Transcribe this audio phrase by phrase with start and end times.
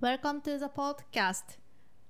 [0.00, 1.58] Welcome to the podcast.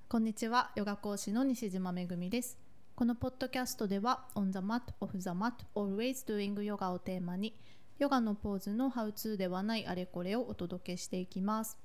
[0.09, 2.57] こんにちはヨガ講師の西島めぐみです。
[2.95, 7.53] このポッドキャストでは On the mat, off the mat, always doing yoga をテーマに
[7.99, 11.77] ヨガのポーズのハウツーではないあれこれをお届けしていきます。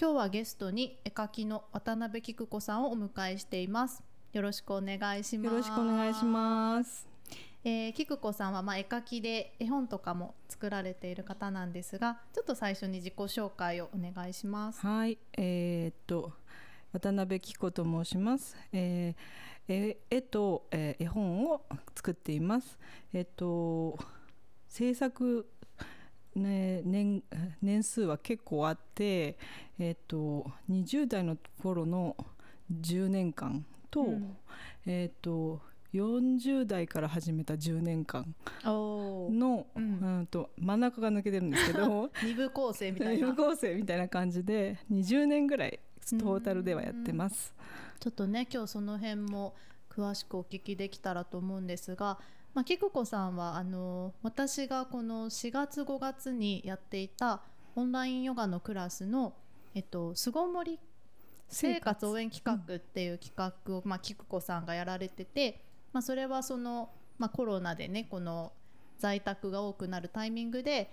[0.00, 4.04] 今日はゲストに絵描きの渡辺菊子さんをお迎えしています。
[4.32, 5.52] よろしくお願いします。
[5.52, 7.07] よろしくお願いします。
[7.68, 14.80] えー、菊子さんはまあ絵描きで絵本とかも作られている方なんですがちょっと最初に自己紹介をお願いします。
[14.80, 16.32] はいえー、っと
[16.94, 21.60] 渡辺紀子と申します、えー、絵と、えー、絵本を
[21.94, 22.78] 作っています。
[23.12, 23.98] えー、っと
[24.66, 25.46] 制作
[26.34, 27.22] ね、年
[27.60, 29.36] 年数は結構あって、
[29.78, 32.16] えー、と20代の頃の
[32.72, 34.36] 10年間と,、うん。
[34.86, 35.60] えー、と
[35.94, 38.34] 40代から始めた10年間
[38.64, 45.80] の、ううんん、と真ん中が抜けてるんですけど 二部構成みたい有な構成みたいな感じで20年ぐらい
[46.10, 47.54] トータルではやってます。
[48.00, 49.54] ちょっとね今日その辺も
[49.90, 52.18] 詳しくお聞きできたらと思うんですが、
[52.54, 57.42] まあ、菊子さんはあの私がこの4月5月にやっていた
[57.74, 59.34] オンラインヨガのクラスの
[59.74, 60.78] 「えっと、巣ごもり
[61.48, 68.52] 生活応援企画」っていう企画を、まあ、菊子さんがやられてて、まあ、それはその、まあ、コロナでねこの
[68.98, 70.90] 在宅が多くなるタイミングで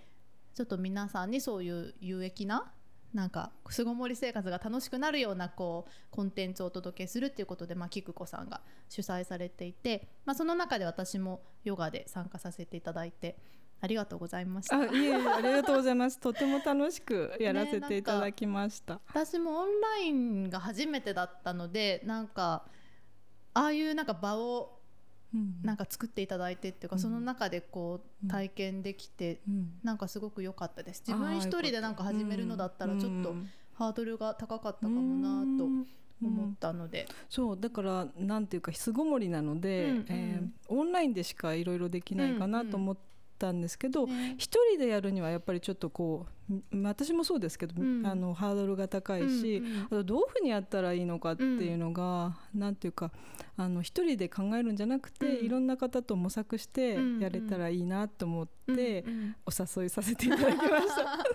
[0.53, 2.71] ちょっと皆さんにそういう有益な
[3.13, 13.37] なんか巣ごもり生活が楽しくなるようなこうコンテンツをお届けするっていうことで、まあ、菊子さんが主催されていて、まあ、その中で私もヨガで参加させていただいて
[13.81, 16.19] ありがとうございましたあいえいえありがとうございます。
[16.19, 18.99] とても楽しく やらせていただきました。
[19.07, 22.65] 私もオンラインが初めてだったのでなんか
[23.53, 24.74] ああいうなんか場をうん
[25.63, 27.01] なんか作っていただいてっていうか、うん。
[27.01, 29.71] その中でこう体験できて、うん。
[29.83, 31.03] なんかすごく良かったです。
[31.05, 33.49] 自分一人でなんか始めるのだったらちょっとうん。
[33.73, 40.05] ハードルが高かったかもなと思ったので、そうだからなんていうか巣ごもりなので、うんうん。
[40.09, 42.97] えーオンラインでしかいろいろできないかなと思っ
[43.37, 44.35] たんですけど、ね。
[44.37, 46.35] 一人でやるにはやっぱりちょっとこう
[46.83, 48.05] 私もそうですけど、うん。
[48.05, 53.11] あのハードルが高いし、うんうんあとどういうふうにやったらいいのかっていうのが、なんていうか
[53.57, 55.45] あの一人で考えるんじゃなくて、うん。
[55.45, 57.19] いろんな方と模索してうんうん。
[57.19, 59.35] やれたらいいなと思って、うんうん。
[59.45, 61.25] お誘いさせていただきました。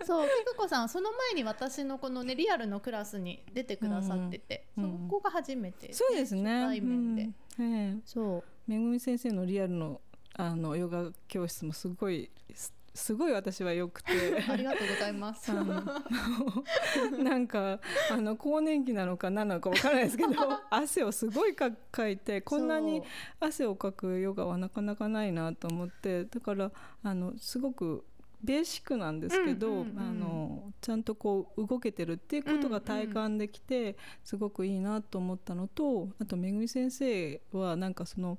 [0.04, 5.08] そう菊子さんはその前に私のこのねリアルのクラスに出てくださってて、うんうん。
[5.08, 6.62] そこが初めて、そうですね。
[6.62, 7.74] 初対面で、うん。
[7.74, 8.00] ええ。
[8.06, 8.44] そう。
[8.66, 10.00] めぐみ先生のリアルの
[10.38, 14.10] あのヨガ教室もすごいすすごい私は良くて。
[14.48, 15.52] ありがとうございます。
[17.22, 17.78] なんか
[18.10, 20.30] あの更年期なのか何なのか分からないですけど
[20.70, 23.02] 汗をすごいかかいてこんなに
[23.38, 26.72] 汗をかくヨガはなかなかないなと思ってだから
[27.02, 28.04] あのすごく
[28.42, 38.38] ベーシックなんですけど、うんうんうんあのちゃんとこう動けてるっていうことが体感できて、すごくいいなと思ったのとあとめぐみ先生はなんかその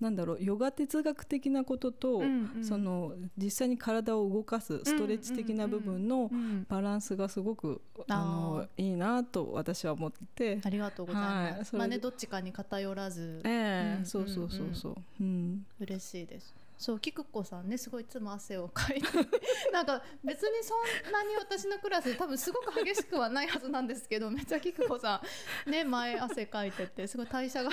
[0.00, 2.64] なんだろうヨガ哲学的なことと、うんうん。
[2.64, 10.60] その実際に体を動かすストレッチ的な部分のうんバランスがすごく、ああのいいなと私は思って。
[10.62, 11.56] ありがとうございます。
[11.56, 11.78] はいそれで。
[11.78, 14.68] まあねどっちかに偏らず、ええうんそうそうそう。
[14.74, 15.64] そう、うん。
[15.80, 16.54] 嬉しいです。
[16.78, 19.08] そう菊子さんねすごいいつも汗をかいて。
[19.72, 25.22] なんか別にそんなに私のクラス多分すごく激しくはないはずなんですけどめっちゃ菊子さ
[25.66, 27.70] んね前汗かいててすごい代謝が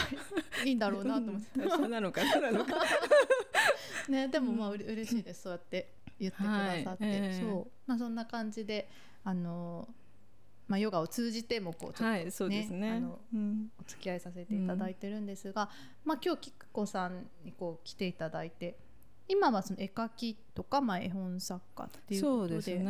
[0.64, 1.60] いいんだろうなと思って。
[1.60, 2.76] 代謝なのか何なのか。
[4.08, 6.50] ねでもまあうれ嬉しいですそうやって言ってくだ
[6.84, 7.14] さって、はい。
[7.14, 7.42] ええ。
[7.42, 8.90] そうまあそんな感じで
[9.24, 9.88] あの
[10.68, 12.92] まあヨガを通じてもこうちょっと、はいそうですね。
[12.92, 13.72] あのうん。
[13.80, 15.70] お付き合いさせていただいてるんですが、
[16.06, 18.78] まあ今日菊子さんにこう来ていただいて
[19.28, 22.84] 今はその絵描きとか、まあ、絵本作家っていうことで。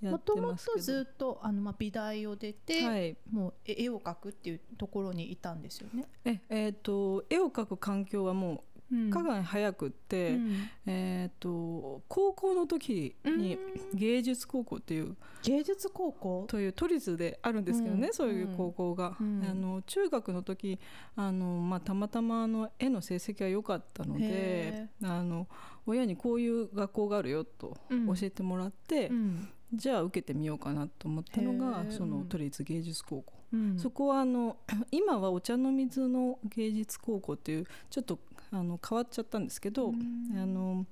[0.00, 3.16] もともとずっとあの、まあ、美大を出て、はい。
[3.32, 6.06] もう絵絵を描くっていうところにいたんですよね。
[6.24, 8.62] ええーと絵を描く環境はもうんう
[9.10, 10.56] かなり早くって、うん。
[10.86, 13.58] えー、と高校の時に
[13.92, 16.46] 芸術高校っていう芸術高校？
[16.48, 18.14] という都立であるんですけどね、うん。
[18.14, 19.44] そういう高校が、うん。
[19.48, 20.78] あの中学の時
[21.16, 25.46] あの、まあ、たまたまあの絵の成績が良かったのでへあの
[25.86, 28.06] 親にこういう学校があるよとうん。
[28.06, 29.48] 教えてもらって、うん。
[29.74, 31.90] じゃあ受けてみようかなと思ったのへがー。
[31.90, 33.34] その都立芸術高校。
[33.52, 33.78] うん。
[33.78, 34.56] そこはあの
[34.90, 38.18] 今はお茶の水の芸術高校っていうちょっと
[38.50, 40.32] あの変わっちゃったんですけど、うん。
[40.36, 40.86] あの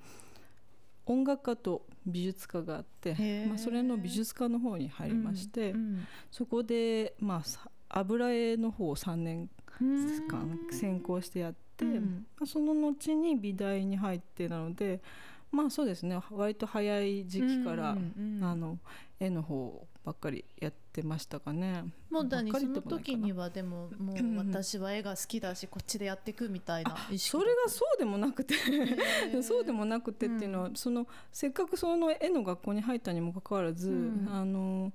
[1.07, 9.49] 音楽科と美術科があってまあ、それの美術科の方に入りまして、うんそこで、まあさ、油絵の方を3年
[9.81, 10.29] うん。
[10.29, 12.27] 間専攻してやって、うん。
[12.39, 15.01] まあ、その後に美大に入ってなので
[15.53, 18.45] まあそうですね割と早い時期から、うんうんうん。
[18.45, 18.79] あの
[19.21, 21.85] 絵の方をばっかりやってましたかね。
[22.11, 28.55] もうだにその時にはでも もう私は絵が好きだしこっちでやっていくみたいなそれがそうでもなくて。
[29.43, 34.93] そうでもなくてっていうのは、そのせっかくその絵の学校に入ったにもかかわらず、うんあの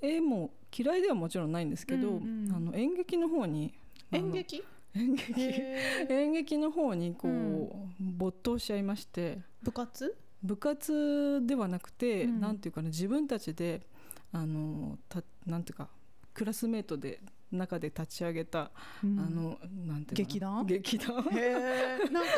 [0.00, 3.74] 絵も嫌いではもちろんないんですけど、うんうんあの演劇の方に
[4.10, 4.64] 演劇？
[4.94, 5.34] 演劇？
[6.08, 8.16] 演劇の方にこう、うん。
[8.16, 9.40] 没頭しちゃいまして。
[9.62, 10.16] 部活？
[10.42, 12.40] 部活ではなくて、うん。
[12.40, 13.86] なんていうかな自分たちで
[14.34, 15.88] あのたなんていうか
[16.34, 17.20] クラスメートで
[17.52, 18.70] 中で立ち上げた、あ
[19.04, 20.66] のなんていう劇団？
[20.66, 21.22] 劇団？
[21.32, 22.30] へえ なんか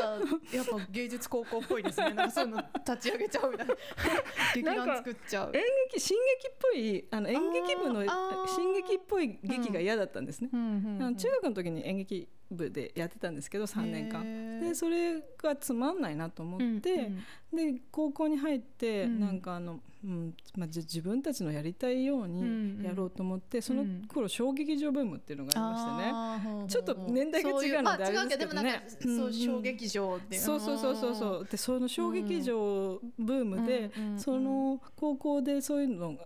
[0.53, 2.13] やっぱ芸術高校っぽいですね。
[2.13, 3.75] なんかそういうの立ち上げちゃうみたいな。
[4.55, 5.57] 劇団作っちゃう。
[5.57, 8.05] 演劇新劇っぽいあの演劇部の
[8.47, 14.61] 新劇っぽい劇が嫌だったんですね、うんうん中学の時に演劇部でやってたんですけど3年間。
[14.61, 17.23] でそれがつまんないなと思って、うん
[17.53, 17.75] うん。
[17.75, 19.21] で高校に入って、うん。
[19.21, 28.87] なんかあの、うんまあ、じ自分たちのやりたいようにやろうと思って、その頃小劇場ブームっていうのがありましてね、ちょっと年代が違うのであれですけどね。
[29.01, 31.49] そう小劇場っていうそうそうそうそうそう。
[31.51, 36.17] でその小劇場ブームで、うんうんうんその高校でそういうの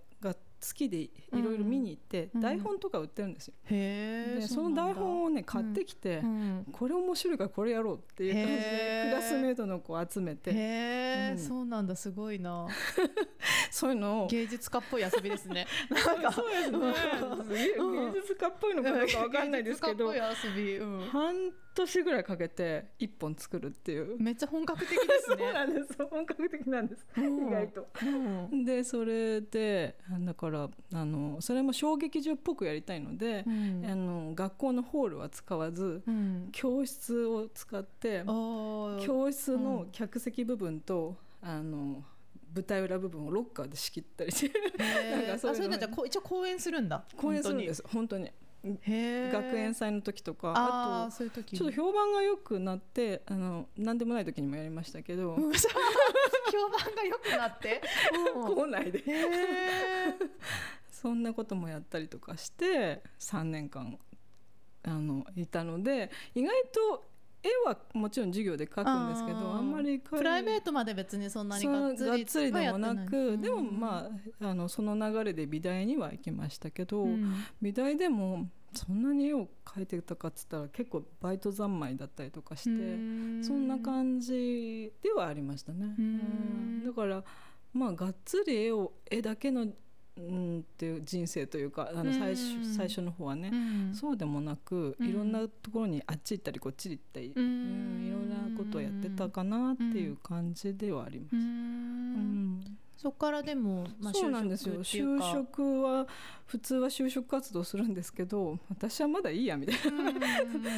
[0.61, 3.53] が好きでいろいろ見に行って、うん台本とか売ってるんですよ。
[3.65, 6.65] へえでその台本をね買ってきて、うん。
[6.71, 10.51] これ面白いからこれやろうっていう感じでクラスメートの子を集めて。
[10.51, 11.37] へえ、うん。
[11.37, 12.67] そうなんだすごいな。
[13.71, 15.67] そういうのを芸術家っぽい遊びですね。
[15.89, 16.77] なんかそうですね。
[17.77, 20.99] うん芸術家っぽいのかどうかわかんないですけど 芸術家っぽい遊び、うん。
[21.09, 24.17] 半年ぐらいかけて一本作るっていう。
[24.19, 26.05] めっちゃ本格的です そうねなんです。
[26.05, 27.87] 本格的なんです、うん意外と。
[28.03, 28.55] う。
[28.55, 33.85] んでそれでだからあのそれも小劇場っぽくやりたいので、うん。
[33.85, 36.49] あの学校のホールは使わずうん。
[36.51, 42.03] 教室を使って教室の客席部分と、あの
[42.53, 44.59] 舞台裏部分をロッカーで仕切ったりして。
[45.11, 45.55] なんかそういうの。
[45.55, 47.05] あそういうのじゃ一応公演するんだ。
[47.15, 47.83] 公演するんです。
[47.87, 48.25] 本当に。
[48.25, 48.27] 本当に。
[48.27, 55.51] へー学園祭の時とかあとそういう時ちょっと評判が良くなってあの何でもない時にもやりましたけど、うん。
[56.51, 57.81] 評判が良くなって？
[58.35, 58.55] うん。
[58.55, 59.03] 校内で。
[60.91, 63.97] そんなこともやったりとかして3年間
[64.83, 67.10] あのいたので意外と
[67.43, 74.09] 絵はもちろん授業で描くんですけどあんまりプライベートまで別にそんなにそがっつりのがっつりでもなくいでもま
[74.41, 77.33] ああのその流れで美大には行きましたけど、うん。
[77.61, 83.43] 美大でもそんなに絵を描いてたかっつったら結構バイト三昧だったりとかして、うん。
[83.43, 85.95] そんな感じではありましたね。
[86.85, 87.23] だから
[87.73, 89.67] まあがっつり絵を絵だけの
[90.17, 92.65] うんっていう人生というかあの最初,、うん。
[92.65, 93.55] 最初の方はね、う
[93.91, 93.93] ん。
[93.93, 95.07] そうでもなくうん。
[95.07, 97.43] いろんなところにあっち行ったりこっち行ったり、うん。
[97.43, 101.35] うんいろんなことをやってたかなっていう感じではあります。
[101.35, 101.43] ううん。
[102.59, 104.75] んそこからでも、まあ、そうなんですよ。
[104.83, 106.07] 就就職は
[106.45, 110.09] 普通は就職活動するんですけど私はまだいいやみたいな、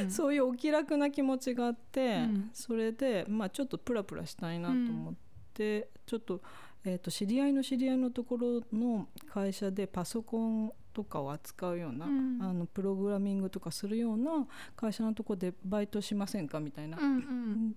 [0.03, 2.49] うん そういうお気楽な気持ちがあって、うん。
[2.53, 5.13] それで、まあ、ちょっとプラプラしたいなと思っ
[5.53, 6.41] て、ちょっと,、
[6.85, 12.39] えー、と知り合いの知り合いのところの会社でパソコンとかを扱うような、うん。
[12.41, 14.45] あのプログラミングとかするような
[14.75, 16.97] 会社のところでバイトしませんかみたいな。
[16.97, 17.75] うんうん。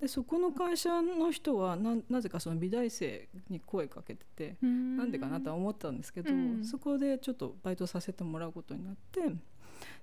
[0.00, 4.96] でそこの会社の人はななぜかその美大生に声かけてて、うん。
[4.96, 6.64] なんでかなとは思ったんですけど、うん。
[6.64, 9.20] そこでちょっとバイトさせてもらうことになって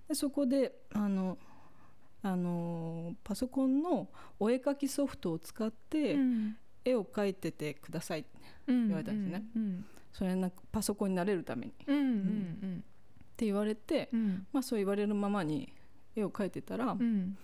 [0.08, 1.38] でそこであの
[2.24, 4.10] あのパソコンの
[4.40, 8.30] お絵描きソフトを使ってうん絵を描いててくださいって
[8.68, 9.44] うん言われたんですね。
[9.56, 11.72] うんそれなんかパソコンになれるために。
[11.74, 12.84] っうんうん。
[13.36, 14.48] て言われて、うん。
[14.54, 15.74] まあ、そう言われるままに
[16.16, 17.38] 絵を描いてたら、まうん。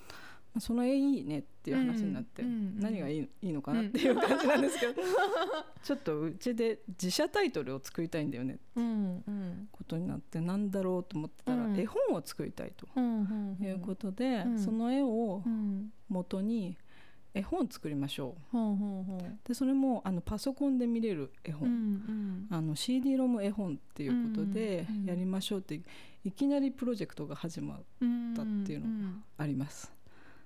[0.55, 4.93] あその絵いいねっていう話になって、うんうん何がいいいいのかなっていう感じなんですけど、
[5.83, 11.77] ちょっとうちで自社タイトルを作りたいんだよねうんうんことになってなんだろうと思ってたら、うん。
[11.77, 13.65] 絵本を作りたいとうんうん。
[13.65, 14.59] いうことで、うん。
[14.59, 15.91] その絵をうん。
[16.09, 16.77] 元に
[17.33, 18.57] 絵本作りましょう。
[18.57, 19.37] ほうほうほう。
[19.47, 22.47] でそれもあのパソコンで見れる絵う本、ん。
[22.49, 25.79] あの CD ロム絵本っていうことでうんうんやりましょうって
[26.23, 29.91] いきなりプロジェクトが始まうんだっていうのんあります。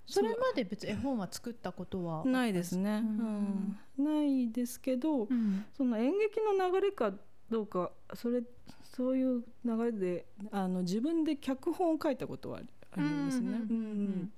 [0.08, 4.06] それまで別に絵本は作ったことはないですね、うんうん。
[4.06, 5.65] ないですけど、うん。
[5.75, 7.12] その演劇の流れか
[7.50, 8.44] どうかそれ
[8.84, 12.60] そういう流れであの自分で脚本を書いたことは
[12.92, 13.48] ありますね。
[13.50, 13.60] うんうん。
[13.60, 13.74] うんう
[14.04, 14.32] ん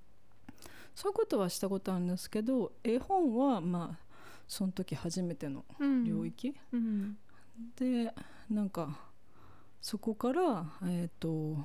[0.97, 4.05] そういうことはしたことあるんですけど絵本はまあ
[4.47, 6.03] その時初めてのうん。
[6.03, 7.17] 領域、うん。
[7.75, 8.11] で
[8.49, 8.97] なんか
[9.79, 11.63] そこから、えー、と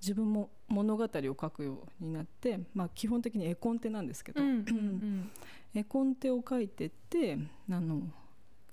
[0.00, 5.30] 自分も物語を書くようになって、まあ、基本的に絵コンテなんですけど、うんうん
[5.74, 7.36] 絵コンテを書いてって
[7.70, 8.02] あの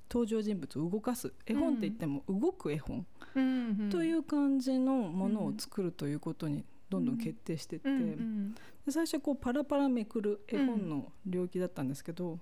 [0.09, 1.33] 登場人物を動かす。
[1.45, 3.89] 絵本って言っても動く絵本うんうん。
[3.89, 8.55] という感じのものを作るということにどんどん決定してって、うんうん
[8.85, 12.39] で最初はこうパラパラめくる絵本の領域だったんですけど、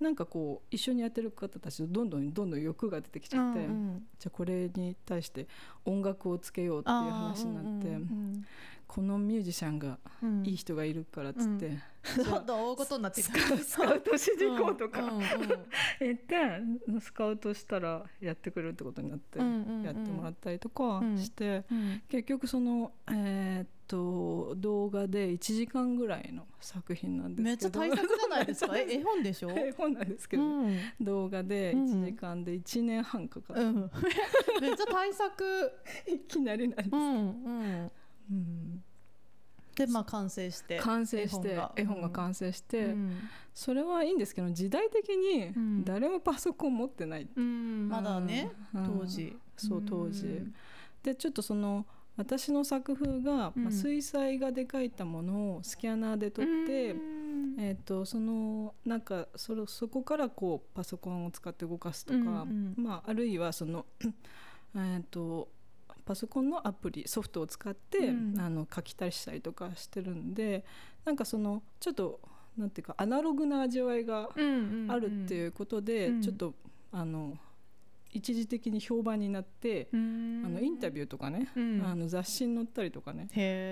[0.00, 4.06] なんかこう一緒にやってる方たちとどんどんどんどん欲が出てきちゃって、うんうん。
[4.18, 5.46] じゃあこれに対して
[5.84, 8.44] 音楽をつけようっていう話になって、うん
[8.86, 9.98] このミュージシャンが
[10.44, 12.24] いい人がいるからっつって、うん。
[12.24, 15.16] どんどん大事になってスカウスカウトしに行こうとか、うん。
[15.16, 15.22] うん。
[16.00, 16.36] 言って
[17.00, 19.44] スカウトしたらやってくれるってことになって、や
[19.92, 22.02] ってもらったりとかして、うん。
[22.08, 27.80] 結局そのえーっと動画で1時間ぐらいの作品なんですけど。
[27.80, 28.74] めっちゃ大作じゃないですか？
[28.78, 29.50] え絵本でしょ？
[29.50, 30.78] 絵本なんですけど、うん。
[31.00, 33.74] 動画で1時間で1年半かかる、うん、
[34.60, 35.72] めっちゃ大作、
[36.08, 37.50] いきなりなんです、うんう
[37.84, 37.90] ん、
[38.30, 38.82] うん。
[39.76, 42.00] でまあ完成して完成して絵絵本が。
[42.00, 43.18] 本が完成して、うん。
[43.54, 45.84] それはいいんですけど時代的にうん。
[45.84, 47.88] 誰もパソコン持ってない、うん。
[47.88, 48.98] まだね、うん。
[49.00, 49.36] 当時。
[49.56, 50.54] そう当時、うん
[51.02, 53.64] でちょっとその私の作風が、うん。
[53.64, 57.54] まあ、水彩画で描いたものをスキャナーで撮って、うん。
[57.58, 62.84] えー、とそのなんかそれそこからこうパソコンを使って動かすとか、うんうん。
[62.84, 63.86] まあ、あるいはその
[64.74, 65.48] えーと
[66.06, 68.40] パソコンのアプリソフトを使って、うん。
[68.40, 70.64] あの書きたりしたりとかしてるんで
[71.04, 72.20] なんかそのちょっと
[72.56, 76.22] なんていうかアナログな味わいがあるっていうことで、うん。
[76.22, 76.54] ちょっと
[76.92, 77.36] あの
[78.12, 81.82] 一時的に評判になって、あのインタビューとかね、うん。
[81.84, 83.28] あの雑誌に載ったりとかね。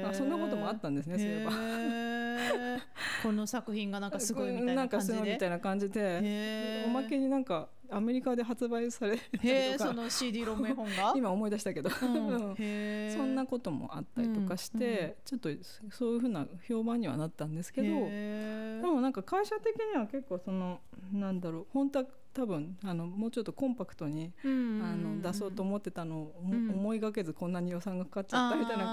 [0.06, 1.52] あそんなこともあったんですねそういえば。
[3.22, 5.32] この作品がなんかすごいみたいな感じで。
[5.32, 6.84] みたいな感じで。
[6.86, 11.12] おまけになんかアメリカで発売されたりへえとかその CD ロム絵本が？
[11.16, 12.54] 今思い出したけど、うん。
[13.16, 15.48] そんなこともあったりとかして、ちょっと
[15.90, 20.80] そういうふうな評判にはなったんですけど、でもなんか会社的には結構その
[21.12, 28.84] なんだろう本当は多分あのもうちょっとコンパクトに、うんあの出そうと思ってたのを、うん思いがけずこんなに予算がかかっちゃったみたいな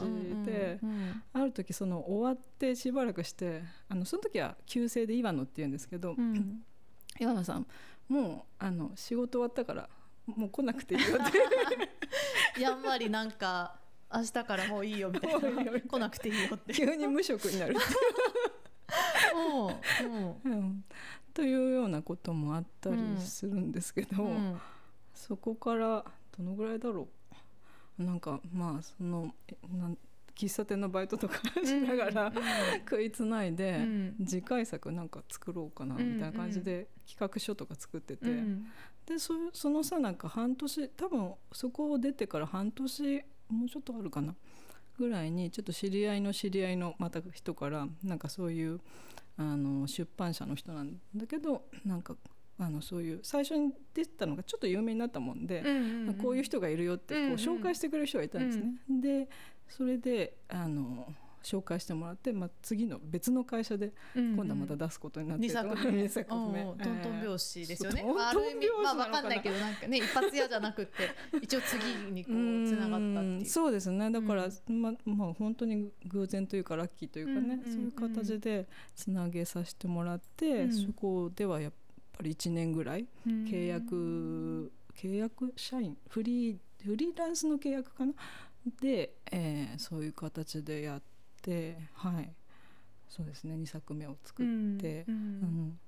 [0.00, 0.78] 感じで。
[1.32, 6.16] ある時その終わってしばらくしてあのその時は旧姓で岩野っていうんですけど、
[7.20, 7.66] 岩野さん
[8.08, 9.88] もうあの仕事終わったから
[10.26, 11.30] もう来なくていいよっ
[12.56, 12.60] て。
[12.60, 13.78] やんわりなんか
[14.12, 15.38] 明日からもういいよみたいな。
[15.38, 15.80] も ういいよみたいな。
[15.80, 16.72] 来なくていいよって。
[16.74, 17.76] 急に無職になる、
[19.34, 20.08] う。
[20.08, 20.84] んうん
[21.38, 24.30] というようなこともあったりするんですけど、うん。
[24.30, 24.60] うん
[25.14, 26.04] そこから
[26.36, 27.08] どのぐらいだろ
[27.98, 28.02] う。
[28.02, 29.98] なんかまあそのえなん
[30.36, 32.32] 喫茶店のバイトとかしながら、
[32.88, 34.16] 食いつないで、うん。
[34.24, 38.66] 次回作なんか作ろうかなみたいな感じで企画書とか作ってて、うん。
[39.06, 44.34] でそそのさなんか半年多分そこを出てから半年もうちょっとあるかな
[44.98, 48.80] ぐらいにちょっと知り合いの知り合いのまた人からなんかそういう
[49.36, 52.16] あの出版社の人なんだけどなんか
[52.58, 55.70] あのそういう最初に出てたのがちょっと有名になったもんで、う
[56.10, 57.36] んこういう人がいるよってこううんうん。
[57.36, 58.72] 紹介してくれる人がいたんですね。
[59.00, 59.28] で
[59.68, 61.12] それであの
[61.48, 66.62] 紹介してもらって、まあ、次の別の会社でうん今度はまた出すことになって二作目二作目。
[66.62, 68.00] うん トントン拍子ですよね。
[68.02, 68.66] そうまあある意味。
[68.82, 70.92] まあトントン拍子なのかんないけどなんかね一発屋じゃなくて
[71.42, 72.34] 一応次にこう
[72.68, 73.22] つながったってう。
[73.22, 73.46] んいう。
[73.46, 74.10] そうですね。
[74.10, 77.72] だから、うままあ本当に偶然というかラッキーというかね、うんうんうん。
[77.72, 80.72] そういう形でつなげさせてもらって、うん。
[80.72, 81.72] そこではやっ
[82.12, 83.44] ぱり1年ぐらいうん。
[83.44, 88.12] 契約、契約社員フリーフリーランスの契約かな？
[88.80, 91.06] で、えーそういう形でやって
[91.94, 92.32] はい。
[93.08, 94.46] そうですね2作目を作っ
[94.78, 95.80] て、うんうん。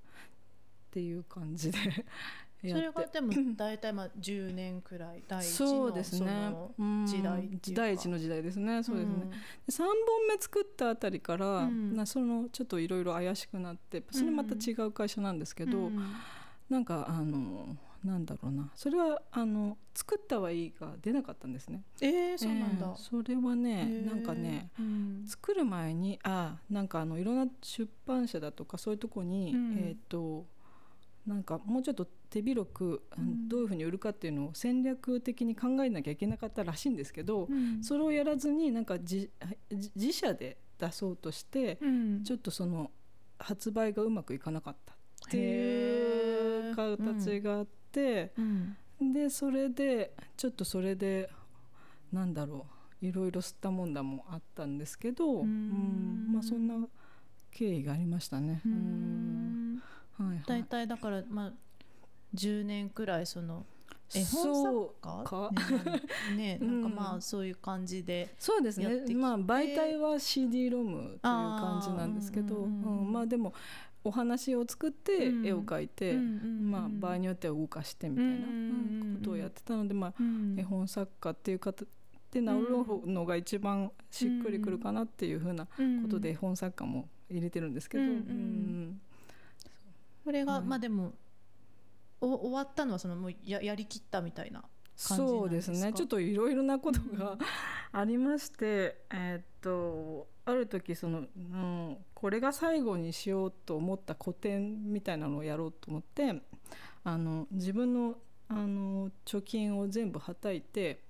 [0.91, 1.79] っていう感じで
[2.61, 5.93] それがでも大体まあ10年くらい第一の
[7.07, 7.83] 時代っていうか。
[7.83, 8.83] 第一の時代ですね。
[8.83, 9.31] そうですね、
[9.67, 9.93] で3本
[10.29, 11.97] 目作ったあたりから、うん。
[11.97, 16.13] なそのちょっといろいろ怪しくなってそれまた違う会社なんですけど、うん。
[16.69, 18.71] なんかあのなんだろうな。
[18.75, 21.83] それはあの作ったはいいが出なかったんですね。
[22.01, 22.87] えー、そうなんだ。
[22.87, 22.97] えー。
[22.97, 24.07] それはね、へー。
[24.07, 25.25] なんかねうん。
[25.27, 29.79] 作る前にあなんかあのいろんな出版社だとかそういうとこに、うん。
[29.79, 30.47] えっ、と
[31.27, 33.03] なんかもうちょっと手広く、
[33.49, 37.83] どういうふうに売るかっていうのを戦略的に考えなきゃいけなかったらしいんですけど、うん。
[37.83, 39.31] それをやらずになんか自
[39.71, 42.25] 自自社で出そうとして、うん。
[42.25, 42.91] ちょっとその
[43.39, 44.97] 発売がうまくいかなかったっ
[45.31, 47.80] ていう形があって、
[48.37, 48.77] うん。
[49.13, 51.31] でそれでちょっとそれで
[52.13, 52.67] なんだろ
[53.03, 56.27] ういろいろ吸ったもんだもあったんですけど、ううん。
[56.29, 56.87] んまあそんな
[57.51, 58.61] 経緯がありましたね。
[58.67, 59.75] ううん。
[59.77, 59.83] ん。
[60.19, 60.43] はいはい。
[60.47, 61.53] 大体だからまあ
[62.35, 63.65] 10年くらいその
[64.15, 66.35] 絵本そう作か家？
[66.35, 66.83] ねね うん。
[66.83, 68.87] なんかまあそういう感じでそうですね。
[69.15, 73.13] まあ媒体は CD ロムという感じなんですけど、うん。
[73.13, 73.55] まあでも
[74.03, 75.47] お話を作ってうん。
[75.47, 80.59] 絵を描いて、まあ、場合によっては動かしてみたいなことをやってたので、まあ、うん。
[80.59, 81.85] 絵本作家っていう方
[82.31, 82.69] で名乗る
[83.07, 85.73] のが一番しっくりくるかなっていうふうなこ
[86.09, 88.05] とで絵本作家も入れてるんですけど、
[90.25, 90.63] これが、はい。
[90.63, 91.13] まあでも
[92.21, 94.65] お終わったのはそのもうややりきったみたいな
[95.01, 95.93] そうですね。
[95.93, 97.39] ちょっといろいろなことが
[97.93, 106.35] ありまして、えーっとある時その、うん、これが最後にしようと思った個展みたいなのをやろうと思って
[107.05, 108.17] あの自分の
[108.49, 111.05] あの貯金を全部はたいて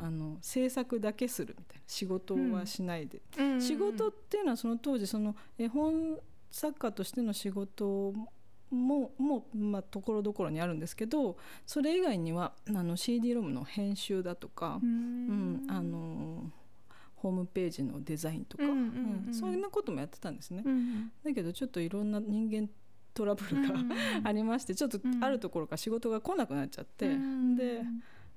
[0.00, 3.20] あの制作だけするみたいな仕事はしないで、
[3.60, 6.18] 仕事っていうのはその当時その絵本
[6.50, 8.14] 作家としての仕事
[8.70, 15.66] ももまあ、ところどころにあるんですけどそれ以外にはあの CD ロムの編集だとか、うん。
[15.68, 16.50] あの
[17.16, 19.34] ホームページのデザインとか、うんうんうんうん。
[19.34, 20.62] そんなこともやってたんですね。
[20.64, 22.68] うんだけどちょっといろんな人間
[23.14, 23.74] トラブルが、
[24.22, 27.56] ありましてちょっとうんあるところから仕事が来なくなっちゃって、うん。
[27.56, 27.82] で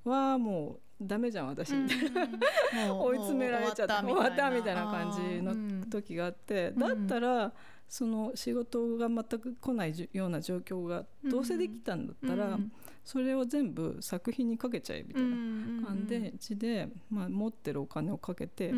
[0.04, 1.74] わあもうダメじゃん私。
[1.74, 2.26] みたいな、
[2.86, 4.86] な追い詰められちゃって終わったみたいな。
[4.86, 6.78] 感じのの時があって、うん。
[6.78, 7.52] だったら
[7.88, 12.58] その仕事が全く来ないような状況がどうせできたんだったら、
[13.04, 16.06] それを全部作品にかけちゃえみたいな感
[16.38, 18.72] じで、まあ、持ってるお金をかけて、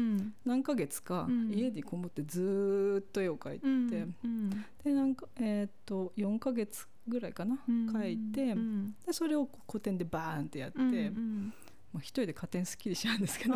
[0.45, 1.53] 何ヶ月かうん。
[1.53, 4.07] 家にこもってずーっと絵を描いて、
[4.83, 8.55] でなんか、えーっと4ヶ月ぐらいかな、描いて、
[9.07, 10.79] でそれを古典でバーンってやって、
[11.93, 13.55] まあ、一人で加点すっきりしちゃうんですけど。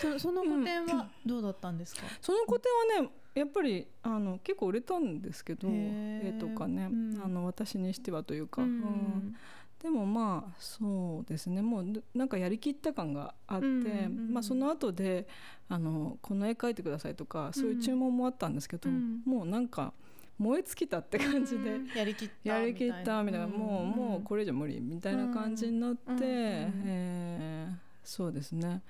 [0.00, 7.20] そ その古典はどうだったんですか、その個展はねやっぱりあの結構売れたんですけど絵とかね、うん。
[7.24, 8.72] あの私にしてはというか、ううん。
[8.72, 9.36] ん
[9.82, 11.60] でもまあそうですね。
[11.60, 15.26] もうぬなんかやりきった感があって、うんうんまあ、その後で
[15.68, 19.22] あのこの絵描いてくださいとかそういう注文もあったんですけど、うん。
[19.24, 19.92] もうなんか
[20.38, 21.74] 燃え尽きたって感じで。
[21.74, 21.88] うん。
[21.94, 23.52] やりきったやりきったみたいな、うん。
[23.52, 28.82] もうもうこれ以上無理みたいな感じになって、うえーそうですね。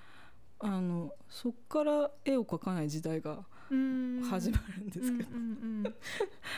[0.60, 4.22] あのそっから絵を描かない時代がうん。
[4.22, 5.92] 始まるんですけど、うんうん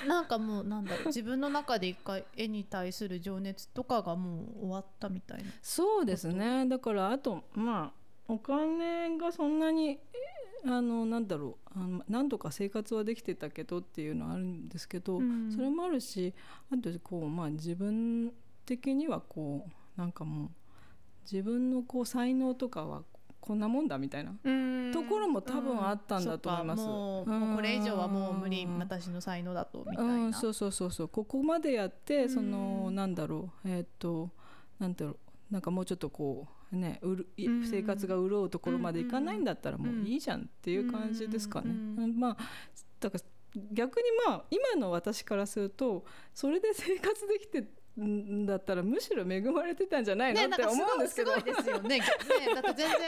[0.05, 0.09] うん。
[0.09, 1.07] なんかもうなんだろう。
[1.07, 5.45] 自分の中で一回絵に対する情熱とかがもう終わったみたいな。
[5.63, 6.67] そうですね。
[6.67, 9.99] だからあとまあお金がそんなにえ
[10.69, 15.53] あのなんだろうあのなんとか生活はできてたけどっていうのはあるんですけど、うん。
[15.53, 16.35] それもあるし
[16.73, 18.33] あとこう、まあ、自分
[18.65, 20.51] 的にはこうなんかもう
[21.31, 23.03] 自分のこう才能とかは
[23.41, 24.33] こんなもんだみたいな
[24.93, 26.81] ところも多分あったんだと思います。
[26.81, 26.87] うん。
[26.87, 30.15] もううんもうこれ以上はもう無理私の才能だとみたいな。
[30.15, 31.09] うん、そうそうそうそう。
[31.09, 32.95] ここまでやってその、うん。
[32.95, 34.31] なんだろうえーっと
[34.81, 35.17] なんだろう
[35.51, 37.29] なんかもうちょっとこうねうる
[37.65, 41.73] 生活が潤うところまでいかないんだったらもういいじゃんっていう感じですかね。
[42.15, 42.37] まあ
[43.01, 43.25] だから
[43.73, 51.33] 逆にまあ今の私からするとそれで生活できてんだったらむしろ恵まれてたんじゃないの、ね、って思うんですけど。
[51.33, 51.89] すごいですよね。
[51.99, 52.05] ね
[52.55, 52.99] だって全然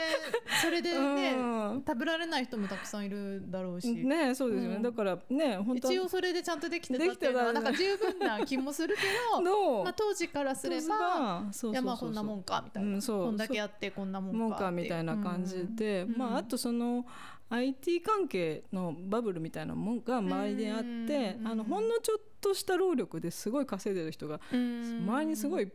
[0.63, 1.41] それでね、う
[1.77, 1.83] ん。
[1.85, 3.93] 食べられない人もたくさんいるだろうし。
[3.93, 4.81] ねそうですよね、うん。
[4.81, 5.87] だからね本当。
[5.89, 11.43] は一応それでちゃんとできてたっていうのはなんか十分な気もするけど、 のまあ当時からすれば。
[11.71, 16.17] いやまあこんなもんかみたいな、うんこんだけやってこんなもんかみたいな感じで、うん。
[16.17, 17.05] まあ、あとその
[17.49, 25.69] IT 関係のバブルみたいなもんが周りであって、うんあのほんのちょっとした労力ですごい稼いでる人が周りにすごいいっ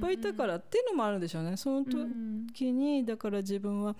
[0.00, 1.56] ぱいいたからっていうのもあるんでしょうね。
[1.56, 3.96] その時にだから自分は、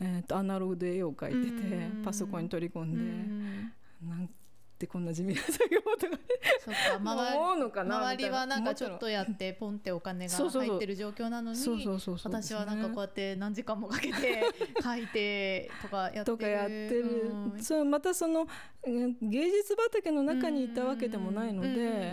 [0.00, 4.30] えー、とアナログで絵を描いてて、うんパソコンに取り込んで、うん
[4.78, 6.22] なんてこんな地味な作業とか。
[6.64, 9.08] そっか思周うのかな周りはなんかちょっと。
[9.08, 11.58] やってポンってお金が入ってる状況なのに
[12.22, 14.44] 私はなんかこうやって何時間もかけて
[14.82, 16.24] 書いてとかやってる。
[16.24, 17.62] とかやってる、うん。
[17.62, 18.46] そうまたその
[18.86, 22.12] うん芸術畑の中にいたわけでもないので、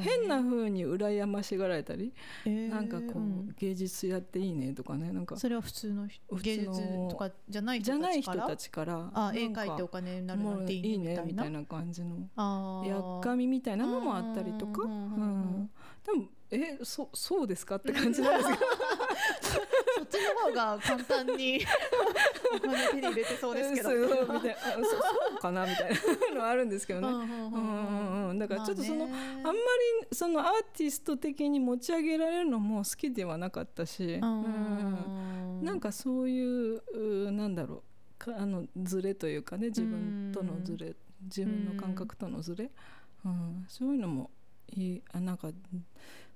[0.00, 2.12] 変な風に羨ましがられたり、
[2.44, 2.68] えー。
[2.68, 5.36] なんかこう、うん芸術やっていいねとかねなんか。
[5.36, 6.08] それは普通の
[6.42, 12.16] 芸術とかじゃないじゃない人人たちからたちからあ絵描いてお金になるなんていいねねみたいなな感じの
[12.86, 15.70] やっかみみたいなのもあったりとか、ううん
[16.04, 17.76] でもえそそうですか？
[17.76, 18.60] って感じなんですけど。
[19.42, 21.60] そっちの方が簡単に
[22.56, 23.90] お金手に入れてそうですけど。
[23.90, 24.34] そうみたいな。
[24.34, 24.98] あそうそ
[25.36, 25.64] うかな？
[25.66, 25.92] みたい
[26.30, 27.08] なのはあるんですけどね。
[27.08, 29.58] うんだからちょっとその、まあんまり
[30.12, 36.82] そのアーティスト的に持ち上げられるのも好きではなかったし、うんなんかそういう
[37.28, 37.82] うなんだろう。
[38.18, 42.70] かあのズレというかね自分とのズレ自分の感覚とのズレ、
[43.24, 44.30] うん、そういうのも
[44.74, 45.02] いい。
[45.12, 45.50] あなんか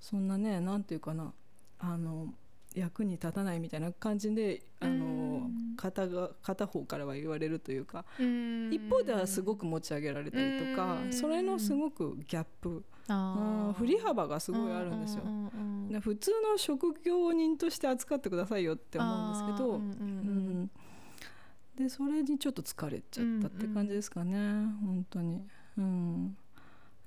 [0.00, 1.32] そんなねなんていうかな。
[1.78, 2.32] あの
[2.74, 8.70] 役に立たないみたいな感じであの片が片方からは言われるというか、うん。
[8.72, 11.12] 一方ではすごく持ち上げられたりとか、うん。
[11.12, 13.74] それのすごくギャップ、うん。
[13.78, 15.22] 振り幅がすごいあるんですよ。
[16.00, 19.90] 普通の職業人として扱ってくださいよって思うんですけど、あーうんうん。
[19.98, 20.70] うん
[21.76, 24.36] でそれにちょっと疲れちゃったって感じですかね、
[24.82, 25.46] 本当に。
[25.76, 26.36] うん、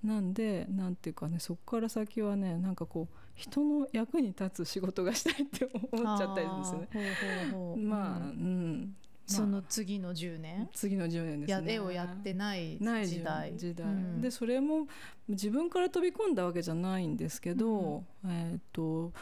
[0.03, 7.84] なんでなんていうかねそこから先はねなんかこう人の役に立つ仕事がしたいって思っちゃったりするんですね。
[7.84, 8.71] まあ、ううん。
[8.82, 11.67] んその次の10年、次の10年ですね。
[11.67, 13.55] や絵をやってない時代。
[13.55, 14.21] 時代、うん。
[14.21, 14.88] でそれも
[15.27, 19.13] 自分から飛び込んだわけじゃないんですけど、えっ、と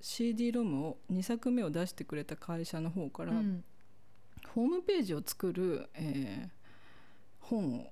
[0.00, 3.64] CD ロムを2作目を出してくれた会社の方から、うん
[4.56, 6.56] ホームページを作る、えー
[7.46, 7.90] 本を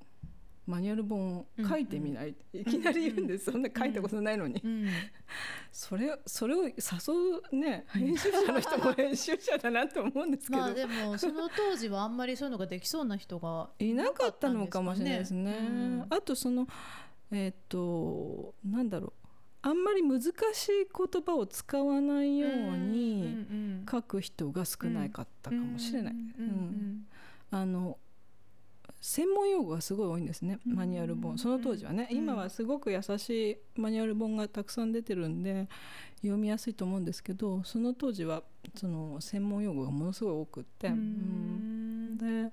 [0.66, 4.88] マニュアル本を書いてみない、いきなり言うんです、そんな書いたことないのに、うん
[5.70, 6.72] それそれを誘
[7.52, 15.50] うね編集者の人も編集者だなと思うんですけど、まあでもその当時はあんまりそういうのができそうな人がいなかったのかもしれないですね。
[15.50, 16.06] うん。
[16.10, 16.66] あとその
[17.30, 19.23] えっ、となんだろう
[19.66, 20.32] あんまり難しい
[20.94, 23.46] 言葉を使わないように
[23.90, 26.14] 書く人が少なかったかもしれない。
[27.50, 27.96] あの
[29.00, 31.38] 専門用語がすごい多いんですねうんマニュアル本。
[31.38, 32.08] その当時はね。
[32.10, 35.66] うん今はすごく優しいマニュアル本がたくさん出てるんで
[36.20, 38.42] 読みやすいと思うんですけどその当時は
[38.74, 42.18] その専門用語がものすごい多くって、ううんん。
[42.18, 42.52] で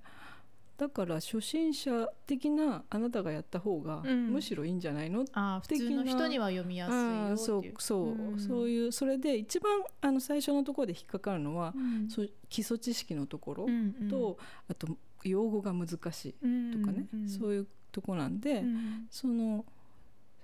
[0.82, 4.32] だから初心者的なあなたがやった方がうん。
[4.34, 7.64] むしろいいんじゃないの、あー普通の人には読みやすいうんそう。
[7.78, 8.40] そう、うん。
[8.40, 12.08] そういうそれで一番あの最初のところで引っかかるのは、うん。
[12.50, 14.10] 基礎知識のところうんうん。
[14.10, 14.88] と、あと
[15.24, 19.06] 用語が難しいうんとかね、うんそういうとこなんで、うん。
[19.12, 19.64] その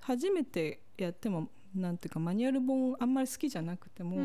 [0.02, 4.18] 初めてやってもなんていうかマニュアル本あんまり好きじゃなくても、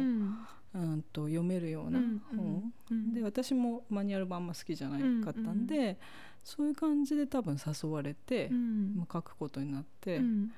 [0.75, 3.15] ううんんと読めるようなうん本、うん。
[3.15, 5.99] で私もマニュアル本あんま好きじゃなかったんで、
[6.43, 8.95] そういう感じで多分誘われて、うん。
[8.97, 10.53] まあ、書くことになって、うん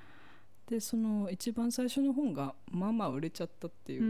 [0.68, 4.06] でその一番最初の本がまあまあ売れちゃったっていう、う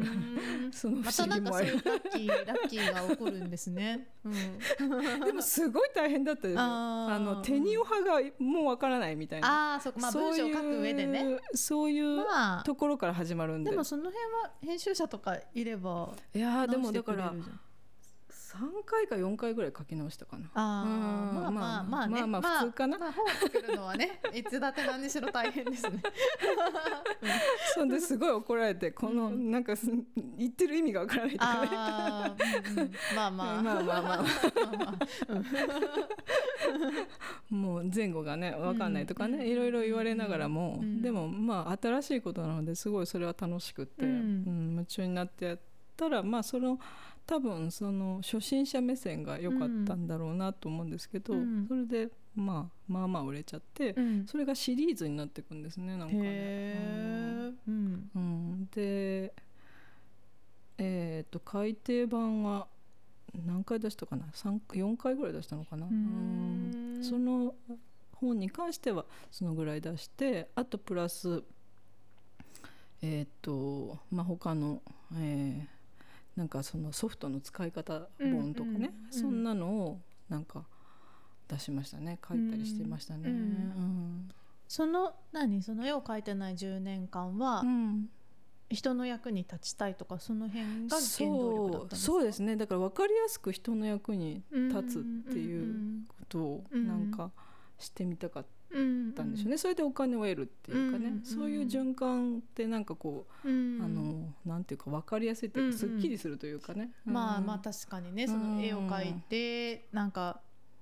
[0.68, 0.70] ん。
[0.72, 4.08] そのま不思議たなんかそうもあるいうラッキーラッキーが起こるんですね。
[4.24, 6.60] うん、 でもすごい大変だったですよ。
[6.62, 9.72] あの手におはがもうわからないみたいな。
[9.72, 11.38] ああ、そまあそういう文章を書く上でね。
[11.54, 12.62] そういうまあ。
[12.62, 17.34] ところから始まるんで、でもその辺は編集者とかいればいやーでもだから
[18.54, 20.48] 3回か4回ぐらい書き直したかな。
[20.54, 20.88] あう
[21.40, 21.46] ん。
[21.46, 22.98] あ、まあまあまあね、まあまあ普通かな。
[22.98, 26.02] まあ、本を作るのはね、 いつだって何にしろ大変ですね。
[27.74, 29.50] そんですごい怒られてこのうん。
[29.50, 29.86] なんかす
[30.36, 31.68] 言ってる意味がわからないとかね。
[31.72, 32.36] ああ、
[32.70, 32.92] うんうん。
[33.16, 34.02] まあまあ、 まあまあまあ。
[34.02, 34.94] まあまあ。
[37.50, 41.02] もう前後がねわかんないとかね、うんいろいろ言われながらも、うん。
[41.02, 45.58] でもまあ新しいことなのですごいそれは楽しくって、ううんん夢中になってやっ
[45.96, 46.78] たらまあその
[47.26, 51.66] 多分その初心者目線が良かったんだろうなと思うんですけど、うん。
[51.66, 54.26] それでまあまあまあ売れちゃって、うん。
[54.26, 57.52] それがシリーズになっていくんですねなんかね。
[57.66, 59.32] うん、で
[60.76, 62.66] えっ、と改訂版は
[63.46, 65.86] 何回出したかな？3 4回ぐらい出したのかな？
[65.86, 65.92] うー
[67.00, 67.04] ん。
[67.04, 67.54] その
[68.12, 71.42] 本に関してはそのぐらい出してあとプラス
[73.00, 74.82] えっ、とまあ他の、
[75.14, 75.74] えー
[76.36, 80.64] なんかそのソフトの使い方本とかね、うんうんうんそんなのをなんか
[81.48, 82.18] 出しましたね。
[82.26, 83.28] 書いたりしてましたね。
[83.28, 84.28] うんうん
[84.66, 85.62] その何？
[85.62, 88.08] その絵を描いてない10年間は、うん。
[88.70, 92.06] 人の役に立ちたいとかその辺が原動力だったんですか？
[92.06, 92.56] そうそうですね。
[92.56, 97.30] だから分かりやすく人の役に立つっていうことをうんなんか
[97.78, 98.50] してみたかっうん
[99.14, 105.98] たんでしょうね、それでお金を得るっていうかね、うんそういう循環ってなんかこう、うんあのなんていうか分かりやすいっていうか、うんうん。
[105.98, 107.46] すっきりするというかね、まあうん。
[107.46, 110.40] まあ確かにねその絵を描いてなんか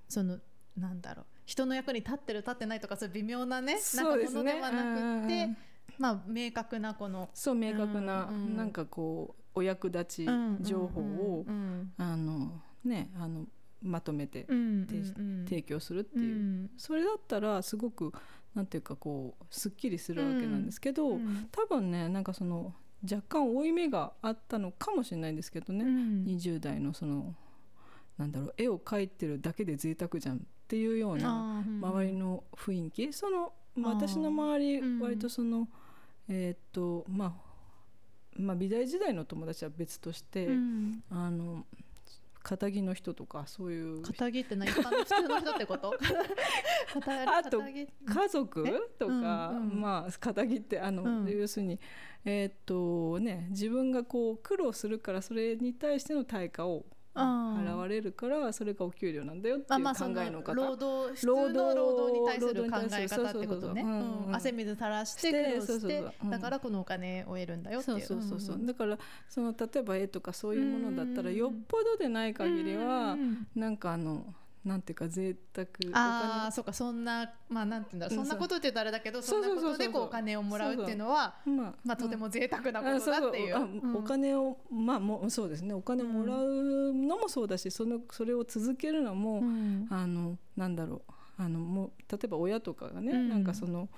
[0.09, 0.39] その
[0.77, 1.27] なんだろう。
[1.45, 5.49] 人の役に立ってる立ってないとかそういう微妙なねなんかものではなくって、
[5.99, 8.57] まあ明確なこのそう明確な、うんうん。
[8.57, 10.27] なんかこうお役立ち
[10.61, 11.93] 情報を、うん。
[11.99, 13.47] あのねあの
[13.83, 14.63] まとめてうんう
[15.21, 16.71] ん提供するってういう、ん。
[16.77, 18.13] それだったらすごく
[18.55, 21.49] なんていうかこうすっきりするわけなんですけど、うん。
[21.51, 26.25] 多分ねなんかその若干負い目があったのかもしれないんですけどね、うん。
[26.25, 27.35] 20代のその
[28.19, 33.13] なんだろう絵を描いてるだけで贅沢じゃんっていうような周りの雰囲気。
[33.13, 34.09] そのまああー。
[34.09, 35.01] 私の周りうん。
[35.01, 35.69] 割とその、
[36.29, 37.33] えーっとまあ
[38.37, 41.03] まあ美大時代の友達は別として、うん。
[41.11, 41.67] あの
[42.43, 44.03] 肩着の人とかそういう。
[44.03, 45.95] 肩着って何一般の普通の人ってこと？
[46.93, 49.13] 肩あと家族とか、
[49.51, 51.31] うんうんまあ肩着ってあの、うん。
[51.31, 51.81] 要するに
[52.25, 63.85] えーっとね自分がこう苦労するからそれに対しての対価をうん払われるからそれがお給料なんだよっていう考えの方、労働普通労働の労働に対する考え方ってことね。
[64.33, 68.41] 汗水垂らして苦労してだからこのお金を得るんだよっていそううそうそう。
[68.41, 68.99] そう、だから
[69.29, 71.37] その例えば絵とかそういうものだったらうん。
[71.37, 73.17] よっぽどでない限りは
[73.55, 74.25] なんかあの
[74.65, 83.97] なんていうか贅沢おああそうかそんなまあなんて言うんだろううんそんなことって言うとあれだけどそんなことでこうお金をもらうっていうのは金まあまあとても贅沢なこあとだっていう。
[83.97, 85.75] お金をまあもうそうですね。
[85.75, 89.87] お金をもらうのもそうだしそのそれを続けるのも、うん。
[89.91, 91.13] あのなんだろう。
[91.39, 93.29] あのもう例えば親とかがね、うん。
[93.29, 93.89] なんかその、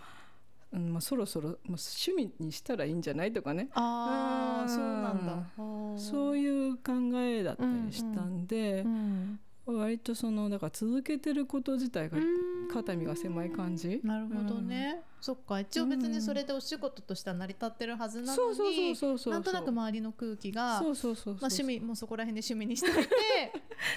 [0.73, 3.65] うんまあ、そろそろもう趣味にしたらいいんじゃないとかね。
[3.65, 5.99] うんああそうなんだ。
[5.99, 12.55] そういう考えだったりしたんでう、ん割とそのだから続けてること自体がうん。
[12.75, 14.01] 肩身が狭い感じ。
[14.03, 15.61] なるほどね、そっか。
[15.61, 18.95] 一応別にそれでお仕事としては成り立ってるはずなのに
[19.27, 23.13] なんとなく周りの空気が趣味もうそこら辺で趣味にしておいて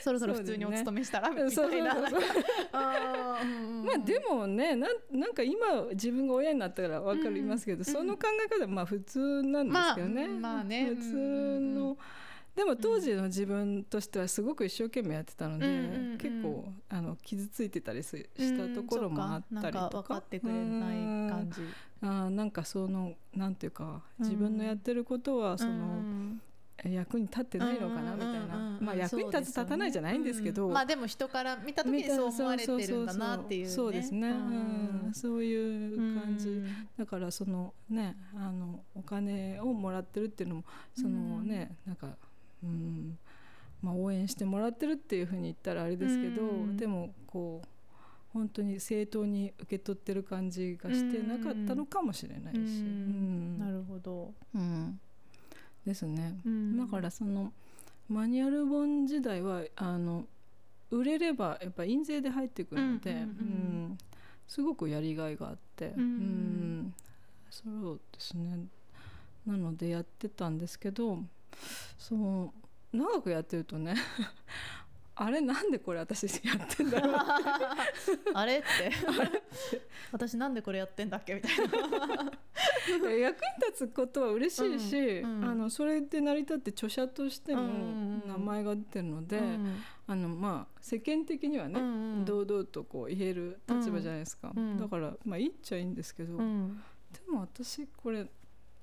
[0.04, 1.96] そろそろ普通にお勤めしたらみたいな。
[1.96, 2.10] ま
[2.74, 10.86] あでもねなんなんか今自分が親になったから分かりますけど、んその考え方はまあ普通なんですけどね、まあまあね。
[10.86, 11.98] 普通うんうんうの
[12.58, 16.18] でも当時の自分としてはすごく一生懸命やってたので、うんうんうん。
[16.18, 19.92] 結構あの傷ついてたりすしたところもあったりとか,、うん。
[19.92, 21.62] か分かってくれない感じ
[22.02, 22.10] うん。
[22.10, 22.52] あーなん。
[22.52, 23.54] かそのなん。
[23.56, 26.42] ていうか自分のやってることはその、うん。
[26.84, 28.42] え役に立ってないのかなみたいな、うん。
[28.42, 28.50] うん。
[28.50, 28.78] うん。
[28.78, 28.86] うん。
[28.86, 30.24] まあ役に立つ立たないじゃないん。
[30.24, 30.74] ですけど、うん。
[30.74, 33.06] まあでも人から見た時にそう思われてるん。
[33.06, 35.12] だなっていうねそうですね、うん。
[35.14, 36.88] そういう感じ、うん。
[36.98, 40.64] だからそのねあのお金をもらってるっていうのも
[40.96, 41.96] そのね、なん。
[41.96, 42.18] か
[42.64, 43.18] うん。
[43.82, 46.78] まあ応援してもらってるっていうふうに言ったらあれですけど、うん。
[46.78, 47.68] でもこう
[48.34, 52.66] 本当に正当に受け取ってる感じがしてなかったのかもしれないし、うん。
[52.66, 52.66] う
[53.58, 53.60] ん。
[53.60, 55.00] なるほど、うん。
[55.86, 56.40] ですね。
[56.46, 56.78] うん。
[56.78, 57.54] だからその
[58.10, 60.26] マニュアル本時代はあの
[60.90, 63.98] 売れればやっぱ印税で入ってくるので、うん。
[64.48, 66.04] すごくやりがいがあって、うん。
[66.04, 66.94] うん。
[67.50, 68.68] そうですね。
[69.46, 71.20] なのでやってたんですけど
[71.98, 72.54] そ
[72.94, 73.96] う長くやってるとね
[75.20, 77.16] あれなんでこれ私やってんだろう
[78.36, 78.92] あれって。
[80.12, 83.12] 私なんでこれやってんだっけみたいな。
[83.12, 85.50] 役に立つことは嬉しいし、うんうん。
[85.50, 89.84] あのそれで成り立って著者としてもうんうんうん名前が出てるので、うん。
[90.06, 94.78] あのまあ世間的にはね、うんうん堂々とこう言える立場じゃないですか、うん。
[94.78, 96.84] だからまあいいっちゃいいんですけど、うん。
[97.26, 98.28] でも私これ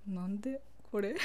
[0.09, 0.61] なんで
[0.95, 1.19] これうん。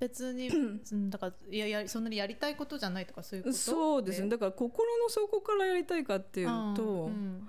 [0.00, 0.48] 別に、
[0.90, 3.54] うん、だからいやいやそんなにやりたいことじゃないとかそういうこと？
[3.54, 4.30] そうですね。
[4.30, 7.48] だから心の底からやりたいかっていうとうん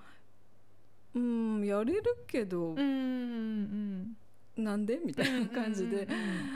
[1.15, 1.19] う
[1.61, 1.65] ん。
[1.65, 4.17] やれるけど、うんうん
[4.57, 4.99] なんで？
[5.01, 6.05] みたいな感じで、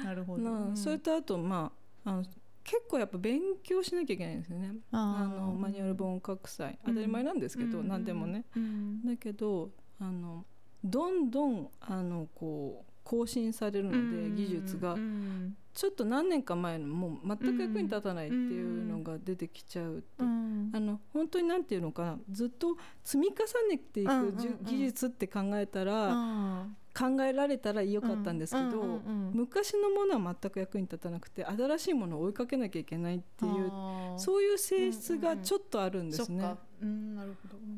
[0.03, 1.71] なるほど、なそれとあとま
[2.03, 2.23] ああの
[2.63, 4.73] 結構やっぱ勉強しなきゃいけないんですよね。
[4.91, 9.05] あのマニュアル本を書く際当たり前なんですけど、うん何でもね、うん。
[9.05, 9.69] だけど
[10.01, 10.45] あの
[10.83, 14.35] どんどんあのこう更新されるので、うん。
[14.35, 15.55] 技術が、うん。
[15.73, 20.71] ちょっと何年か前のもう全く役に立たないっていうのが出てきちゃうって、うん。
[20.73, 22.19] あの本当に何て言うのかな。
[22.29, 23.33] ずっと積み重
[23.69, 24.33] ねていく
[24.63, 29.01] 技術って考えたら、あ考えられたらよかったんですけど、
[29.33, 33.71] 昔のものは全く役に立たなくて新しいものを追いかけなきゃいけないっていう
[34.17, 36.43] そういう性質がちょっとあるんですね。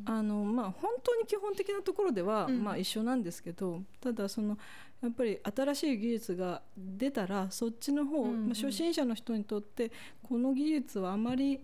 [0.06, 2.64] あのまあ、本当に基本的なところでは、うん。
[2.64, 4.58] まあ、一緒なんですけどただその
[5.04, 8.46] やっぱり新しい技術が出たらそっちの方、うんうん。
[8.48, 9.92] まあ、初心者の人にとって
[10.24, 11.60] この技術はあまり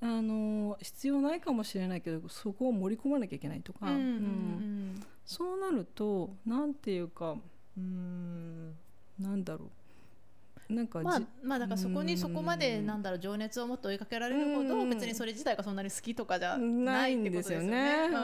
[0.00, 8.74] あの必要ないかもしれないけどそこを盛り込まなきゃいけないとか、うんうんうんそうなるとなんていうかうーん
[9.20, 9.68] なんだろう
[10.72, 14.90] なんかじ、まあまあだからそこにそこまでうんなんだろう情熱をもっと追いかけられるほどうん。
[14.90, 18.08] 別にそれ自体がそんなに好きとかじゃなないんですよことですよね。
[18.08, 18.14] ね。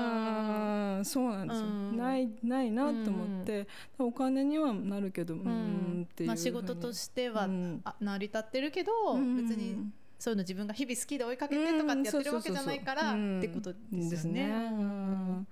[0.99, 1.05] うん。
[1.05, 1.67] そうなんですよ。
[1.67, 1.97] うん。
[1.97, 3.67] ないないなと思って、
[3.99, 7.81] お金にはなるけど、ううんんっていうまあ仕事としてはうん。
[7.85, 9.37] あ成り立ってるけどうん。
[9.37, 13.39] 別にそういうの自分が日々好きで追いかけてとかってやってるわけじゃないからうん。
[13.39, 15.47] ってことですよね。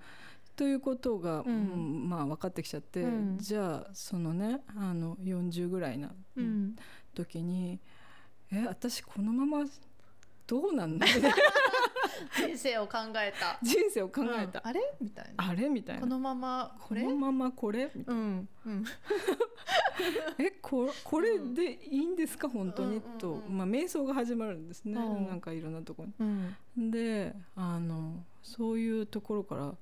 [0.57, 1.45] うんということが、うん。
[1.45, 3.37] うんまあ分かってきちゃって、うん。
[3.37, 6.75] じゃあそのねあの40ぐらいなうん。
[7.13, 7.79] 時に、
[8.51, 9.65] え私このまま
[10.47, 11.05] どうなんだ
[12.35, 13.59] 人生を考えた。
[13.61, 14.67] 人生を考えた、うん。
[14.69, 14.81] あれ？
[14.99, 15.49] みたいな。
[15.49, 15.69] あれ？
[15.69, 16.01] みたいな。
[16.01, 17.03] このままこれ？
[17.03, 17.91] このままこれ？
[17.93, 18.21] みたいな。
[18.21, 18.49] うん。
[18.65, 18.85] うん。
[20.39, 22.49] えここれでいいんですか？
[22.49, 25.27] 本当に、うんうんうんと、まあ、瞑想が始まるんですね、うん。
[25.27, 26.05] なんかいろんなとこ
[26.75, 26.91] に。
[26.91, 29.75] であのそういうところから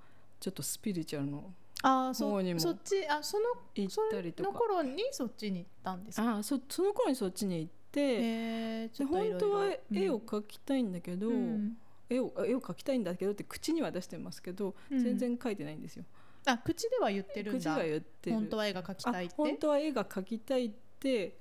[0.46, 4.52] ちょっとスピリチュアルのああそ方にもそっちあその行ったりとか。
[4.52, 6.36] の頃にそっちに行ったんですか？
[6.38, 11.78] あそその頃にそっちに行って、で本当は絵を描きたいんだけど、うん。
[12.12, 15.04] 絵を絵を描きたいんだけどって口には出してますけど、うん。
[15.04, 16.06] 全然描いてないんですよ。
[16.46, 17.60] あ口では言ってるんだ。
[17.60, 18.36] 口は言ってる。
[18.36, 19.34] 本当は絵が描きたいって？
[19.34, 20.76] あ本当は絵が描きたいって、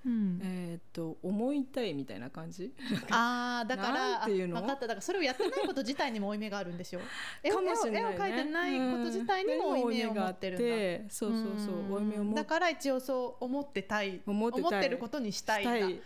[0.04, 0.40] うん。
[0.42, 2.72] えーっと思いたいみたいな感じ？
[3.10, 4.58] あーだからなんていうの？
[4.58, 4.82] あ分かった。
[4.82, 7.10] だからそれをやってないこと自体にも負い目があるんでし れない、
[7.90, 16.00] ね、絵を描いてないこと自体にも負い目を持ってるんだ、そうそうそう負い目をだから一応そう思ってたい思ってることにしたいん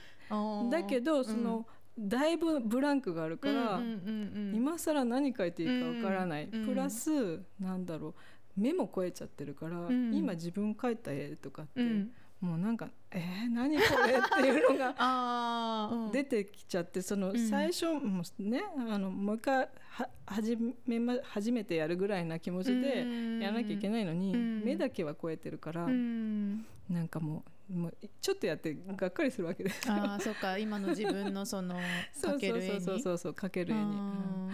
[0.70, 0.82] だ。
[0.84, 1.66] けどその、
[1.98, 4.54] だいぶブランクがあるから、うんうんうんうん。
[4.54, 8.14] 今更何書いていいかわからない、うんプラスなんだろう
[8.60, 10.14] 目も超えちゃってるから、ん。
[10.14, 17.38] 今自分描いた絵とかって、うんもうなんか「えー、何これ?」っていうのが 出てきちゃってそのん。
[17.38, 22.98] 最初もねあのもう一回は始めま初めてやるぐらいな気持ちで
[23.40, 24.62] やらなきゃいけないのに、うん。
[24.64, 26.64] 目だけは超えてるから、うん。
[26.88, 29.90] なんかもうもうちょっとやってがっかりするわけです。
[29.90, 30.56] あーそっか。
[30.58, 31.76] 今の自分のその
[32.12, 32.68] そう描ける絵に。
[32.68, 34.50] そうそうそうそう描ける絵に、うん。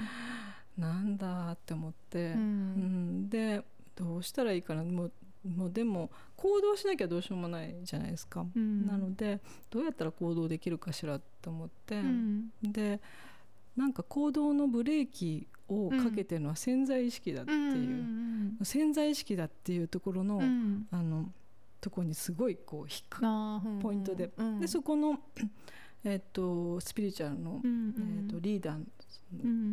[0.78, 2.40] なんだって思って、うん。
[2.40, 3.28] うん。
[3.28, 3.62] で
[3.94, 4.82] どうしたらいいかな。
[4.82, 5.12] もう
[5.44, 8.86] もうでも行動しなきゃどうしようもないじゃないですか、うん。
[8.86, 12.50] なのでどうやったら行動できるかしらと思って、うん。
[12.62, 13.00] で
[13.76, 20.86] なんか行動のブレーキをかけてるのは潜在意識だっていう、ん潜在意識だっていうところの、うん。
[20.90, 21.32] あの
[21.80, 24.30] ところにすごいこう引っかあーうんポイントで。
[24.36, 24.60] うん。
[24.60, 25.18] でそこの、
[26.04, 28.88] えっとスピリチュアルの、うんえっとリーダーうん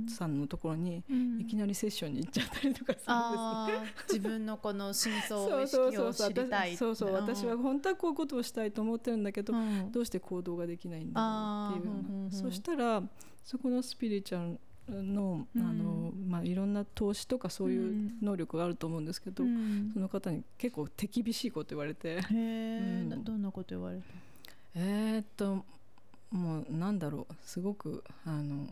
[0.09, 1.41] さんのところにうん。
[1.41, 3.93] いきなりセッションに行っちゃったりとかするんですね。
[4.13, 9.91] 自分のこの真相そう意識を そうそうそう知りたい私そうそう私は本当はこういうことをしたいと思ってるんだけど、うん。
[9.91, 12.31] どうして行動ができないんだろうっていうような。
[12.31, 13.03] そしたら
[13.43, 14.59] そこのスピリチュアル
[15.03, 19.91] のあの、まあ、いろんな投資とかそういう能力があると思うんですけど、うん。
[19.93, 22.19] その方に結構手厳しいこと言われて。
[22.31, 23.09] うん。
[23.09, 24.03] などんなこと言われた？
[24.75, 25.65] えーっと
[26.31, 27.33] もうなんだろう。
[27.41, 28.67] すごくあの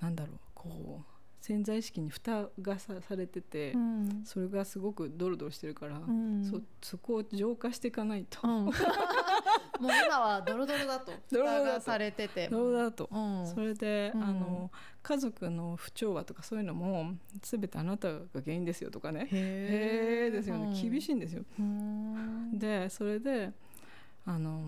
[0.00, 4.22] なんだろうこう潜在意識に蓋がさされてて、うん。
[4.24, 6.44] それがすごくドロドロしてるから、うん。
[6.44, 8.40] そそこを浄化していかないと。
[8.42, 8.64] うん。
[8.66, 8.74] もう
[9.80, 11.12] 今はドロドロだと。
[11.30, 11.70] ドロドロだと。
[11.70, 12.48] 蓋がされてて。
[12.48, 13.46] どうだと、うん。
[13.46, 14.24] それで、うん。
[14.24, 14.72] あの
[15.04, 19.28] 家族の不調和とかそういうのも全てあなたが原因ですよとかね。
[19.30, 21.44] へへえですよね、厳しいんですよ。
[21.60, 22.58] うん。
[22.58, 23.52] でそれで
[24.24, 24.60] あの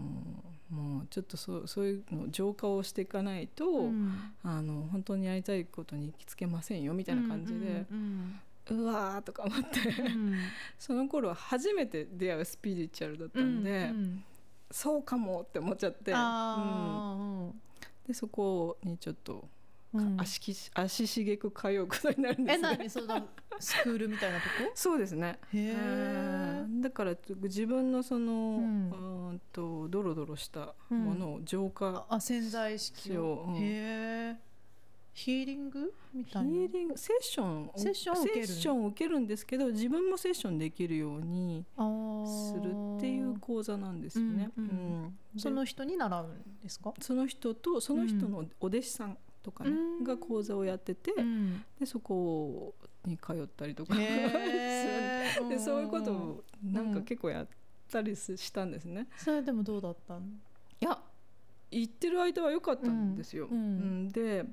[0.71, 4.13] もうちょっとそうそういうの浄化をしていかないと、うん。
[4.43, 10.35] あの本当にやりたいことに行きつけませんよみたいな感じで、うんうわーとか思ってうん。
[10.79, 14.25] その頃は初めて出会うスピリチュアルだったんで、うん
[14.71, 16.17] そうかもって思っちゃって、うん。
[16.19, 17.51] あ
[18.07, 19.58] でそこにちょっとー
[19.95, 20.21] うん。
[20.21, 22.77] 足き足しげく通うことになるんでえすね。
[22.79, 24.71] 何そのスクールみたいなとこ？
[24.75, 25.39] そうですね。
[25.53, 26.81] へえうん。
[26.81, 28.91] だから自分のその、うん。
[28.91, 33.47] うーんとドロドロしたものを浄化、あ潜在意識を。
[33.49, 33.51] う。
[33.51, 33.57] うん。
[33.57, 34.49] へえ
[35.15, 36.51] ヒーリングみヒたいな？
[36.51, 38.47] ーリングセッションをセッションを受ける？
[38.47, 44.51] セッションを受けるんですけど自分もセッションできるようにするっていう講座なんですよね。
[44.57, 46.95] うんうんその人に習うんですか？
[47.01, 49.19] その人とその人のお弟子さん
[49.49, 50.05] とかね、うん。
[50.05, 51.65] が講座をやってて、うん。
[51.81, 52.75] でそこ
[53.07, 55.49] に通ったりとかへー。
[55.49, 56.19] でそういうことうん。
[56.33, 57.49] をなんか結構やっ
[57.91, 59.09] たりすしたんですね。
[59.17, 60.27] それでもどうだったの？
[60.81, 61.01] いや
[61.71, 63.47] 言ってる間は良かったんですよ。
[63.47, 63.57] うん。
[63.57, 63.63] うん。
[63.63, 63.65] う
[64.05, 64.09] ん。
[64.09, 64.45] で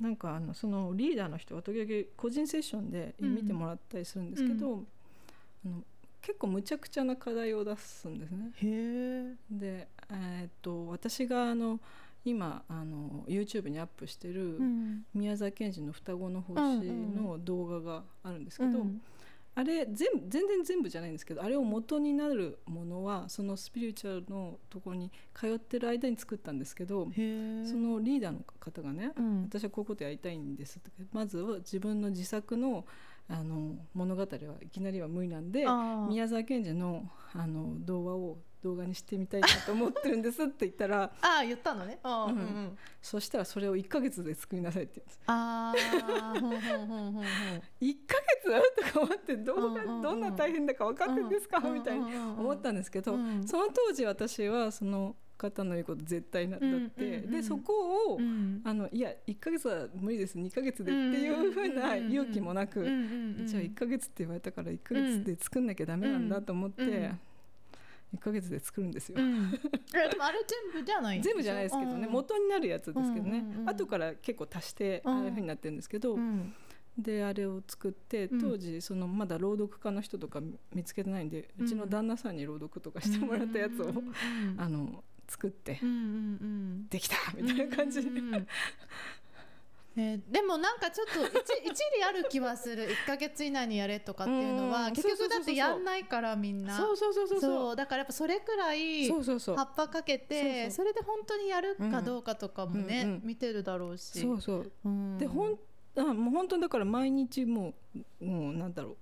[0.00, 4.84] なんかあのそのリーダーの人は時々個人セッションで見てもらったりするんですけど、
[5.64, 5.84] あの
[6.20, 8.52] 結構むちゃくちゃな課題を出すんですね。
[9.50, 11.80] で、えーっと私があの
[12.24, 15.04] 今あの YouTube にアップしてるうん。
[15.14, 19.00] 宮沢賢治の双子の星の動画があるんですけど、うん。
[19.56, 29.42] あれ全部全然全部じゃないんですけどあれを元になるものはそのスピリチュアルのところに通ってる間に作ったんですけどそのリーダーの方がね、うん。
[29.44, 32.84] 私はこういうことやりたいんですってまずは自分の自作の
[33.26, 34.26] あの物語は
[34.62, 35.64] いきなりは無理なんで
[36.10, 41.98] 宮沢賢治のあの動画を動画にしてみたいなと思ってるんですって言ったら あー言ったのね。
[42.02, 42.28] うんうん。
[42.28, 45.20] うんそしたらそれを1ヶ月で作りなさいって言うんです。
[45.26, 47.24] あーほんほんほんほんほん。
[47.24, 50.02] 1ヶ月とか思ってどううんうんうん。
[50.02, 53.46] どんな大変だか分かってんですかみたいに思ったんですけど、うん。
[53.46, 58.62] その当時私はその方の言うこと絶対なだって、でそこを、うん。
[58.64, 62.84] あのいや1ヶ月は無理です2ヶ月でっていうふうな勇気もなく、
[63.44, 67.10] じゃあ1ヶ月って言われたから1ヶ月で作んなきゃダメなんだと思って、
[68.14, 69.16] 1ヶ月で作るんですよ。
[69.18, 69.52] うん。
[69.94, 70.38] えでもあれ
[70.72, 75.12] 全部じゃない全部じゃないですけどね、元になるやつですけどね、うんうんうん後から結構足してうん。
[75.14, 76.54] ああいうふうになってるんですけど、うん。
[76.96, 78.40] であれを作ってうん。
[78.40, 80.40] 当時そのまだ朗読家の人とか
[80.72, 83.92] 見つけてないんで、うちの旦那さんに朗読とかしてもらったやつを、
[84.56, 85.80] あの作って
[86.90, 88.02] できたみたいな感じ。
[88.02, 88.46] で、うんうんうん
[89.96, 92.88] えーでもなんかちょっと一 一理ある気はする。
[92.88, 94.70] 1か月以内にやれとかっていうのうん。
[94.70, 96.76] は結局だってやんないからみんな。
[96.76, 97.76] そうそうそうそうそう。
[97.76, 104.20] だからやっぱそれくらい葉っぱかけてそれで本当にやるかどうかとかもね、うんうん見てるだろうし。
[104.20, 104.72] そうそう。
[104.84, 105.18] うん。
[105.18, 105.58] でほん
[105.96, 107.72] あもう本当にだから毎日も
[108.20, 108.96] うもうなんだろう。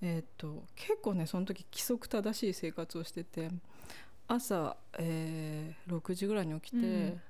[0.00, 3.50] えーっと結構ねその時規則正しい生活をしてて
[4.28, 7.20] 朝、えー6時ぐらいに起きて、うん。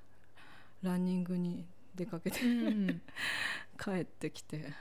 [0.83, 1.65] ランニングに
[1.99, 3.01] 出かけて、うん。
[3.77, 4.73] 帰ってきて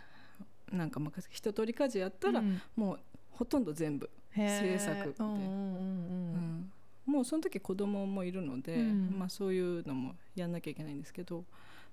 [0.72, 2.60] なんかまあ一通り家事やったら、うん。
[2.76, 3.00] もう
[3.30, 5.22] ほとんど全部、制作って。
[5.22, 6.72] うんうんうんううんん。
[7.06, 9.18] もうその時子供もいるので、うん。
[9.18, 11.44] まあ、そういうのもやんなきゃいけないんですけど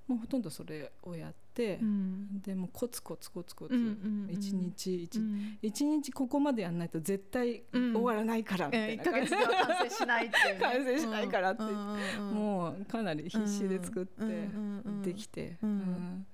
[0.07, 2.41] もうほとんどそれをやって、うん。
[2.41, 5.57] でもうコツコツコツコツ、うんうんうん一日一,、うん。
[5.61, 9.31] 一日ここまでやんないと絶対うん終わらないからみたえー1いな感じ。
[9.31, 10.59] か月では完成しないっていうね。
[10.61, 12.35] 完成しないからってうんうんうん。
[12.35, 15.69] もうかなり必死で作って、うんうんうんできて、うん。
[15.69, 16.27] うん。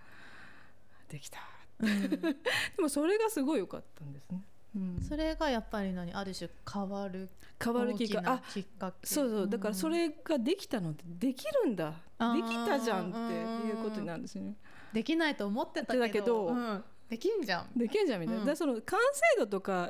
[1.07, 1.39] できた
[1.80, 2.09] うん。
[2.22, 2.36] で
[2.80, 4.41] もそれがすごい良かったんですね、
[4.76, 5.01] うん。
[5.01, 7.30] それがやっぱり何ある種変わる
[7.63, 9.07] 変わるきっかけ大あきなきっかけ。
[9.07, 9.49] そうそう。
[9.49, 11.93] だからそれができたのでできるんだ。
[12.17, 12.36] あー。
[12.36, 14.55] できたじゃんっていうことになるんですよね。
[14.93, 15.99] できないと思ってたけど。
[15.99, 16.84] だけどうん。
[17.09, 17.78] できんじゃん。
[17.78, 18.47] できんじゃんみたいな、うん。
[18.47, 18.97] だその完
[19.36, 19.89] 成度とか、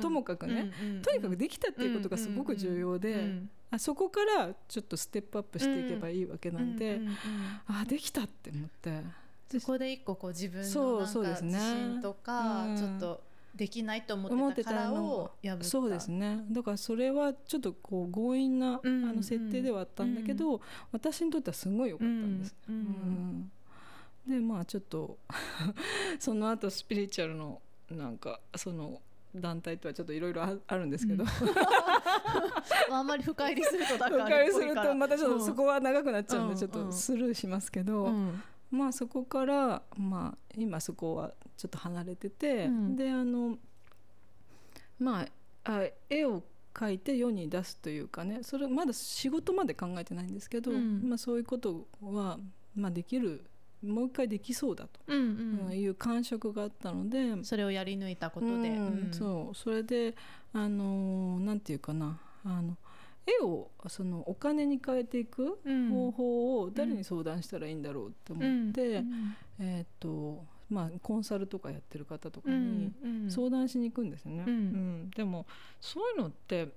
[0.00, 0.70] ともかくね、
[1.02, 3.42] とにかくできたっていうことがすごく重要で、
[3.72, 7.00] あそこからちょっとステップアップしていけばいいわけなんで、
[7.66, 9.02] あできたって思って。
[9.58, 11.50] そこで一個こう自分そうのなんかそうですね。
[11.52, 12.76] 自信とかうん。
[12.76, 13.22] ちょっと
[13.54, 15.64] できないと思思ってた殻を破った。
[15.64, 16.44] そうですね。
[16.50, 20.60] だからそれはちょっとこう強引な、うんあの設定ではあったんだけど、
[20.92, 22.56] 私にとってはすごい良かったんです。
[22.68, 22.74] うん。
[22.76, 23.52] うん。
[24.40, 25.18] でまあちょっと
[26.18, 29.00] その後スピリチュアルのなんかその
[29.34, 31.28] 団体とはちょっといろいろあるんですけど、うん。
[32.92, 36.54] あんまり深入りするとだから深入りするとまたちょっとそこは長くなっちゃうんうん。
[36.54, 38.42] でちょっとスルーしますけど、うん
[38.74, 42.96] まあそこからまあ今そこはちょっと離れてて、うん。
[42.96, 43.56] であの
[44.98, 45.22] ま
[45.64, 46.42] ああ絵を
[46.74, 51.08] 描いて世に出すというかねそれまだ仕事まで考えてないんですけど、うん。
[51.08, 52.38] まあ、そういうことは、
[52.74, 53.44] まあ、できる
[53.82, 55.78] もう一回できそうだと、うんうん。
[55.78, 58.60] いう感触があったので、それをやり抜いたことで、うんう
[59.10, 59.10] ん。
[59.12, 59.54] そう。
[59.54, 60.14] それで
[60.52, 62.76] あのなんていうかなあの
[63.26, 65.88] 絵をそのお金に変えていくうん。
[65.90, 69.36] 方法を誰に相談したらいいんだろうって思って、うん。
[69.58, 72.92] えーっとまあ、コンサルとかやってる方とかうに
[73.28, 74.44] 相談しに行くんですよね。
[74.46, 74.52] うん。
[74.52, 74.54] う
[75.06, 75.10] ん。
[75.10, 75.46] でも
[75.80, 76.68] そういうのって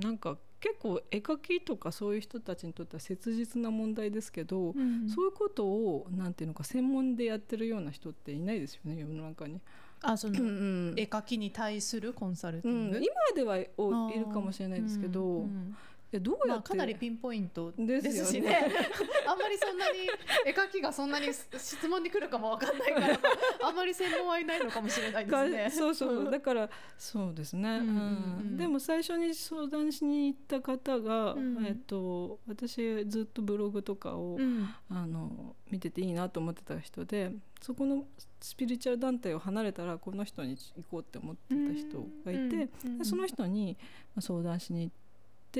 [0.00, 5.08] なんか結構絵描きとかそういう人たちにとっては切実な問題ですけど、うん。
[5.08, 9.60] そういうことをなんていうのか専門でやってるような人っていないですよね世の中に。
[10.02, 15.76] あそのうん絵描きに対するコンサルテうんィング、今ではおいるかもしれないですけど、うんうん
[16.12, 18.50] えどうやまあ、かなりピンポイントでですすよね。
[18.50, 18.72] しね。
[19.26, 19.98] あんまりそんなに
[20.44, 23.18] 絵描きがそんなに質問に来るかもわかんないから
[23.66, 25.64] あんまり専門はいないのかもしれないですね。
[25.64, 25.70] か。
[25.70, 26.30] そうそう。
[26.30, 28.40] だからそうですね、うんうんうん。
[28.40, 28.56] うん。
[28.58, 31.64] でも最初に相談しに行った方が、うん。
[31.64, 34.68] えっと、私ずっとブログとかを、うん。
[34.90, 37.32] あの見てていいなと思ってた人で
[37.62, 38.04] そこの
[38.40, 43.76] スピリチュアル団体を離れたらこの人に行こうって思ってた人がいて、うんでその人に
[44.14, 45.01] まあ相談しに行って、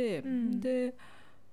[0.00, 0.60] うん。
[0.60, 0.94] で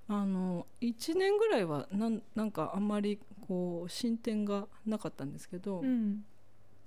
[0.07, 6.23] あの1年ぐらいはなんなんかあんまりこう進展がなかったんですけど、うん。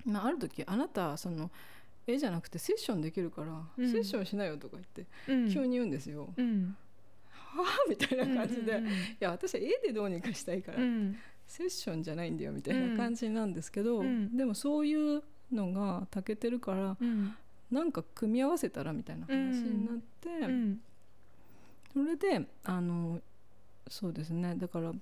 [0.04, 1.50] まあ、ある時あなたその
[2.06, 3.90] 絵じゃなくてセッションできるから、うん。
[3.90, 5.52] セッションしなよとか言ってうん。
[5.52, 6.32] 急に言うんですよ。
[6.36, 6.76] うん。
[7.30, 8.90] はあみたいな感じで、うんい
[9.20, 11.16] や私は絵でどうにかしたいから、うん。
[11.46, 14.36] セッションじゃないんだよみたいな感じなんですけど、うん。
[14.36, 15.22] でもそういう
[15.52, 17.34] のがたけてるからうん。
[17.70, 20.80] なんか組み合わせたらみたいな話になって、うん
[21.92, 23.20] それであの
[23.88, 24.54] そうですね。
[24.56, 24.92] だから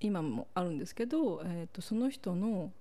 [0.00, 2.72] 今もあるんですけど、えー、とその人の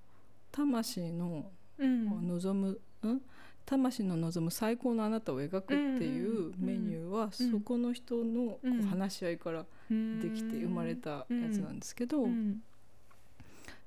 [0.52, 2.28] 魂のうん。
[2.28, 3.22] 望む、うん、
[3.66, 7.52] 魂の望む最高のあなたを描くっていうメニューは、うん。
[7.52, 8.60] そこの人の
[8.90, 12.62] 話し合いからできて生まれたやつなんですけど、うん。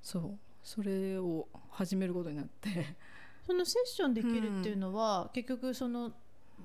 [0.03, 0.39] そう。
[0.63, 2.97] それを始めることになって。
[3.47, 6.13] そのセッションできるっていうのは、結局その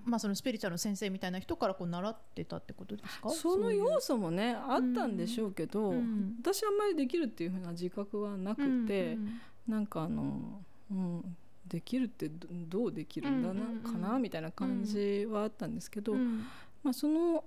[0.07, 3.29] まあそのスピリチュアルの先生みたいな人からこう習ってたってことですか？
[3.29, 6.35] その要素もねあったんでしょうけど、うん。
[6.41, 11.35] 私あんまりできるっていうふうな自覚はなくて、うんなんかあの、うん、
[11.67, 16.45] できるってどどうできるんだな、かなみたいな感じはあったんですけど、うん。
[16.81, 17.43] まあ、その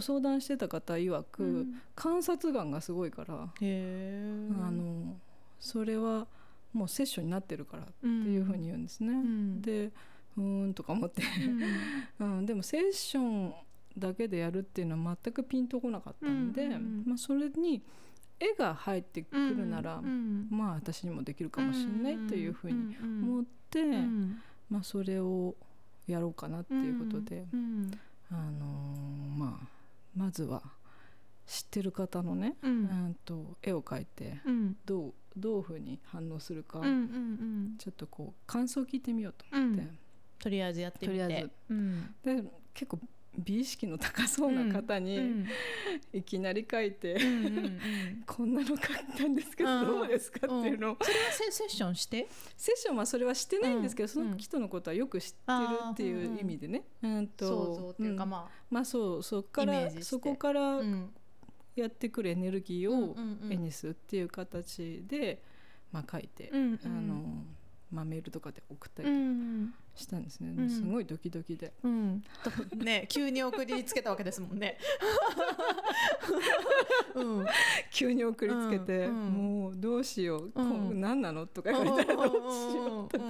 [0.00, 1.80] 相談してた方曰く、うん。
[1.94, 5.14] 観察眼がすごいから、あの
[5.60, 6.26] それは
[6.72, 9.12] もうセッションになってるからっていうふうに言うんですね。
[9.12, 9.62] うん。
[9.62, 9.92] で
[10.36, 11.22] うーんとか思って、
[12.20, 12.38] うん。
[12.38, 13.54] うん、でもセッション
[13.96, 17.04] だけでやるっていうのは全くピンとこなかったんで、うんうんうん。
[17.06, 17.82] まあ、それに
[18.40, 24.40] 絵が入ってくるなら、うんまあ私にもできるかもしれないというふうに思思って、うん。
[24.70, 25.54] まあ、それを
[26.06, 27.90] やろうかなっていうことで、うん
[28.30, 29.66] あのーまあ、
[30.16, 30.62] まずは
[31.46, 34.76] 知ってる方のね、ううんん、と絵を描いてうん。
[34.84, 39.88] どうどういうふうに反応するか、うんうんちょっとこう感想を聞いてみようとうん思って、
[40.44, 41.22] とりあえずやってみて。
[41.22, 41.50] とりあえず。
[41.70, 42.14] うん。
[42.22, 42.98] で結構
[43.36, 45.46] 美意識の高そうな方に、うん。
[46.12, 47.80] いきなり描いて、うんうんうん。
[48.26, 49.86] こんなの描いたんですけうん。
[49.86, 52.28] どどうですかっていうのを、それはセセッションして？
[52.56, 54.08] セッションはそれはしてないんですけど、うん。
[54.08, 57.26] その人のことはよく知ってるっていう意味でね、うん。
[57.28, 58.30] と想像っていうかうん。
[58.30, 61.10] ままあそうそこからそこからあうん。
[61.74, 63.52] やってくるエネルギーをうんうんうん。
[63.52, 65.42] 絵にするっていう形で、
[65.90, 66.80] まあ、書いて、うんうん。
[66.84, 67.24] あの
[67.90, 70.70] まあ、メールとかで送ったうりんしたんですね、うん。
[70.70, 71.72] すごいドキドキで。
[71.82, 72.22] うん。
[72.42, 74.78] とね 急に送りつけたわけですもんね。
[77.14, 77.46] うん。
[77.92, 80.90] 急に送りつけて、もうどうしよう、こうん。
[80.90, 83.24] う何なのとか言われたらどうしようとか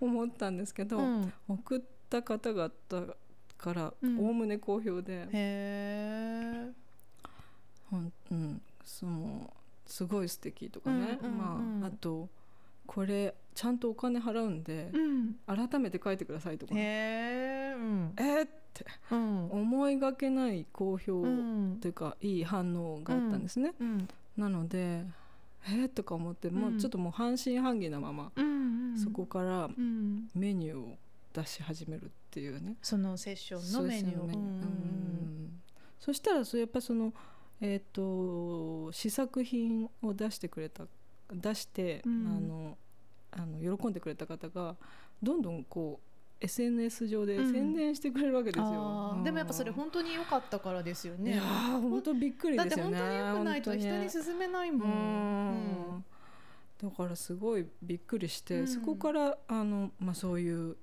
[0.00, 1.32] 思ったんですけど、うん。
[1.48, 1.80] 送っ
[2.10, 2.70] た方々
[3.56, 4.18] からうん。
[4.18, 6.72] おおむね好評で、へえ。
[7.90, 9.52] ほんうん、その
[9.86, 12.28] すごい素敵とかね、まあ、あと
[12.86, 15.36] これちゃんとお金払うんで、うん。
[15.46, 18.12] 改めて書いてくださいとか、へえうん。
[18.16, 18.84] えーって。
[19.10, 19.50] うん。
[19.50, 21.78] 思いがけない好評うん。
[21.80, 24.08] というか、いい反応があったんですね、うん。
[24.36, 25.04] なので
[25.66, 30.28] えー、とか思ってもうちょっともう半信半疑なまま、うんうんそこからうん。
[30.34, 30.98] メニューを
[31.32, 32.76] 出し始めるっていうね。
[32.82, 34.20] そのセッションのメニューを。
[34.20, 35.60] そうんうん
[35.98, 37.14] そしたらそれやっぱその
[37.60, 40.84] えっ、と試作品を出してくれた
[41.32, 42.26] 出して、うん。
[42.26, 42.78] あの
[43.36, 44.76] あの喜んでくれた方が
[45.22, 47.52] どんどんこう SNS 上でうん。
[47.52, 49.24] 宣伝してくれるわけですよ、うん。
[49.24, 51.32] でもやっぱそれ本当に良かったからですよね。
[51.32, 52.98] いやー本当びっくりだってですよね。
[52.98, 54.84] 本当に良くないと人に勧めないも。
[54.84, 54.92] うん。
[55.96, 56.04] ん。
[56.82, 58.68] だからすごいびっくりして、うん。
[58.68, 60.76] そこからあの、まあ、そういう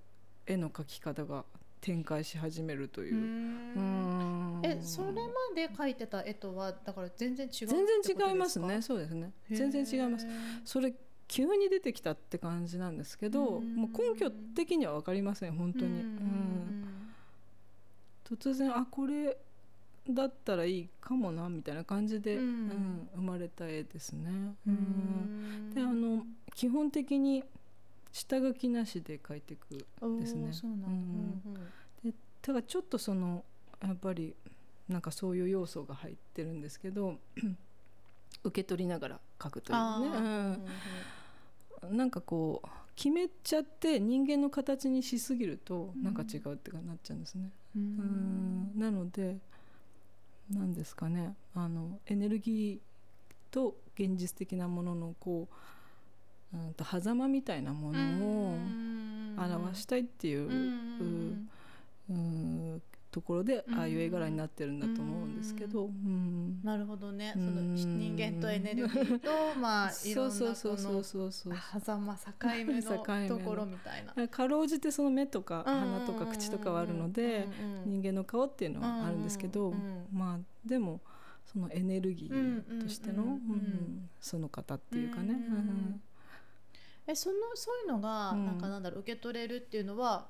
[0.48, 1.46] 絵の描き方が
[1.82, 3.16] 展開し始めるという。
[3.16, 3.18] う。
[3.18, 3.22] ん。
[3.76, 4.62] うん。
[4.64, 5.22] えそれま
[5.56, 8.82] で描いてた絵とはだから全然違う全然違いますでね。
[8.82, 9.28] そうですね。
[9.28, 10.28] か全然違います。
[10.64, 10.94] それ
[11.28, 13.76] 急に出てきたって感じなんですけど、うん。
[13.76, 16.88] もう根拠的には分かりません本当に、うんうん
[18.30, 19.38] 突然あこれ
[20.10, 22.44] だったらいいかもなみたいな感じで、うん。
[22.44, 24.30] うん生まれた絵ですね、
[24.68, 24.76] ううん。
[25.72, 25.74] ん。
[25.74, 26.26] であの
[26.56, 27.44] 基本的に
[28.12, 29.86] 下書きなしで描いていく
[30.20, 30.52] ですね。
[30.54, 30.88] そうなんだ。
[30.88, 31.56] うん
[32.06, 32.14] うん。
[32.42, 33.44] ただちょっとその
[33.82, 34.36] やっぱり
[34.90, 37.18] なんかそういう要素が入ってるんですけど
[38.44, 40.60] 受け取りながら描くというね、
[41.92, 46.04] なんかこう決めちゃって人間の形にしすぎるとうん。
[46.04, 47.50] なんか違うってかなっちゃうんですね。
[47.76, 48.80] ううんん。
[48.80, 49.38] なので
[50.50, 51.36] なんですかね。
[51.56, 52.80] あのエネルギー
[53.52, 55.56] と現実的なもののこう、
[56.54, 58.58] うん、と狭間みたいなものを
[59.38, 61.50] 表したいっていう、
[63.12, 67.34] ところでうんああいう絵柄になってるんだと思うんですけど、うんなるほどね。
[67.36, 67.76] そうん。
[67.76, 69.30] の人間とエネルギーと
[69.60, 71.04] まあいろんなそうそうこのそう。
[71.04, 72.22] そうそう狭間境
[72.66, 74.28] 目ののところみたいな。
[74.30, 77.48] かろうじてその目とか鼻とか口とかはあるので
[77.86, 79.74] 人間の顔っていうのはあるんですけど
[80.14, 81.02] まあでも
[81.46, 83.40] そのエネルギーとしての
[84.22, 85.36] その方っていうかね
[87.08, 88.46] えそのそういうのがうん。
[88.46, 90.28] なんかなんだろう受け取れるっていうのは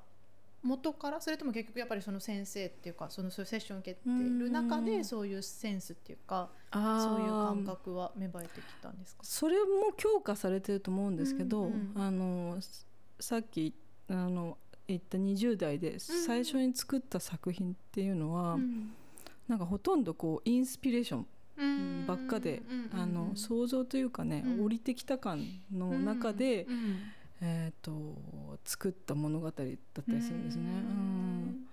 [0.62, 4.84] 元からそれとも結局やっぱりその先生っていうかそのそういうセッション受けてる中うん。
[4.84, 6.82] でそういうセンスっていうかそう
[7.20, 9.22] いう感覚は芽生えてきたんですか？
[9.24, 12.58] それも強化されてると思うんですけど、うんうんあの
[13.20, 13.74] さっき
[14.08, 14.56] あの
[14.88, 18.92] 言った20代で最初に作った作品っていうのは、うん。
[19.48, 21.26] なんかほとんどこうインスピレーションうん
[22.06, 24.64] ばっかで、うんあの想像というかね、うん。
[24.64, 26.98] 降りてきた感の中で、うん
[27.40, 29.78] えー、と作った物語だったり
[30.22, 30.62] するんですね。
[30.64, 31.66] うん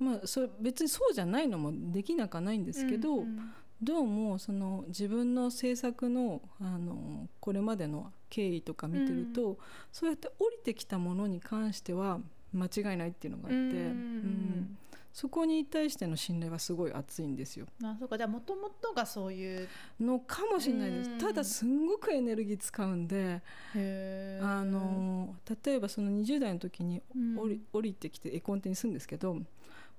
[0.00, 3.52] うんまあ、それ別にそうじゃないのもできなくはないんですけど、うん
[3.82, 9.56] どうもその自分の制作のあのこれまでの経緯とか見てると、
[9.90, 12.20] そうやって降りてきたものに関しては
[12.52, 13.66] 間違いないっていうのがあって、うん。
[13.66, 14.78] うん
[15.12, 17.66] そこに対しての信頼はすごい厚いんですよ。
[17.82, 18.16] あそうか。
[18.16, 19.68] じゃあもともとがそういう。
[20.00, 21.10] のかもしれないです。
[21.10, 21.18] うん。
[21.18, 23.42] ただすんごくエネルギー使うんで、
[23.74, 24.46] へー。
[24.46, 25.34] あの
[25.64, 27.38] 例えばその20代の時にうん。
[27.38, 29.36] 降り,、降りてきて絵コンテにするんですけど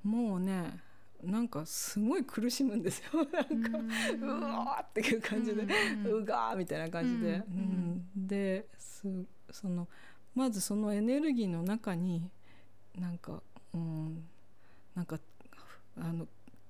[0.03, 0.80] もうね
[1.24, 3.24] なんかすごい苦しむんですよ。
[3.32, 5.64] なんか、うわーっていう感じで、
[6.09, 8.28] うがーみたいな感じで、ううんん。
[8.28, 9.03] です
[9.51, 9.88] その
[10.34, 12.32] まずそのエネルギーの中に
[12.97, 13.43] なんか、
[13.74, 14.28] うん、
[15.02, 15.20] なんか
[15.97, 16.28] あの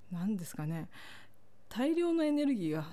[0.09, 0.87] 何ですかね。
[1.67, 2.85] 大量のエネルギーが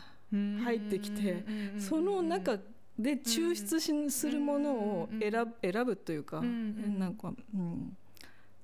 [0.64, 1.44] 入ってきて
[1.78, 2.56] その中
[2.98, 7.96] で抽出し、するものを選ぶ選ぶというか、なんか、うん、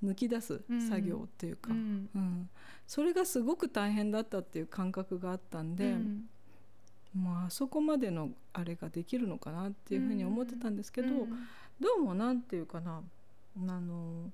[0.05, 2.49] 抜き出す作業っていうか、うん
[2.87, 5.95] それがすごく大変だったっていう感覚があったんで、
[7.17, 11.09] まああそこまでのあれができるのかなっていうふうに思ってたんですけど、
[11.81, 13.01] どうもなんていうかな
[13.57, 14.31] あの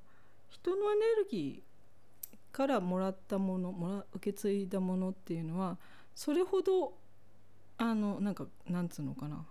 [0.48, 1.69] 人のエネルギー
[2.52, 5.78] からもらったものもら受け継いだものっていうのは
[6.14, 6.94] それほど
[7.78, 9.46] あのなんかなんつうのかな。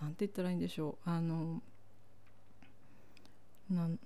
[0.00, 1.10] なんて言ったらいいんでしょう。
[1.10, 1.62] あの
[3.70, 3.98] なん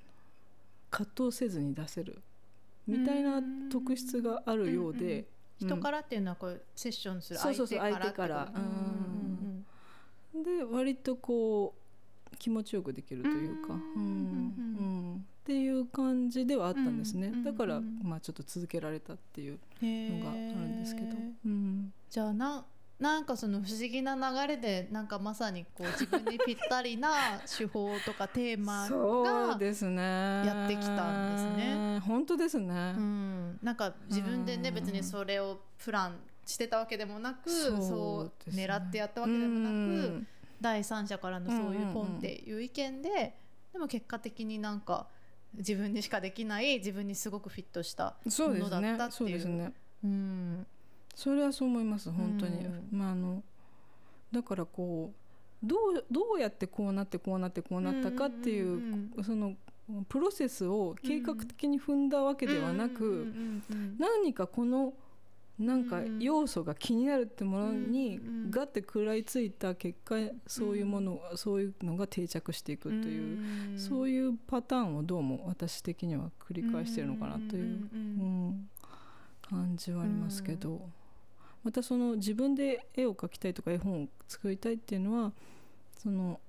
[0.90, 2.22] 葛藤せずに出せる。
[2.86, 5.26] みたいな特質があるようで、
[5.60, 8.52] 人からっていうのはこうセッションする相手から相手から。
[10.34, 11.74] で割とこ
[12.32, 14.02] う気持ちよくできるというか、うん。
[14.02, 14.67] うん
[15.48, 22.66] っていう感じではあったんですね、だからまあちょっと続けられたっていうのがあるんですけど、うん、じゃあな
[23.00, 30.02] なんかその不思議な流れでなんかまさにこう自分にぴったりな 手法とかテーマが
[30.44, 31.98] やってきたんですね。
[32.00, 40.26] 本当ですね、うん、なんか自分でね別にそれをプランしてたわけでもなくそう狙ってやったわけでもなく
[40.60, 43.38] 第三者からのそういうポンっていう意見で
[43.72, 45.06] でも結果的になんか
[45.54, 49.48] 自分にしかできない自分にすごうフィットしたものだったっていう。
[49.48, 49.72] ね、
[50.04, 50.66] うん。
[51.14, 53.42] それはそう思います本当に、まあ、あの
[54.30, 58.62] だからこうどうどうやってこうなってこうなってこうなったかってい
[59.16, 59.56] う,、その
[60.08, 63.32] プロセスを計画的に踏んだわけではなく、
[63.98, 64.92] 何かこの
[65.58, 70.14] なんか要素が気になるってものにガッて食らいついた結果
[70.46, 78.68] そういうものそういうのが定着していくというそういうパターンをどうも私的には繰り返してるのかなという、うん、
[79.42, 80.88] 感じはありますけど。
[81.64, 85.32] またその自分で絵を描きたいとか絵本を作りたいっていうのは
[85.98, 86.40] その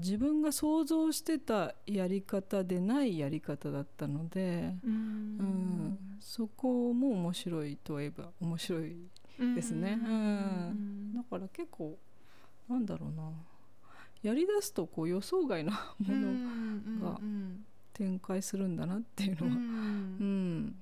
[0.00, 8.96] 自分が想像してたやり方でないやり方だったので、うん、うん、そこも面白いといえば面白い
[9.54, 11.98] ですね、うん、うん、だから結構
[12.68, 13.32] なんだろうな。
[14.22, 17.20] やりだすとこう予想外なものが
[17.92, 20.76] 展開するんだなっていうのは、うん、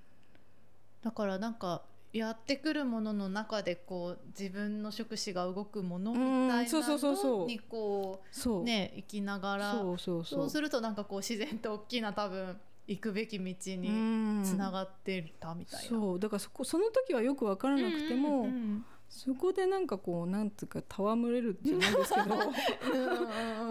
[1.02, 1.82] だからなんか
[2.12, 12.56] やってくるものの中でこう自分の触手が動くものみたいなのにこうね行きながらそうするとなんかこう自然と大きな多分
[12.88, 15.88] 行くべき道につながってたみたいな。
[15.88, 16.18] そう。
[16.18, 18.48] だからそこその時はよく分からなくても、
[19.08, 22.36] そこでなんかこうなんていうか戯れるじゃないですけど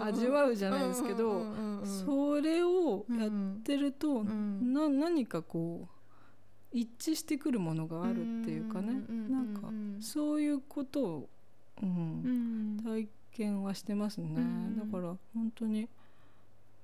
[0.04, 1.44] 味わうじゃないですけど、
[1.84, 5.99] それをやってると、な何かこう。
[6.72, 8.92] 一致してくるものがあるっていうかね、
[9.28, 9.68] なんか
[10.00, 11.28] そういうことを、
[11.82, 14.40] うん、体験はしてますね、
[14.78, 15.88] だから本当に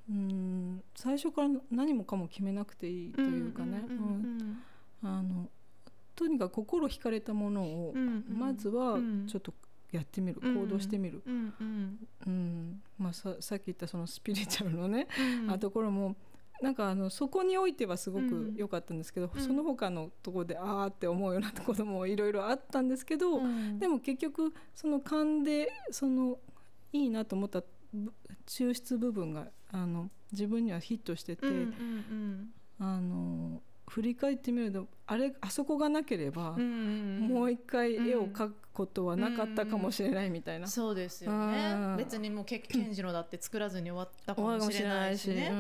[0.09, 4.63] うん最初から何もかも決めなくていいというかね、うん
[5.03, 5.49] あの
[6.15, 7.95] とにかく心惹かれたものを
[8.29, 9.53] まずはちょっと
[9.93, 15.07] やってみる、行動してみる、うんまさっき言ったそのスピリチュアルのね、
[15.49, 16.17] あところも
[16.63, 26.39] なんかあのそこにおいてはすごく良かったんですけど、うん、その他のところでああって思うようなところもいろいろあったんですけど、うん、でも結局その勘でその
[26.93, 27.63] いいなと思った
[28.47, 41.95] 抽出部分があの自分にはヒットしてて、うんうんうん、あの振り返ってみるとあれあそこがなければ、もう一回絵を描くことはなかったかもしれないみたいな、そうですよね。
[41.97, 45.53] 別にもうケンジロだって作らずに終わったかもしれないしね。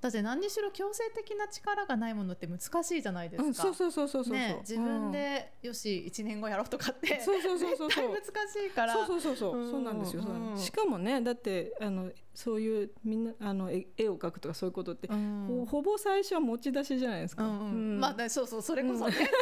[0.00, 3.46] だって何にしろ強制的な力がないものって難しいじゃないですか。
[3.46, 7.20] うん、そうそうそうそうそう、ね、自分で、よし1年後やろうとかって。
[7.20, 7.88] そうそうそうそう。
[7.88, 8.26] 絶 対難し
[8.66, 8.94] いから。
[8.94, 10.22] そうそうそうそう、うん、そうなんですよ。
[10.22, 17.44] うん、しかもねだってあのそういうみんなあの絵を描くとかそういうことって、うん、ほぼ最初は持ち出しじゃないですか。
[17.44, 19.32] うんうん、まあそうそうそれこそね、うん、それこ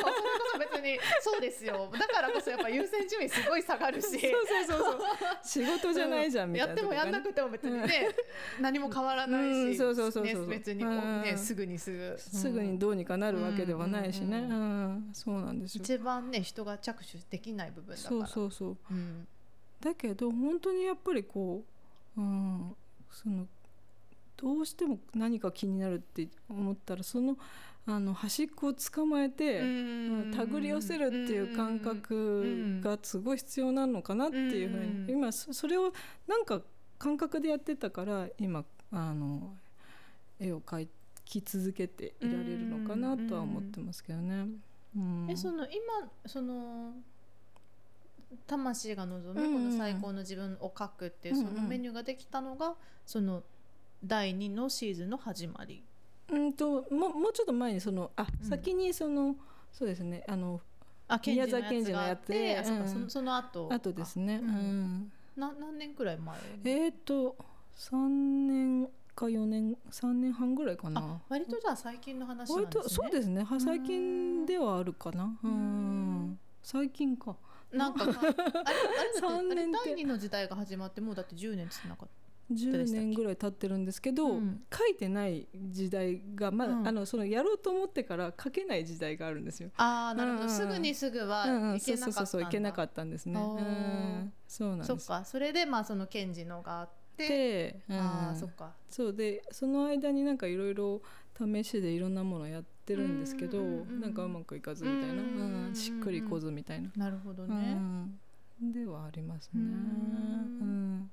[0.55, 1.91] そ別にそうですよ。
[1.93, 4.09] だからこそやっぱ優先順位すごい下がるし。
[4.09, 4.25] そうそう
[4.65, 5.01] そうそう。
[5.45, 8.09] 仕事じゃないじゃんみたいな、ね、やってもやんなくても別にね、
[8.61, 14.39] 何も変わらないし、そうそうそうそう、ね、別にね、すぐにすぐ、すぐにどうにかなるわけではないしね。
[14.39, 15.83] うんそうなんですよ。
[15.85, 18.09] 一番ね人が着手できない部分だから。
[18.09, 18.77] そうそうそう。
[18.91, 19.29] うん、
[19.81, 21.78] だけど本当にやっぱりこう、
[22.19, 22.77] うん、
[23.11, 23.47] その
[24.37, 27.37] どうしても何か気になるって思ったらその
[27.87, 35.13] あの端っこを捕まえて手繰り寄せるっていう感覚がすごい必要なのかなっていうふうに。
[35.13, 35.93] 今それを
[36.27, 36.61] なんか
[36.99, 39.55] 感覚でやってたから今あの
[40.39, 40.87] 絵を描
[41.25, 44.49] き続けていられるのかなとは思ってますけどね。
[44.95, 45.27] うん。
[45.31, 46.93] えその今その
[48.47, 52.75] 魂が望むこの最高の自分を書くっていうそのメニューができたのが
[53.07, 53.43] その
[54.05, 55.83] 第2のシーズンの始まり。
[56.31, 58.49] うんとももうちょっと前にそのあ、うん。
[58.49, 59.35] 先にその
[59.73, 60.61] そうですねあの
[61.09, 63.69] あ宮沢賢治のやつつがあってうんそのその後。
[63.73, 64.51] あとですね、ううん。
[64.51, 65.13] ん。
[65.37, 66.37] な何年くらい前？
[66.65, 67.37] えっ、と
[67.77, 72.83] 3年か4年3年半ぐらいかあな割とじゃあ最近の話なん割ですね。
[72.83, 73.43] とそうですね。
[73.43, 75.39] は最近ではあるかな。
[75.43, 75.53] ううん
[76.33, 76.39] ん。
[76.63, 77.37] 最近か
[77.73, 82.09] なんかかあれ あれだって三年って第2の時代が始まってもうだって10年つなかっ
[82.53, 89.71] 10年ぐらい経ってるんですけど、うん書いてない時代がまだ、うんあのそのやろうと思ってから書けない時代があるんですよ。
[89.77, 89.83] た。
[89.83, 92.13] ああなるほど、うんうんすぐにすぐはうんうん、いけなかったんだ。
[92.13, 93.39] そうそうそういけなかったんですね。
[93.39, 94.89] あーうん、そうなんです。
[94.89, 97.29] そっかそれでまあその賢治のがあって。
[97.29, 98.73] で、うんああそっか。
[98.89, 101.03] そうでその間になんかいろいろ
[101.39, 107.75] 試しでいろんなものやってるんですけど、うんうんなんかうまくいかずみたいな、うんしっくりこずみたいな、なるほどうね。
[107.75, 108.19] ん、
[108.63, 109.61] ではありますね。
[109.61, 110.97] ううん。
[111.01, 111.11] ん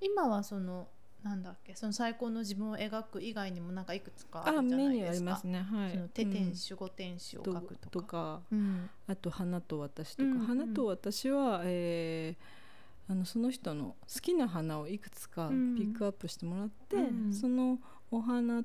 [0.00, 0.86] 今はその
[1.22, 5.30] なんだっけその最高の自分を描く以外にもなんかいくつかああるじゃメニューありないですか。
[5.30, 5.62] ますね。
[5.62, 5.90] はい。
[5.92, 6.30] その手うん。
[6.32, 8.42] 天守護天使を書くとか。
[8.52, 8.90] うん。
[9.06, 10.46] あと「花と私」とか「うんうん。
[10.46, 12.64] 花と私は」えー
[13.06, 15.74] あのその人の好きな花をいくつかうん。
[15.76, 17.32] ピックアップしてもらって、うん。
[17.32, 17.78] その
[18.10, 18.62] お花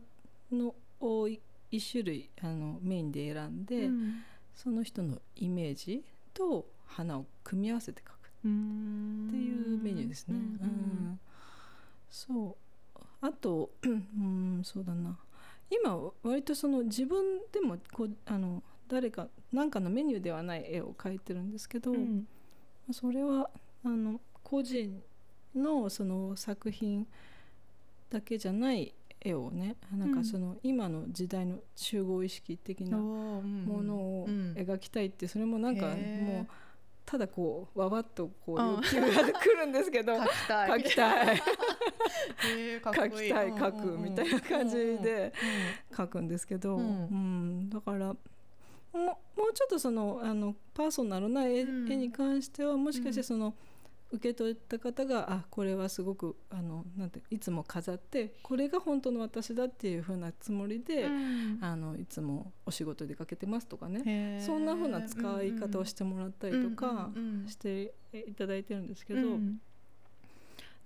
[0.51, 1.39] のをい
[1.71, 4.23] 一種類あのメインで選んで、うん
[4.55, 10.35] その人のイメージと花を組み合わせて描くっうんていうメニューですね。
[10.35, 11.19] うんうん
[12.09, 12.57] そ
[12.97, 12.99] う。
[13.21, 15.17] あと、うん、そうだな。
[15.69, 22.27] 今割とその自分でもこうあの誰か何かのメニューではない絵を描いてるんですけど、うん。
[22.91, 23.49] それは
[23.85, 25.01] あの個人
[25.55, 27.07] のその作品
[28.09, 34.53] だけじゃない絵をねなんかその今の時代の集合意識的なもものをうん。
[34.53, 36.47] 描きたいってそれもなんかもう
[37.05, 38.75] ただこうわわっとこううん。
[38.75, 39.07] 欲求が
[39.39, 40.69] 来るんですけど 書きたい。
[40.69, 41.41] 描きたい。
[42.81, 45.33] 描きたい描くみたいな感じで
[45.91, 48.17] う描くんですけど、ううんんだからも
[48.93, 49.13] うも
[49.49, 53.53] うちょっとそのあのパーソナルな絵,、に関してはもしかしてその、
[54.11, 61.59] 受け取った方があこれはすごくあのなんていつも飾ってこれが本当の私だっていう風なつもりで、ん。
[61.61, 69.59] あのいつもお仕事出かけてますとかね、そんな風な使い方をしてもらったりとかうんうんしていただいてるんですけど、うん。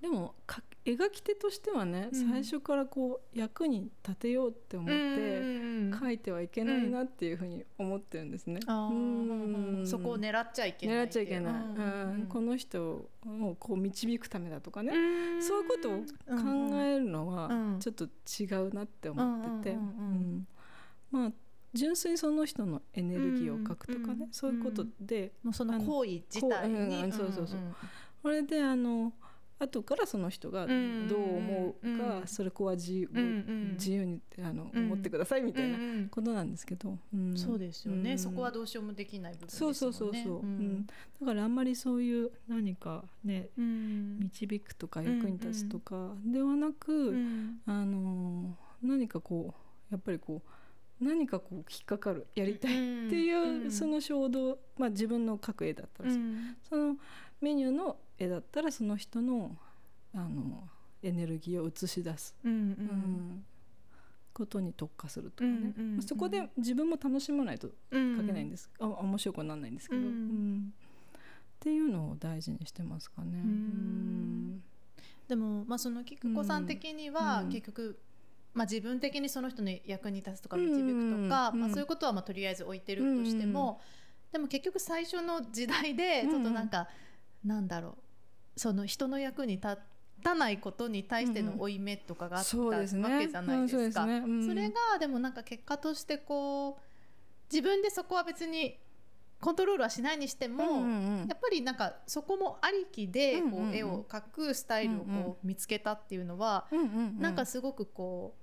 [0.01, 2.29] でもか描き手としてはね、うん。
[2.29, 4.93] 最初からこう役に立てようって思って。
[4.95, 8.59] うん書いてはいけないなっていうふうに思ってるんですね。
[8.61, 11.53] そこを狙っちゃいけない狙っちゃいけない、
[12.29, 15.43] この人をこう導くためだとかね、うん。
[15.43, 17.79] そういうことを考えるのはうん。
[17.79, 19.77] ちょっと違うなって思ってて、
[21.11, 21.31] まあ
[21.73, 27.75] 純粋にその人のエネルギーを書くとかね、そういうことで、もうその行為自体に、そうそうそうん。
[28.21, 29.13] これであの
[29.63, 33.09] 後からその人がどう思うか、うんそれこは自由,、
[34.05, 34.85] にあの、うん。
[34.85, 35.77] 思ってくださいみたいな
[36.09, 37.37] ことなんですけど、うん。
[37.37, 38.19] そうですよね、うん。
[38.19, 39.75] そこはどうしようもできない部分ですもんね。
[39.75, 40.59] そうそうそうそう、ううん。
[40.79, 44.19] んだからあんまりそういう何かねうん。
[44.19, 47.61] 導くとか役に立つとかではなく、うん。
[47.65, 49.53] あのー何かこ
[49.89, 50.41] うやっぱりこ
[51.01, 56.11] う何かこう引っかかるやりたいっていう、うんその衝動、まあ、自分の描く絵だったら
[56.67, 56.97] その
[57.41, 59.57] メニューの絵だったらその人の
[60.13, 60.67] あの
[61.01, 62.65] エネルギーを映し出す、うんううん。
[62.65, 63.45] ん
[64.33, 65.97] ことに特化するとかね、うんうんうん。
[65.97, 68.17] まあそこで自分も楽しまないとうん。
[68.17, 70.07] 書けないんです、あ面白くならないんですけど、うん。
[70.07, 70.73] うん。
[70.73, 73.31] っていうのを大事にしてますかね。
[73.31, 73.37] うん。
[73.37, 74.63] うん。
[75.27, 77.49] でも、まあ、その菊子さん的には、うん。
[77.49, 77.99] 結局、
[78.53, 83.81] まあ、自分的にその人の役に立つとかうん導くとか、うんまあ、そういうことはまあとりあえず置いてるとしても、
[84.31, 86.87] でも結局最初の時代でちょっとなんか、
[87.43, 87.97] なんだろ
[88.55, 88.59] う。
[88.59, 89.77] その人の役に立
[90.23, 94.03] たないことに対しての負い目とかがあったわけじゃないですか。
[94.03, 96.81] うんそれがでもなんか結果としてこう
[97.51, 98.77] 自分でそこは別に
[99.41, 101.27] コントロールはしないにしても、うんうんうん。
[101.27, 107.19] やっぱりなんかそこもありきでこう絵を描くスタイルをこう見つけたっていうのはうんうんうん。
[107.19, 108.42] なんかすごくこう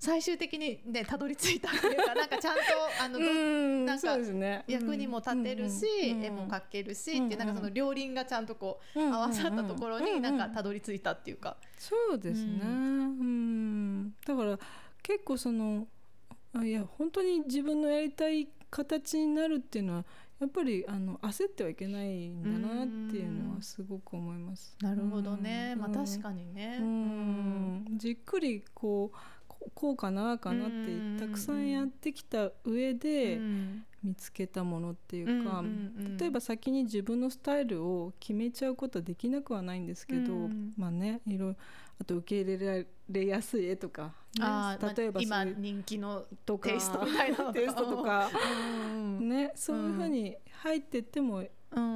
[0.00, 2.60] 最終的にねたどり着いたっていうか なんかちゃんと
[3.02, 4.64] あのどうんなんかね。
[4.66, 11.58] 役にも立てるしうんうん絵も描けるしうんうんっていうなんかその両輪がちゃんとこううんうん合わさったところになんかたどり着いたっていうか。
[11.78, 14.14] そうですね、ううん。
[14.26, 14.58] だから
[15.02, 15.86] 結構その
[16.54, 20.04] あいや本当に自分のやりたい形になるっていうのは
[20.40, 24.74] やっぱりあの焦ってはいけないんだなっていうのはすごく思います。
[24.80, 26.78] なるほどね、まあ確にかにね。
[26.80, 27.84] うん。
[27.96, 29.16] じっくりこう
[29.60, 35.62] ここうかなかなってたくさんやってきた上でうん見つけたものっていうか、
[36.18, 40.72] 例えば先に自分のスタイルを決めちゃうことはできなくはないんですけど、うん。
[40.76, 41.56] まあねいろいろ
[42.00, 48.30] あと受け入れられやすい絵とか、ね例えばまあ今人気のとかテイストみたいな テイストとか、
[48.94, 51.50] うんね、そういうふうに入ってってもうん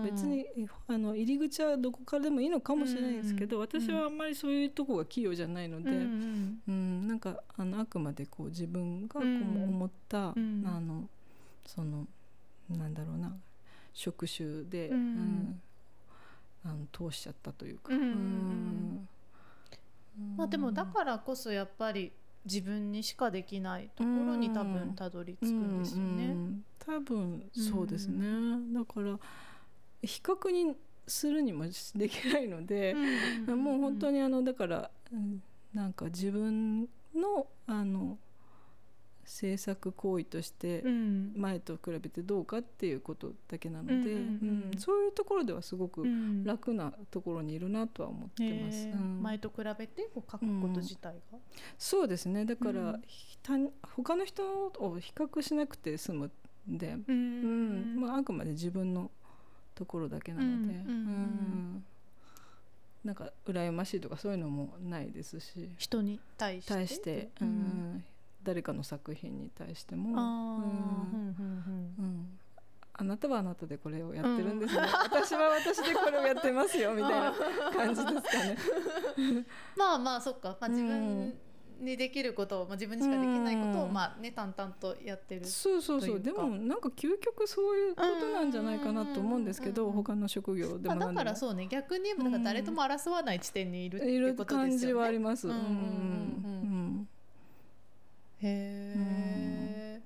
[0.05, 0.47] 別に、
[0.87, 7.09] あの入り口はどこからでもいいのかもしれないですけど、うん私はあんまりそういうとこが器用じゃないので、ううんん。
[7.09, 9.65] なんかあのあくまでこう自分がこううん。
[9.69, 10.63] 思った、うん。
[10.65, 11.09] あの
[11.67, 12.07] その
[12.71, 13.35] なんだろうな
[13.93, 14.97] 職種で、うん。
[14.97, 15.61] うん
[16.67, 17.93] あの通しちゃったというか。
[17.93, 18.13] うんうんうん
[20.19, 20.37] うん。
[20.37, 22.13] まあでもだからこそやっぱり
[22.45, 26.15] 自分にしかできないところに多分たどり着くんですようん。
[26.15, 26.27] うね。
[26.29, 26.65] ん。
[26.79, 28.25] 多分そうですね、
[28.75, 29.19] だから
[30.07, 30.75] 比較に
[31.07, 32.95] するにもできないので、
[33.47, 35.43] もう本当ににあのだから、うん
[35.75, 36.83] なんか自分
[37.15, 38.17] のあの
[39.25, 41.33] 制作行為としてうん。
[41.37, 44.71] 前と比べてどうかっていうことだけなので、うんうんうん。
[44.73, 46.45] うんそういうところではすごくうん。
[46.45, 48.87] 楽なところにいるなとは思ってます。
[49.23, 51.39] 前と比べてこう書くこと自体が？
[51.79, 52.45] そうですね。
[52.45, 53.03] だから、うん。
[53.43, 53.59] 他
[53.97, 54.45] 他の人
[54.79, 56.31] を比較しなくて済む
[56.71, 57.97] んで、ううん。
[58.01, 59.11] まあ、あくまで自分の
[59.75, 60.85] ところだけなので、うんうんうん。
[60.87, 60.91] う
[61.79, 61.85] ん。
[63.05, 65.71] なんか羨ましいとかそういうのもないですし。
[65.77, 66.73] 人に対して？
[66.73, 68.05] 対して、うん。
[68.45, 70.15] 誰かの作品に対しても、
[72.97, 77.35] あなたはあなたでこれをやってるんですね、 私は私でこれをやってますよみたいな
[77.73, 78.57] 感じですかね。
[79.17, 79.47] う ん
[79.77, 80.75] まあまあそっか、まあ、うん。
[80.75, 81.35] 自分
[81.81, 85.45] にできることを、まあ、自分にしかできないことを、うんまあね淡々とやってる。
[85.45, 86.21] そうそうそう。
[86.21, 91.67] でもなんか究極そういうことなんじゃないかなと思うんですけど他の職業でまあ、もだからそうね。
[91.67, 94.69] 逆になんか誰とも争わない地点にいるってことですよね。
[94.71, 95.49] 感じはあります。
[95.49, 95.69] うんうんうん。
[95.69, 97.09] うん。
[98.43, 100.03] へえ、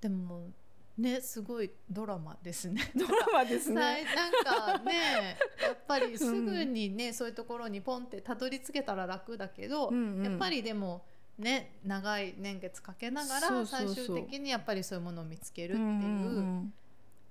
[0.00, 0.50] でも
[0.98, 2.92] ねすごいドラマですね。
[2.94, 4.04] ドラマですね。
[4.04, 10.24] なんかね やっぱりすぐにね、そういうところにポンってたどり着けたら楽だけど、うんうん。
[10.24, 11.04] やっぱりでも
[11.38, 16.74] ね長い年月かけながら最終的にやっぱりそういうものを見つけるっていう,、うんうん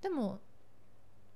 [0.01, 0.41] でも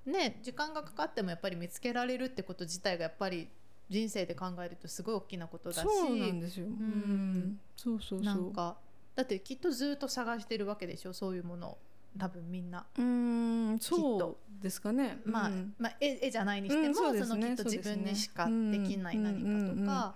[0.04, 3.48] ね時間がかかってもやっぱり見つけられるってこと自体がやっぱり
[3.88, 5.84] 人生で考えるとすごい大きなことだし。
[5.84, 6.66] そうなんですよ。
[6.66, 7.60] うん。
[7.76, 8.22] そうそうそう。
[8.22, 8.76] なんか
[9.14, 11.78] だってきっとずっと探してるわけでしょそういうものを
[12.18, 12.86] 多分みんな。
[12.98, 14.38] うんそと。
[14.58, 15.20] うですかね。
[15.24, 15.74] まあ、うん。
[15.78, 20.14] まあ絵絵じゃないにしても、うんそのきっと自分にしかできない何かとか、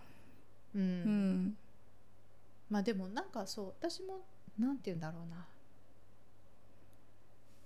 [0.74, 1.56] うんうん
[2.70, 4.20] まあでもなんかそう私も
[4.58, 5.46] なんて言うんだろうな。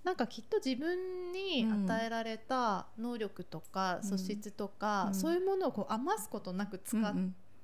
[0.05, 4.09] なんかきっと自分に与えられた能力とかうん。
[4.09, 5.15] 素質とか、うん。
[5.15, 7.15] そういうものをこう余すことなく使っ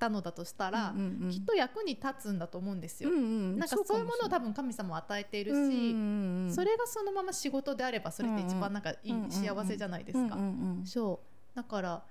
[0.00, 3.10] たのだとしたら、うんうんきっと役に立つんだと思うんですよ。
[3.10, 3.58] うんうん。
[3.58, 4.02] なんかそうい。
[4.02, 10.34] うものを多分神様は与えているし、それがそのまま仕事であればそれって一番なんかいい、うんうん幸せじゃないですか。
[10.34, 11.20] うんうんそ
[11.54, 11.56] う。
[11.56, 12.02] だから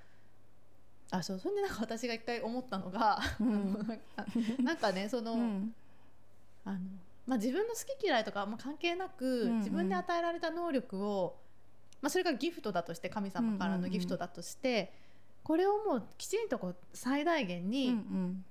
[1.11, 1.39] あそう。
[1.39, 4.01] それでなんか私が一回思ったのが、うん。
[4.15, 4.25] あ
[4.61, 5.75] なんかねその、うん。
[6.65, 6.79] あの
[7.25, 9.57] まあ、自分の好き嫌いとかあんま関係なく、うんうん。
[9.57, 11.37] 自分で与えられた能力を、
[12.01, 14.93] まあ、それがギフトだとして神様からのギフトだとして、
[15.49, 18.45] これをもうきちんとこう最大限に、うん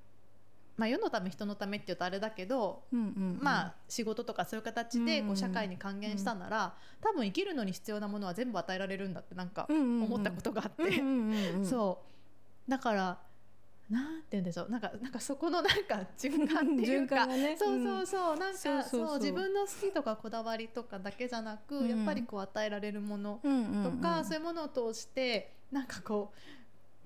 [0.76, 11.62] まあ、世のため人のためって言うとあれだけど、うんうんまあ仕事とかそういう形でこう社会に還元したなら、多分生きるのに必要なものは全部与えられるんだってなんか思ったことがあって、うんうんうんうん。
[11.70, 12.02] そ
[12.66, 12.68] う。
[12.68, 13.18] だから
[13.88, 14.68] なんて言うんでしょう。
[14.68, 17.56] なんかなんかそこのなんか循環っていう 循かね。
[17.56, 18.36] そうそうそう。
[18.38, 21.88] なんかそう自分の好きとかこだわりとかだけじゃなく、うん。
[21.88, 24.24] やっぱりこう与えられるものうんうんとか、うん。
[24.24, 26.57] そういうものを通してなんかこう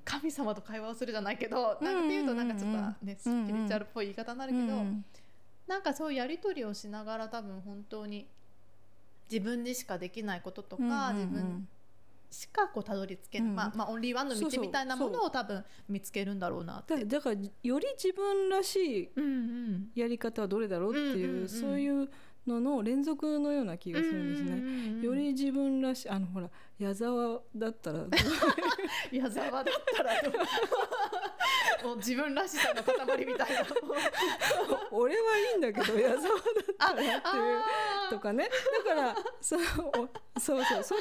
[0.04, 5.04] 神様と会話をするじゃないけど、なんかっていうとなんかちょっとね、スピリチュアルっぽい言い方になるけど、うん
[5.66, 8.26] なんかそういうやり取りをしながら多分本当に
[9.30, 11.68] 自分にしかできないこととか、自分
[12.30, 13.56] しかこうたどり着けない、うん。
[13.56, 16.96] まあまあオンリーワンの道みたいなものを多分見つけるんだろうなって。
[16.96, 21.48] だだからより自分らしいやり方はどれだろうっていう,、うんうんうん。
[21.48, 22.10] そういう
[22.46, 25.06] のの連続のような気がするんですね。
[25.06, 26.50] より自分らしいあのほら
[26.82, 28.00] 矢沢だったら
[29.12, 29.64] 矢沢だっ
[29.96, 30.12] たら
[31.86, 33.66] もう自分らしさの塊みたいな。
[34.90, 35.20] 俺は
[35.52, 37.20] いいんだけど矢沢だったらっていう。
[37.20, 38.48] あとかね。
[38.84, 40.82] だからそそうそう。
[40.82, 41.00] それ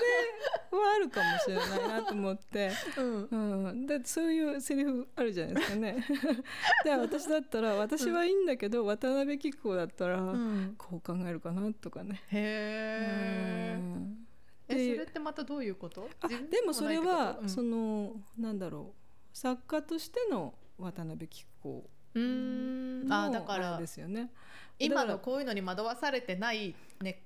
[0.72, 2.70] はあるかもしれないなと思って。
[2.70, 3.68] ーうん。
[3.70, 6.06] うん、だってそういうセリフあるじゃないですかね。
[6.84, 10.76] で私だったら私はいいんだけど、渡辺紀子だったら、うん。
[10.78, 12.24] こう考えるかなとかね。
[12.32, 13.80] へー。
[13.80, 14.21] うん
[14.72, 16.10] えでそれってまたどういうこと？
[16.50, 19.38] でもそれは、ないってことそのなんだろう。
[19.38, 23.14] 作家としての渡辺紀子うーん。
[23.14, 24.30] あーだからですよね。
[24.80, 27.24] 今のこういうのに惑わされてないね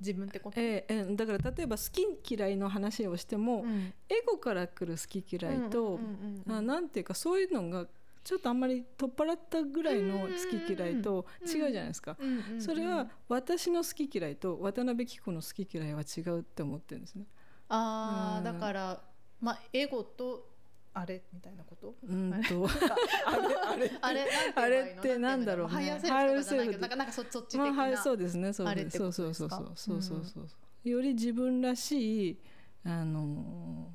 [0.00, 1.16] 自分ってこと、ええええ。
[1.16, 1.82] だから例えば好
[2.22, 3.92] き嫌いの話をしても、うん。
[4.08, 7.86] エゴから来る好き嫌いと、うんうんうんていうかそういうのが
[8.26, 10.26] ちょっとあんまり取っ払ったぐらいの好
[10.66, 12.16] き嫌いと違うじゃないですか。
[12.58, 17.24] それは私の好き嫌いと渡辺紀子の好き嫌いは違うって思ってるんですね。
[17.68, 18.44] ああ、うん。
[18.44, 19.00] だから
[19.40, 20.48] まあエゴと
[20.92, 21.94] あれみたいなこと？
[22.02, 22.66] うんと。
[23.70, 25.72] あれあれ あれってなんだろうね。
[25.74, 29.72] higher self なんかなんかそそっち的な、まあはいそうですねそうですそうそうそうそう。
[29.76, 32.38] そうそうそうより自分らしい
[32.84, 33.92] あの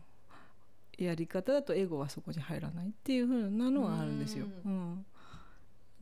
[1.06, 4.46] やり方だとエゴはそこに入らないっていう風なのはあるんですよ。
[4.66, 5.06] ううん。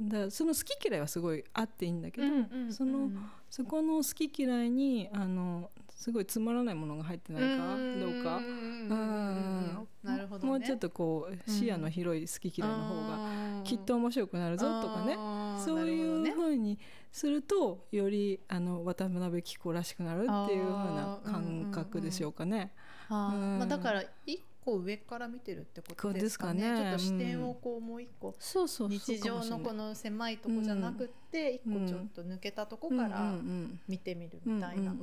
[0.01, 3.09] だからその好き嫌いはすごいあっていいんだけど、うんうんうんその
[3.49, 8.37] そこの好き嫌いにあのすごいつまらないものが入ってないかどうか。
[8.37, 10.49] んんうんうんなるほどね。
[10.49, 15.17] もうちょっとこう視野の広い好き嫌いの方ががきっと面白くなるぞとかね。
[15.59, 16.79] そういうふうに
[17.11, 22.71] するとよりあの渡辺紀子らしくなるっていうふうな感覚でしょうかね。
[23.09, 23.17] うん。
[23.59, 26.71] まあ、だから一個上から見てるってことですかね。
[26.71, 26.77] ね。
[26.77, 34.93] ちょっと視点をこうもう一個、そうそうそう日常のこの狭いとこじゃなくって一個ちょっと抜けたとこからうんうんうん見てみるみたいな。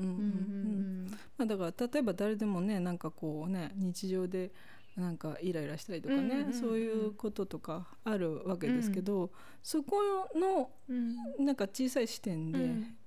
[1.45, 4.53] だから例えば誰でもねなんかこうね日常で
[4.97, 6.53] なんかイライラしたりとかね、うんうんうんうん。
[6.55, 9.31] そういうこととかあるわけですけど、
[9.63, 9.97] そこ
[10.35, 11.17] のうん。
[11.45, 12.59] なんか小さい視点で、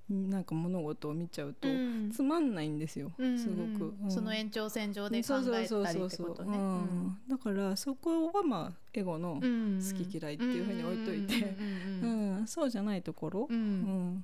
[0.10, 2.12] なんか物事を見ちゃうと、うん。
[2.12, 4.12] つまんないんですよ、うんすごく、うん。
[4.12, 6.58] その延長線上で考えたりってことね。
[6.58, 7.18] うん。
[7.28, 9.80] だからそこはまあエゴの、うん。
[9.80, 11.56] 好き嫌いっていうふうに置いといて。
[12.02, 14.24] うんそうじゃないところ、うん。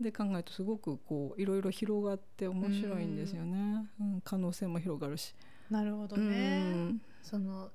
[0.00, 4.20] で考えるとすごくこういろいろ広がって面白いんですよね、うん。
[4.22, 5.34] 可能性も広がるし。
[5.70, 6.60] なるほどうね。
[6.60, 7.00] ん。
[7.22, 7.70] その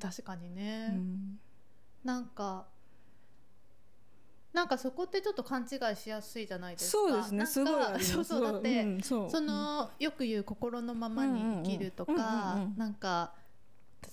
[0.00, 1.38] 確かにうね、ん。
[2.02, 2.66] なんか
[4.52, 6.90] なんかそこってちょっと勘違いしやすいじゃないですか。
[6.90, 7.38] そうですね。
[7.38, 8.52] なんかすごいそうそう。
[8.52, 9.30] だって、んそう。
[9.30, 12.76] そのよく言う心のままに生きるとうんうんかうんうんうん。
[12.76, 13.32] なんか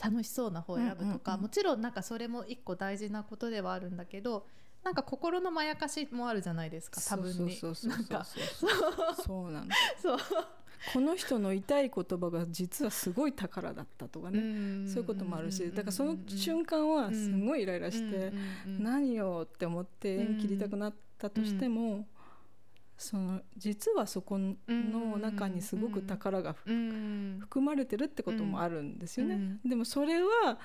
[0.04, 1.42] 楽しそうな方を選ぶとか、うんうんうん。
[1.44, 4.46] もちろんなんかそれも一個大事なことではあるんだけど
[4.84, 7.98] なんか心のまやかしもあるじゃないですか多分にそうそうそうそう。
[7.98, 9.26] なんかそう。
[9.26, 9.66] そうなの
[10.02, 10.18] そう、
[10.94, 18.32] この人の痛い言葉が実はすごい宝だったとかね、そういうこともあるしだからその瞬間はすごいイライラして、
[18.66, 22.06] 何よって思って縁切りたくなったとしても、
[22.98, 24.56] その実はそこの
[25.18, 27.38] 中にすごく宝がうん。
[27.42, 29.36] 含まれてるってこともあるんですよね。
[29.36, 29.70] うん。
[29.70, 30.58] でもそれは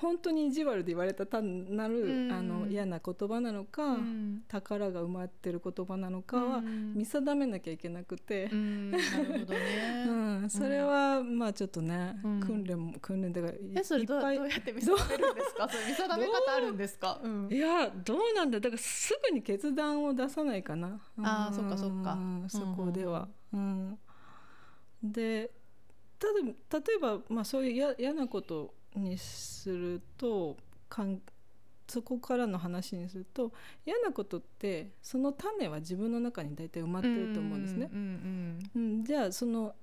[0.00, 2.32] 本当に意地悪で言われた単なる、うん。
[2.32, 4.42] あの嫌な言葉なのか、うん。
[4.48, 6.94] 宝が埋まってる言葉なのかはうん。
[6.94, 8.48] 見定めなきゃいけなくて。
[8.50, 8.90] う、ん。
[8.90, 10.12] なるほどね、 う
[10.46, 10.50] ん。
[10.50, 12.40] それはまあちょっとね、うん。
[12.40, 15.68] 訓練も訓練だからいえそれどういっぱいどうやって見定めるんですか？
[15.68, 17.48] それ見定め方あるんですか、うん。
[17.52, 21.00] いやどうなんだだからすぐに決断を出さないかな。
[21.18, 22.14] あーそっかそっか。
[22.14, 22.48] うん。
[22.48, 23.98] そこでは、うん。
[25.02, 25.50] で
[26.18, 30.56] ただ例えば、まあ、そういうや嫌なことにすると
[30.88, 31.20] かん
[31.88, 33.52] そこからの話にすると
[33.84, 37.90] 嫌なことってその種は自分の中に大体埋まってると思うんですね。
[37.92, 39.74] うんうん、じゃあその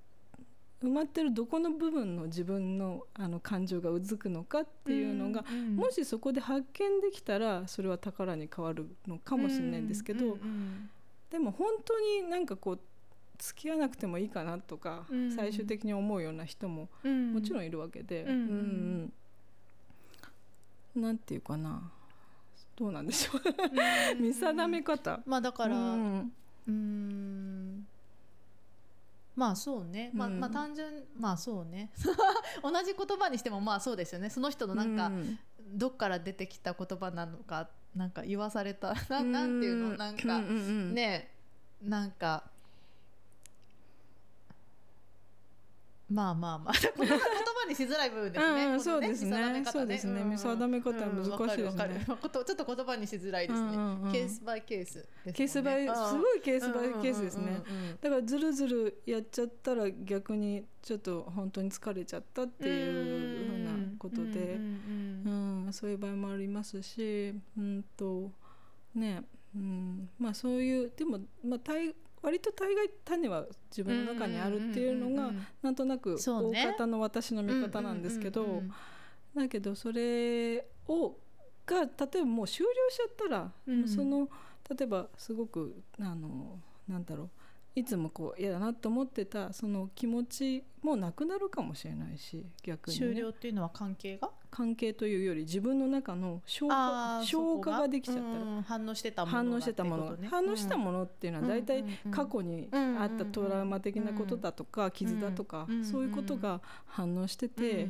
[0.82, 10.89] 埋まってるどこの部分の自分のあの感情がうずくのかっていうのが、うんもしそこで発見できたらそれは宝に変わるのかもしれないんですけど、うんうん。
[11.30, 12.80] でも本当になんかこう
[13.38, 15.31] 付き合わなくてもいいかなとか、うん。
[15.31, 17.33] 最終的に思うような人もうん。
[17.33, 18.29] もちろんいるわけで、うん。
[18.29, 18.38] うん。
[18.39, 18.43] う
[19.03, 19.13] ん
[20.95, 21.91] なんていうかな。
[22.75, 23.41] どうなんでしょう。
[24.15, 24.23] うん。
[24.23, 25.19] 見定め方。
[25.25, 25.97] まあだからう
[26.67, 27.88] うん。
[29.35, 30.39] まあそうね、まあうん。
[30.39, 31.91] まあ単純まあそうね。
[32.63, 34.29] 同じ言葉にしてもまあそうですよね。
[34.31, 35.39] その人のなんか、うん。
[35.73, 39.97] どっから出てきた言葉なのかなんか言わされた ななんていうの？
[39.97, 41.31] なんか、ね
[41.81, 42.49] なんか
[46.10, 46.74] まあまあまあ。
[46.97, 48.66] 言葉にしづらい部分ですね。
[48.66, 49.64] うんそうですね。
[49.66, 50.24] そうですね。
[50.24, 52.05] 見定め方は難しいですね。
[52.08, 53.72] ちょっと言葉にしづらいですね。
[54.12, 55.08] ケースバイケース。
[55.34, 57.62] ケースバイうんすごいケースバイケースですね。
[58.01, 68.32] だからずるずるやっちゃったら逆にちょっと本当に疲れちゃったっていうふうなことで、うんうんそういう場合もありますし、うんと
[68.95, 71.93] ね、うん、まあそういうでもまあ大
[72.28, 78.63] 割と大概種は自分の中にあるっていうのがなんとなく大方の私の見方なんですけど、
[79.34, 81.15] だけどそれを
[81.65, 83.88] が例えばもう終了しちゃったら、うん。
[83.88, 84.28] その
[84.78, 86.59] 例えばすごくあの
[86.89, 87.30] なんだろう
[87.78, 94.32] いつもこう嫌だなと思ってたその気持ちもなくなるかもしれないし逆に、ね、終了っていうのは関係が？
[94.49, 98.21] 関係というより自分の中の消化消化ができちゃった。
[98.23, 107.89] ら、うん反応してたもの反応がしてたもの、反応したものっていうのは大体過去にあったトラウマ的なことだとか傷だとかうんそういうことが反応してて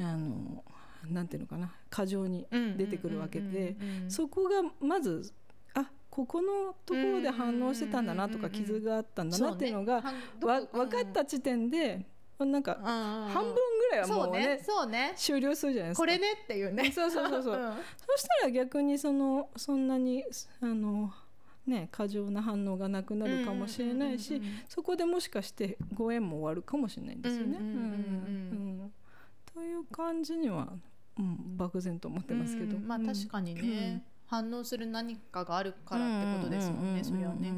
[0.00, 0.64] あの
[1.08, 3.76] なんていうのかな過剰に出てくるわけで
[4.08, 5.39] そこがまずあ
[6.10, 10.02] ここのところで反応してたんだなとか傷があったんだなっていうのが
[10.42, 12.04] わ分かった時点で
[12.44, 14.30] なんか半半分ぐらいはもう
[14.88, 16.02] ね終了するじゃないですか。
[16.02, 16.90] これねっていうね。
[16.90, 17.54] そうそうそうそう。
[17.56, 17.60] うん。
[17.60, 20.24] そしたら逆にそのそんなに
[20.60, 21.12] あの
[21.66, 27.58] ね過剰な反応がなくなるかもしれないし、そこでもしかしてご縁も終わるかもしれないんですよね。
[29.52, 30.72] という感じには、
[31.18, 32.76] うん、漠然と思ってますけど。
[32.76, 37.50] うんまあ確かにね、反応する何かがあるからってことですもんね、それはね。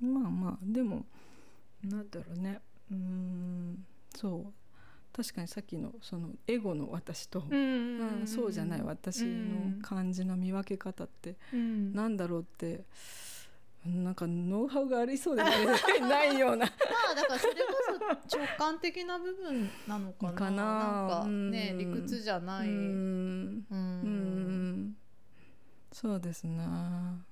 [0.00, 1.04] まあまあでも
[1.82, 2.60] なんだろうね。
[2.92, 4.52] うんそう。
[5.12, 11.92] 確かにさっきのそのエゴの私と、うんそうじゃない私の感じの見分け方ってうん。
[11.92, 12.84] なんだろうって
[13.84, 16.66] なんかノウハウがありそうでないような。
[16.66, 16.72] ま
[17.10, 17.58] あだからそれこ
[18.28, 20.32] そ直感的な部分なのかな。
[20.38, 20.64] かな。
[20.64, 23.64] なんかねうん理屈じゃない、うん
[26.00, 26.64] そうですね。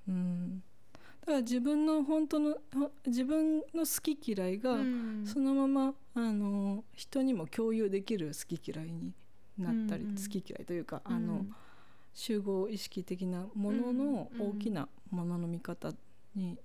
[0.09, 0.61] うん。
[1.21, 5.25] だから自分の本当のほ自分の好き嫌いが、うん。
[5.25, 9.13] そのままあの人にも共有できる好き嫌いに
[9.57, 10.17] なったり、うんうん。
[10.17, 11.15] 好き嫌いというか、うん。
[11.15, 11.47] あの
[12.13, 15.93] 集合意識的なものの大きなものの見方
[16.35, 16.59] に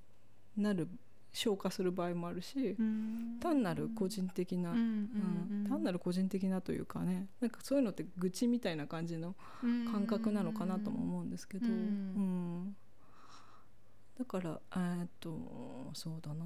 [0.58, 0.88] なる
[1.34, 3.38] 消化する場合もあるし、うん。
[3.39, 9.36] 単なる個人的な、うんうん単なる個人的なというかねなんかそういうのって愚痴みたいな感じの
[9.91, 11.73] 感覚なのかなとも思うんですけど、うん。
[11.73, 12.75] うん。
[14.19, 16.45] だからえーっとそうだな。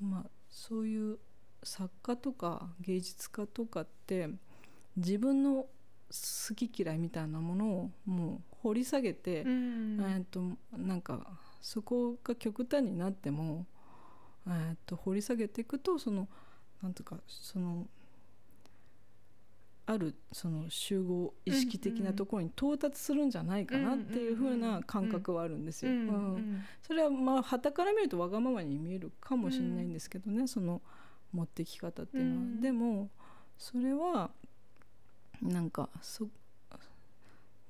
[0.00, 1.18] まあそういう
[1.62, 4.28] 作家とか芸術家とかって
[4.96, 5.66] 自分の
[6.10, 10.00] 好き嫌いみたいなものをもう掘り下げて、うん。
[10.00, 10.42] えーっと
[10.76, 11.26] なんか
[11.62, 13.66] そこが極端になっても、
[14.46, 16.28] えーっと掘り下げていくとその
[16.82, 17.86] なんとかその
[19.86, 25.90] あるその集合意識的なところに到達するんじゃないかなっていう風な感覚はあるんですよ。
[25.90, 30.82] うんうんそれはまあ傍から見るとわがままに見えるかもしれないんですけどね、その
[31.32, 32.36] 持ってき方っていうのは。
[32.36, 32.60] うん。
[32.60, 33.10] でも
[33.58, 34.30] それは
[35.40, 36.28] なんかそ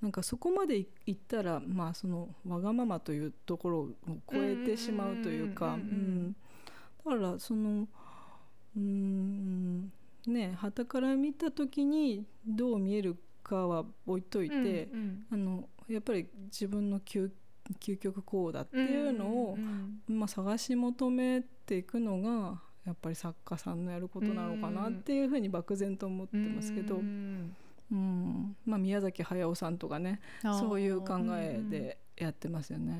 [0.02, 3.88] なんかそこまでいいったらまあそのわがままというところを
[4.30, 5.78] 超えてしまうというか、
[7.04, 7.86] だからその
[8.76, 9.92] うん
[10.26, 17.30] ね傍から見た時にどう見えるかは置いといて、うんあのやっぱり自分の究
[17.80, 27.56] 究極こうだっていうのを、うんまあ、探し求めていくのがやっぱり作家さんのやることなのかなっていうふうに漠然と思ってますけど、ううん
[27.94, 28.56] ん。
[28.64, 30.20] まあ、宮崎駿さんとかね
[30.60, 32.98] そういう考えでやってますよね。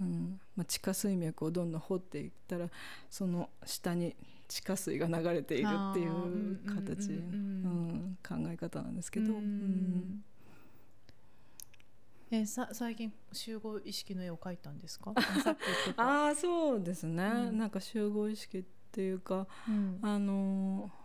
[0.00, 0.40] うん。
[0.56, 2.68] まあ、地下水脈をどんどん掘っていったら
[3.08, 4.14] その下に
[4.48, 9.32] 地下水が流れているっていう形、ううんん考え方なんですけど、
[12.30, 15.12] えさ最近集合意識の絵を描いたんですか？
[15.96, 17.58] ああそうですね、うん。
[17.58, 19.98] なんか集合意識っていうかうん。
[20.02, 21.01] あのー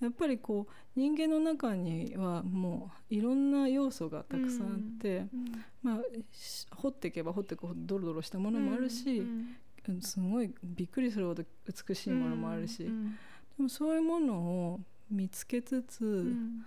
[0.00, 5.98] やっぱりこう人間の中にはもういろんな要素がたくさんあって、うんまあ、
[6.32, 9.56] し掘っていけば掘っていくほどドロドロしたものもあるし、うんうん
[10.00, 13.12] すごいびっくりするほど美しいものもあるし、うん。
[13.56, 14.80] でもそういうものを
[15.10, 16.64] 見つけつつ、うん。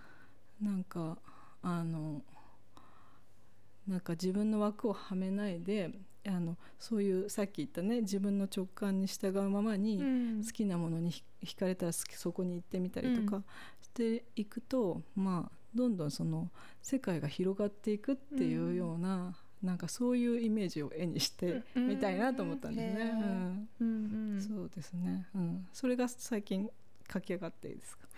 [0.62, 1.18] なんか
[1.62, 2.22] あの
[3.88, 5.92] なんか自分の枠をはめないで
[6.26, 10.44] あのそういうさっき言ったね自分の直感に従うままに、うん。
[10.44, 13.44] 好きなものにひ惹かれたらそこに行ってみたりとうか
[13.82, 16.50] していくと、まあどんどんその
[16.82, 21.88] 世界が広がっていくっていうような、なんかそういうイメージを絵にしてうん。
[21.90, 23.12] みたいなと思ったんですね。
[23.12, 23.70] うん。
[23.80, 24.42] うんうん。
[24.42, 26.70] そうですね、うん、それが最近
[27.12, 28.08] 書き上がっていいですか？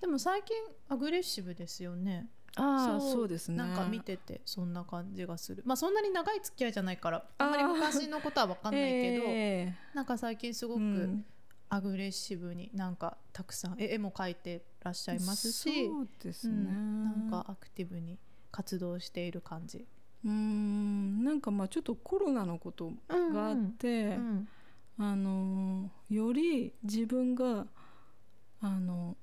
[0.00, 0.56] でも最近
[0.88, 2.28] アグレッシブですよね
[2.58, 3.56] ああそうそうですね。
[3.58, 5.62] なんか見ててそんな感じがする。
[5.64, 11.24] まあそんなに長い付き合いじゃないからあんまり昔のことは分かんないけど、 えなんか最近すえごうん。
[11.24, 11.38] く
[11.70, 18.18] アグレッシブになんかたくさん絵絵も描いてらっしゃいますしそうですうね、んなんかアクティブに
[18.50, 19.86] 活動している感じ。
[20.24, 21.22] うん。
[21.22, 24.48] なんかまあちょっとコロナのことがあって、うん。
[25.00, 27.66] あのより自分が
[28.60, 29.16] あの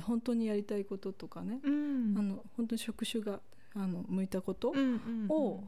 [0.00, 2.14] 本当にやりたいこととかね、うん。
[2.18, 3.40] あの本当に職種が
[3.74, 4.72] あの向いたこと
[5.28, 5.64] を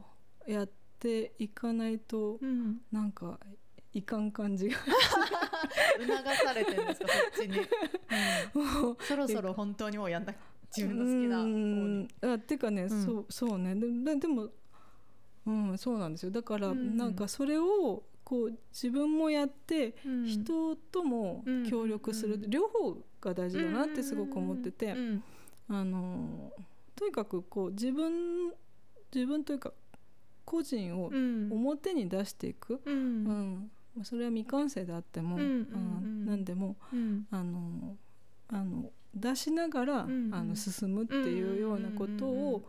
[0.47, 0.69] やっ
[0.99, 2.81] ていかないと、うん。
[2.91, 3.39] なんか
[3.93, 4.77] いかん感じが。
[4.77, 7.59] 促されてるんですかそっちに、
[8.55, 10.33] うん、そろそろ本当にもうやんな
[10.75, 12.07] 自分の好きな方に。
[12.21, 12.89] あっていうかね、ん。
[12.89, 13.75] そうそうね。
[13.75, 14.49] でででも
[15.45, 16.31] うんそうなんですよ。
[16.31, 20.25] だから、うんなんかそれをこう自分もやって、うん。
[20.25, 22.49] 人とも協力する、うん。
[22.49, 22.97] 両方
[23.29, 25.23] が大事だなってすごく思ってて、うん
[25.69, 26.51] あの
[26.95, 28.51] とにかくこう自分
[29.13, 29.71] 自分というか
[30.45, 31.49] 個人をうん。
[31.51, 33.23] 表に出していく、ううん。
[33.23, 35.55] んまあそれは未完成であっても、うんうんうん。
[35.55, 37.25] うん何でもうん。
[37.31, 37.95] あの
[38.49, 42.63] あの出しながら、うんうんあの進むっていうようなことを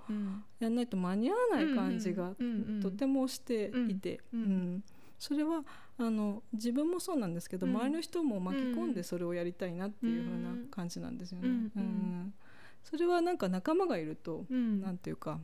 [0.61, 4.41] やんないと間に合わない感じがうんうんうんとてもしていて、うん。
[4.41, 4.85] うん。
[5.19, 5.65] それは
[5.97, 7.75] あの自分もそうなんですけど、うん。
[7.77, 11.49] 周りの人も巻き込んでそれをやりたいなっていう風な感じなんですよね。
[11.49, 11.83] うんううん。
[11.83, 12.35] ん
[12.83, 14.81] それはなんか仲間がいると、うん。
[14.81, 15.39] なんていうか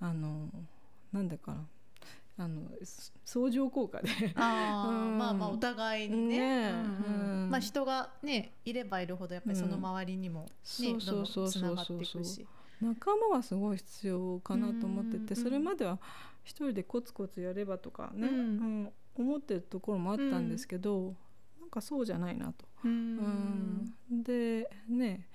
[0.00, 0.48] あの
[1.12, 1.66] なんだかな。
[2.38, 4.10] あのす相乗効果で。
[4.34, 6.38] あ まあまあお互いにね。
[6.38, 6.70] ねえ。
[6.70, 7.42] うんうん。
[7.44, 7.50] うん。
[7.50, 11.44] まあ人がねいればいるほどやっぱりその周りにもね、そうどんどんそう。
[11.44, 12.46] そうつながってそうそういくし。
[12.80, 15.42] 仲間はすごい必要かなと思っててうん。
[15.42, 15.98] それまでは
[16.44, 18.34] 一人でコツコツやればとかね、うん。
[18.34, 18.40] う
[18.82, 21.14] ん思ってるところもあったんですけど、
[21.60, 22.66] なんかそうじゃないなと。
[22.84, 23.94] ううん。
[24.10, 25.28] でね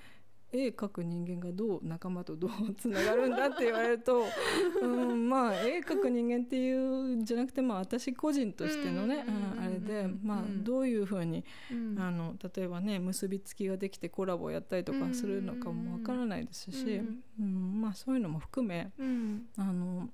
[0.54, 4.26] 絵描く人間がどう仲間とどうつながるんだって言われると、
[4.82, 10.20] うん、まあ絵描く人間っていうんじゃなくてまあ私個人としてのね、うんうんあれでうん。
[10.24, 10.64] まあうん。
[10.64, 12.00] どういうふうにうん。
[12.00, 17.24] あの例えばね結びつきができてコラボをやったりとかするのかもわからないですし、うん。
[17.40, 19.48] うんまあ、そういうのも含めうん。
[19.56, 20.10] あの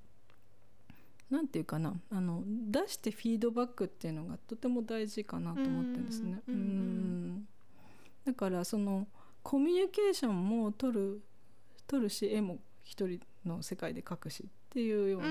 [1.29, 6.41] なんていうかなあの出してフィードバックっていうのがとても大事かなと思ってるんですね。
[6.47, 7.47] うん
[8.25, 9.07] だからその
[9.41, 11.21] コミュニケーションも取る
[11.87, 15.27] 取るし絵も一人の世界で描くしっていうような、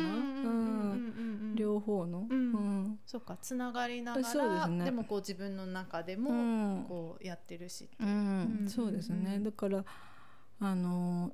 [1.54, 2.52] 両方の、うん。
[2.52, 2.56] う
[2.88, 2.98] ん。
[3.06, 4.90] そうかつながりながそうでね。
[4.90, 6.84] もこう自分の中でうもん。
[6.88, 8.04] こうやってるし、う。
[8.04, 8.08] ん。
[8.62, 8.68] うん。
[8.68, 9.84] そうですね、うんだから
[10.58, 11.30] あの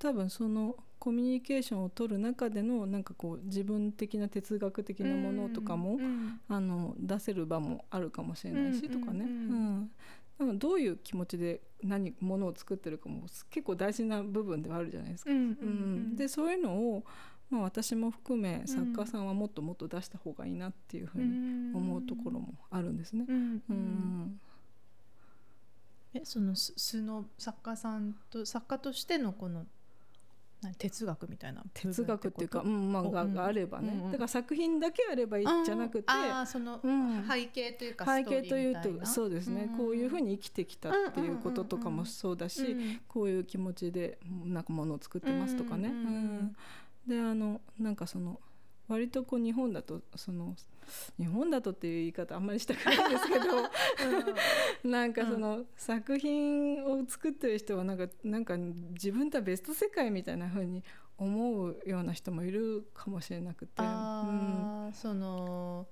[0.00, 9.80] 多分そのコミュニケーションを取る中でのなんかこう自分的な哲学的なものとかも、うんあの出せる場もあるかもしれないし、うんうんとかね、ううん。
[9.80, 9.90] ん
[10.38, 15.30] だからどういう気持ちで何ものを作ってるかも結構大事な部分ではあるじゃないですか。
[15.30, 17.04] うんうんでそういうのを、
[17.50, 23.24] まあ、私も含め作家さんはもっともっと出した方がいいなっていうふうに思うところもあるんですね。
[23.28, 24.40] うんうんうん。
[26.12, 29.66] えその素素の作家さんと作家としてのこの何
[30.78, 34.12] 哲学みたいな哲学っていうか、うんまあ、があればね、うんうん。
[34.12, 36.12] だから作品だけあればいいんじゃなくて、
[36.46, 37.26] そのうん。
[37.28, 45.88] 背景というか背景というとそうですね、うんこういうふうに生きてきたっていうこととかもそうだし、うんこういう気持ちでなんかものを作ってますとかね。
[45.88, 46.56] うんうんうん。
[47.06, 47.18] うん。
[47.18, 48.40] であのなんかその
[48.90, 50.56] 割とこう日本だとその
[51.16, 53.44] 日本だとっていう言い方あんまりしたくないんですけど
[54.90, 60.82] なんかその作品を作ってる人はなんかなんか自分とは別の世界みたいな風に
[61.18, 63.80] 思うような人もいるかもしれなくて。
[63.80, 64.90] うん。
[64.92, 65.86] その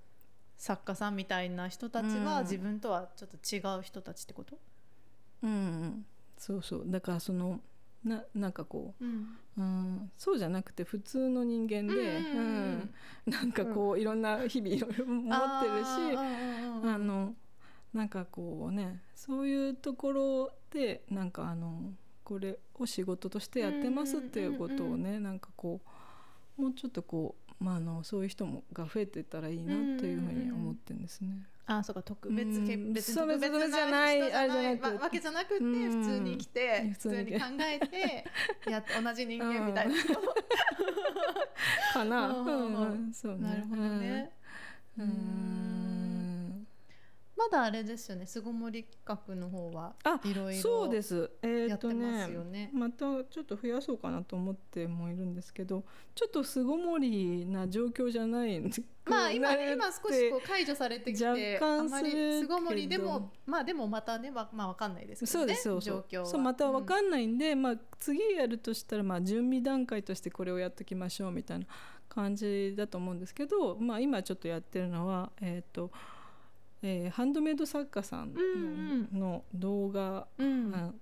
[0.56, 2.42] 作家さんみたいな人たちはうん。
[2.42, 4.58] 自分とはちょっと違う人たちってこと、
[5.42, 6.06] うんうん、
[6.36, 6.84] そうそう。
[6.86, 7.60] だからその
[8.04, 9.38] ななんかこうん。
[9.56, 12.94] う、うん、そうじゃなくて普通の人間で、うんうん
[13.26, 17.34] なんかこういろんな日々いろいろ持ってるしああの
[17.92, 21.92] なんかこうねそういうところでなんかあの
[22.28, 25.80] これを仕事としてやってますっていうことをね、なんかこ
[26.58, 31.46] うもうちょっとこう、まあ、あのそういう人もが増えていったらいいなというふうに思ってるんですね。
[31.66, 32.66] あそうか特別うん。
[32.66, 36.92] け別に特別別じゃない人あれじゃなくわわけじゃなくてうん普通に生きてうん。
[36.92, 38.24] 普通に考えて
[38.70, 39.94] や同じ人間みたいな。
[41.92, 43.12] かな、 うんうんうん。
[43.12, 43.48] そうね。
[43.48, 44.32] なるほどね。
[44.98, 45.04] うん。
[45.04, 45.87] うん
[47.38, 51.30] まだあれですよね巣ごもり企画の方はあいろいろそうです。
[51.40, 52.70] えーっとやってまねすよね。
[52.74, 55.84] またちょっと増やそうかなと思ってもいるんですけど
[56.16, 58.60] ちょっと巣ごもりな状況じゃない。
[59.04, 66.04] まあ今ね 今少しこう解除されてきて若干あんまり巣ごもりでもまあでもまたねわまあわかんないですけそうどねですそうそう。
[66.10, 66.26] 状況は。
[66.26, 71.66] そうまたわかんないんで、まあ、次やるとしたらまあ準備段階としてこれをやっときましょうみたいな
[72.08, 75.92] 感じだと思うんですけど、まあ、今ちょっとやってるのは、えーと
[76.82, 80.74] えーハンドメイド作家さんうんのの動画、うん。
[80.74, 80.92] あ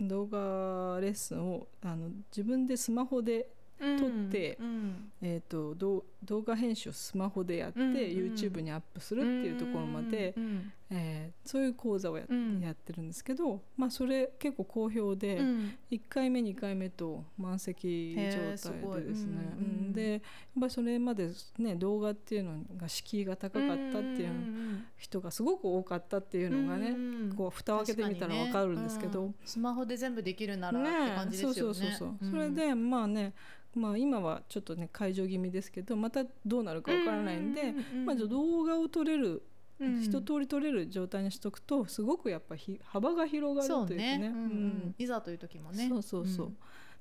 [0.00, 3.48] 動画レッスンをあの自分でスマホで
[3.78, 12.60] 撮ってうんえー、と動動画編集をスマホでやって、うんうん YouTube にアップするっていうところまで、うんえーそういう講座をや,、うん。
[12.60, 15.74] やってるんですけど、まあ、それ結構好評で、うん。
[15.90, 19.92] 1回目2回目と満席状へ態でですね、うん。
[19.92, 20.20] でやっ
[20.60, 26.92] ぱりそれまで、ね、動画っていうのが敷居が高かったっていううん人がすごく多かったっていうのがね、う
[27.32, 29.34] んこう蓋を開けてみたら分かるんですけど、ねうん。
[29.44, 31.54] スマホで全部できるならって感じですよね。
[31.54, 32.30] そうそうそうそう、うん。
[32.30, 33.34] それでまあね
[33.74, 39.42] まあ今はちょっとね解除気味ですけどまたどうなるかわからないんで、まあ、動画を撮れる、
[39.80, 40.02] うん。
[40.02, 44.18] 一通り撮れる状態にしとくとすごくやっぱひ幅が広がるというかね。
[44.18, 44.94] ね、うんうん。
[44.98, 45.88] いざという時もね。
[45.88, 46.52] そうそうそう、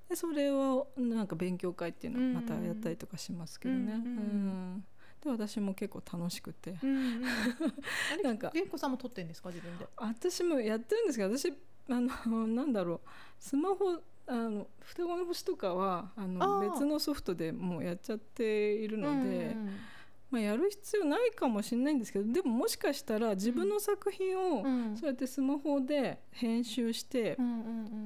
[0.08, 4.86] でそれをなんか勉強会っていうのをまたやったりとかしますけどね、うんうんうん
[5.22, 7.24] で私も結構楽しくて、うんうんうん。
[8.24, 9.86] なんかげんこさんも撮ってんですか自分で？
[9.98, 11.54] 私もやってるんですけど私
[11.90, 13.10] あの なんだろう。
[13.38, 19.70] スマホあの双子の星とかはあの別のソフトでもうやっちゃっているので、うんうん
[20.32, 24.96] まあ、やる必要ないかもしれないんですけどでももしかしたら自分の作品をうん。
[24.96, 27.38] そうやってスマホで編集して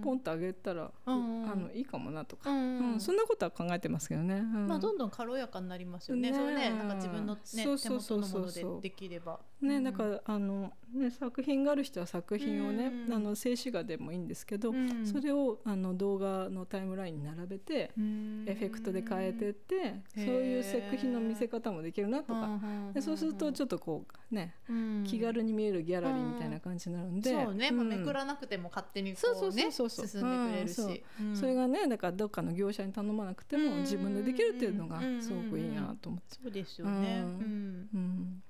[0.04, 4.36] ポンと上げたら、あのいいかもなとか、うんそんなことは考えてますけどね。
[4.36, 4.68] うん。
[4.68, 6.32] まあどんどん軽やかになりますよね。
[6.32, 6.38] ね。
[6.38, 9.40] それねなんか自分のね手元のものでできれば。
[9.62, 9.84] ね、うん。
[9.84, 13.14] だからあの、ね、作品がある人は作品をね、うん。
[13.14, 15.06] あの静止画でもいいんですけど、うん。
[15.06, 18.46] それをあの動画のタイムラインに並べて、うん。
[18.48, 22.60] エフェクトで変えてって、そういう作品の見せ方もできるなとか、
[22.94, 24.74] でそうするとちょっとこうね、と
[25.10, 27.20] 気軽に見えるギャラリーみたいな感じになるん。
[27.20, 27.88] で、そうね、まあん。
[27.88, 30.08] めくらなくても勝手にそうそうこうねそうそう。
[30.08, 31.36] 進んでくれるし、うん。
[31.36, 35.22] それがねだからどっかの業者に頼まなくてもうん自分でできるっていうのがうん。
[35.22, 36.36] すごくいいなと思って。
[36.42, 38.44] そうですよね、うん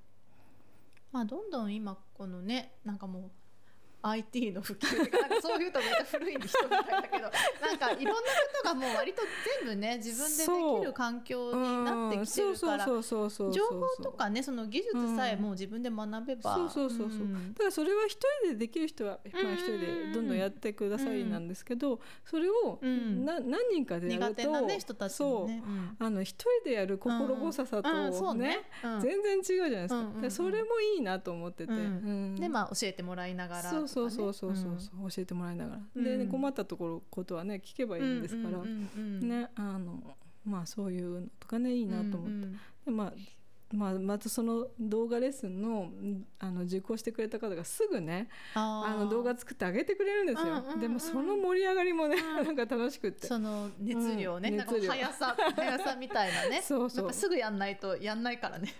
[1.13, 3.31] まあどんどん今このねなんかもう
[4.03, 4.97] IT の普及。
[4.97, 7.31] なんかそういうとめっちゃ古い人みたいだけど
[7.61, 8.21] なんかいろんなこ
[8.63, 9.21] とがもう割と
[9.61, 17.27] 全部ね自分でできる環境になってきてるから情報とかねその技術さえもう自分で学べば、そうそうそうそう。
[17.27, 17.53] ん。
[17.53, 23.25] だからそれは一人でできる人は、まあ、一人でどんどんやってくださいなんですけど、それをうん。
[23.25, 25.63] な何人かでやると、苦手なね人たちもね。
[25.65, 25.71] そ
[26.03, 26.05] う。
[26.05, 28.05] あの一人でやる心細さとうん。
[28.05, 28.13] うん。
[28.13, 30.31] そうね,、全然違うじゃないですか,、うんうんうん。
[30.31, 31.77] それもいいなと思ってて、うん。
[31.77, 31.81] う
[32.33, 32.35] ん。
[32.35, 34.75] でまあ教えてもらいながらそうそうそうそう。
[34.79, 36.27] そう教えてもらいながら、でうん。
[36.29, 40.01] 困ったところことはね聞けばいいんですから、ねあの
[40.45, 42.47] まあそういうのとかねいいなと思って、
[42.85, 43.13] でまあ
[43.73, 52.55] まあ、またその動画レッスンのんあの受講してくれた方がすぐねあの動画作ってあげてくれるんですよ、うんうんうんでもその盛り上がりもね、うん。
[52.55, 53.25] なんか楽しくって。
[53.25, 56.61] その熱量ね、うんなんか熱量速さ速さみたいなね。
[56.65, 57.13] そうそう。
[57.13, 58.69] すぐやんないとやんないからね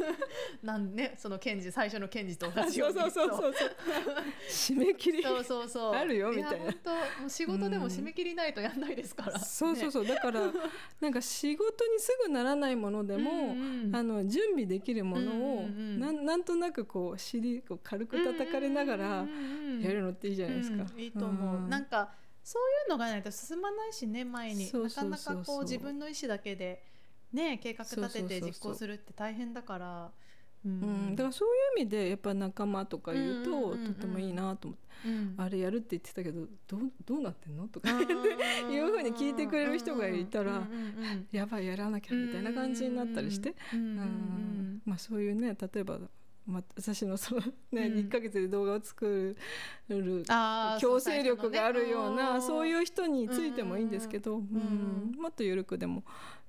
[0.62, 3.70] なんねそのケンジ最初のケンジと同じよううそうそうそうそう。
[4.48, 5.22] 締め切り。
[5.22, 5.94] そうそうそう。
[5.94, 6.66] あるよみたいな。
[6.66, 10.06] や本当もう仕事でも締め切りないとやんないですから、そうそううそう。
[10.06, 10.52] だから
[11.00, 13.54] なんか仕事にすぐならないものでも、
[13.92, 16.00] あの準備できるものを、うんうんうん。
[16.00, 19.26] なんなんとなくこう尻こう軽く叩かれながら
[19.80, 20.84] やるのっていいじゃないですか。
[20.94, 21.68] うんいいと思う、ん。
[21.68, 24.66] なんかそういうのがないと進まないしね前に。
[24.66, 25.10] そうそうそうそう。
[25.10, 26.82] なかなかこう自分の意思だけで
[27.32, 30.10] ね計画立てて実行するって大変だから。
[30.64, 31.10] ううん。
[31.12, 35.34] ん、だからそういう意味でやっぱ仲間とか言うと、うんうんとてもいいなと思って、うん。
[35.36, 37.68] あれやるって言ってたけどどうどうなってんの？
[37.68, 40.66] とかいうふうに聞いてくれる人がいたら
[41.30, 45.98] やばいやらなきゃみたいな感じになったりして、うんまあ、そういうね例えば、
[46.46, 47.82] まあ、私のその、ねうん。
[47.98, 49.36] 1ヶ月で動画を作
[49.88, 50.24] る
[50.80, 54.40] 強制力があるようなそうういう人についてもいいんですけど、ん。
[54.40, 55.20] うん。
[55.20, 56.02] もっと緩くでも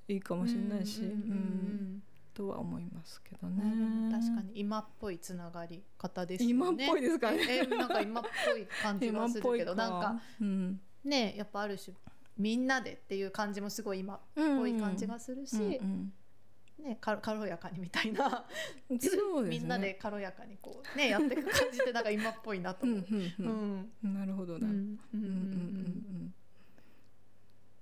[0.08, 2.04] いいかもしれないし、うん
[2.34, 3.64] とは思いますけどうんね。
[3.64, 4.60] うん確かに。
[4.60, 6.52] 今っぽいつながり方ですよね。
[6.52, 7.40] 今っぽいですかね。
[7.50, 10.80] ええなんか今っぽい感じがするけどなんかうん。
[11.04, 11.96] ねやっぱある種
[12.38, 16.14] みんなでっていう感じもすごい今っぽい感じがするし、うん
[16.84, 18.46] ね、か軽やかにみたいな、
[18.88, 23.06] みんなで軽やかにこうねやっていく感じってなんか今っぽいなとうん思う。
[23.10, 24.10] うんううん。
[24.12, 24.14] ん。
[24.14, 26.34] なるほどな、うんうんうんうん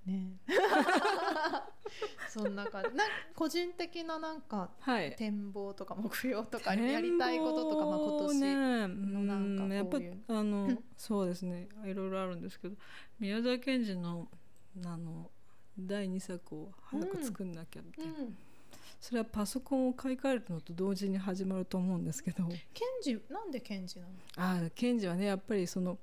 [0.06, 0.38] ね。
[2.30, 2.96] そんな感じ。
[2.96, 3.04] な
[3.36, 5.16] 個人的ななんかはい。
[5.16, 8.88] 展望とか目標とかやりたいこととか、まあ、今年、ね。
[8.88, 10.24] のなんかうんやっぱこういう。
[10.28, 11.68] あの そうですね。
[11.86, 12.76] いろいろあるんですけど
[13.20, 14.28] 宮沢賢治の
[14.86, 15.30] あの
[15.78, 18.38] 第2作を早く作んなきゃみたいな、うん、
[19.00, 22.46] それはパソコンを買い替えるのと同時に始まると思うんですけど。
[22.74, 24.12] ケンジなんでケンジなの？
[24.38, 25.98] ああ賢治はねやっぱりその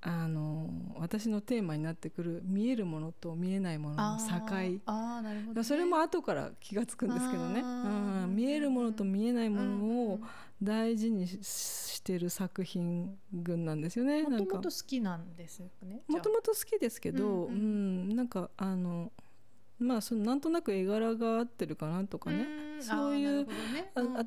[0.00, 10.24] あの私のテーマになってくる見えるものと見えないものの境ーあーなるほど、ね、それも後から気が付くんですけどね、うん、見えるものと見えないものをうん
[10.62, 14.22] 大事にししてる作品群なんですよね。
[14.22, 18.08] もともと好きなんですよねもともと好きですけど、ううん。
[18.08, 19.12] んなんかあの
[19.78, 22.46] まあそのなんとなく絵柄が合ってるかなとかね、
[22.80, 23.46] そういう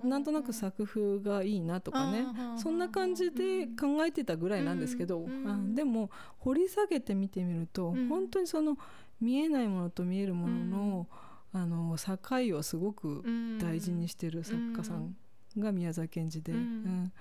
[0.04, 2.26] なんとなく作風がいいなとかね。
[2.58, 6.10] そんな感じで考えてたぐらいなんですけど、あでも
[6.40, 8.78] 掘り下げて見てみると、本当にその
[9.20, 11.08] 見えないものと見えるものの、
[11.54, 13.24] あの境をすごく
[13.60, 15.16] 大事にしてる作家さん
[15.58, 17.12] が宮沢賢治で、うん。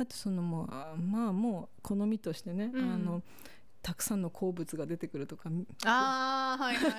[0.00, 0.68] あとそのもう
[1.00, 3.22] まあもう好みとしてね、あの
[3.82, 5.50] たくさんの鉱物が出てくるとか
[5.84, 6.92] あはいはい、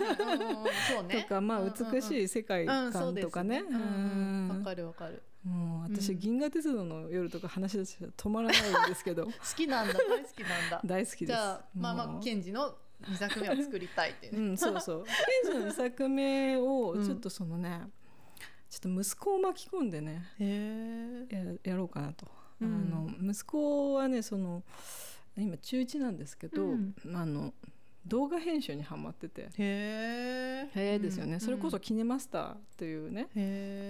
[0.94, 1.62] そうね、とかまあ
[1.92, 3.62] 美しい世界観とかね。
[3.62, 5.22] わ、かるわかる。
[5.44, 9.26] もう私、銀河鉄道の夜とか話し出して止まらないんですけど。
[9.26, 10.82] 好きなんだ大好きなんだ。
[10.86, 11.26] 大好きです。
[11.28, 14.42] じゃあまあまあ賢治の2作目を作りたいって、ね、う。
[14.52, 15.06] んそうそう。
[15.44, 17.88] 賢治の2作目をちょっとそのね、
[18.70, 20.24] ちょっと息子を巻き込んでね
[21.64, 22.28] ややろうかなと、
[22.62, 24.64] あの息子はねその
[25.44, 27.54] 今中1なんですけど、うん、あの
[28.06, 29.50] 動画編集にはまってて。
[29.58, 33.30] へえですよね、うん、それこそキネマスターというね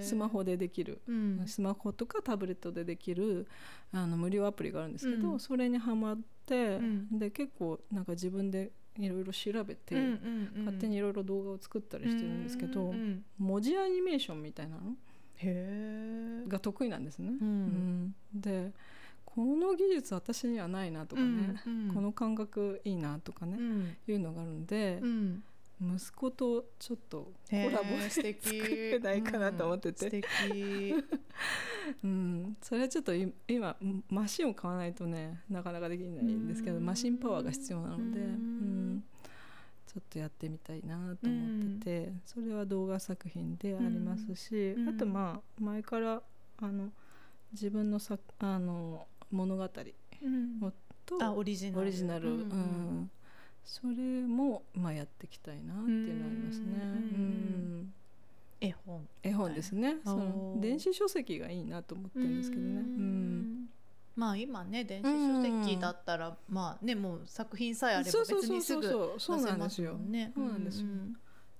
[0.03, 3.47] スマホでできる、うん、スマホとかタブレットでできる
[3.91, 6.79] あの無料アプリがあるんですけど、それにはまって、
[7.11, 9.95] で結構なんか自分でいろいろ調べて、
[10.59, 12.93] 勝手にいろいろ動画を作ったりしてるんですけど、
[13.39, 17.31] 文字アニメーションみたいなのが得意なんですね。
[18.33, 18.71] で
[19.35, 25.43] この技術私にはないなとかね、うんうん、この感覚いいなとかね、うん、いうのがあるので、うん、
[25.95, 30.21] 息子とちょっとコラボして作ってないかなと思ってて、
[32.03, 33.13] うん、それはちょっと
[33.47, 33.77] 今
[34.09, 39.03] マシンを買わないとねなかなかできないんですけどマシンパワーが必要なので、うん。
[39.89, 46.21] ちょっとやってみたいなと思ってて、それは動画作品でありますし、あとまあ前から
[46.59, 46.91] あの
[47.51, 49.69] 自分のさあの物語、
[51.05, 53.09] とあオリジナルオリジナル、うん。
[53.63, 56.65] それも、まあ、やっていきたいなっていうのありますね。
[56.65, 57.93] うん。
[58.61, 59.07] 絵本。
[59.23, 59.97] 絵本ですね。
[60.03, 62.79] その電子書籍がいいなと思ってるんですけどね。
[62.79, 63.69] うん。
[64.15, 70.31] まあ今ね電子書籍だったら、まあねもう作品さえあれば別にすぐ出せますよね。
[70.35, 70.87] そうなんですよ。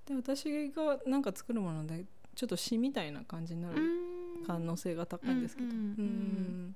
[0.06, 3.76] で私がなんか作るものでちょっと詩みたいな感じになる
[4.46, 5.68] 可能性が高いんですけど。
[5.68, 6.74] うん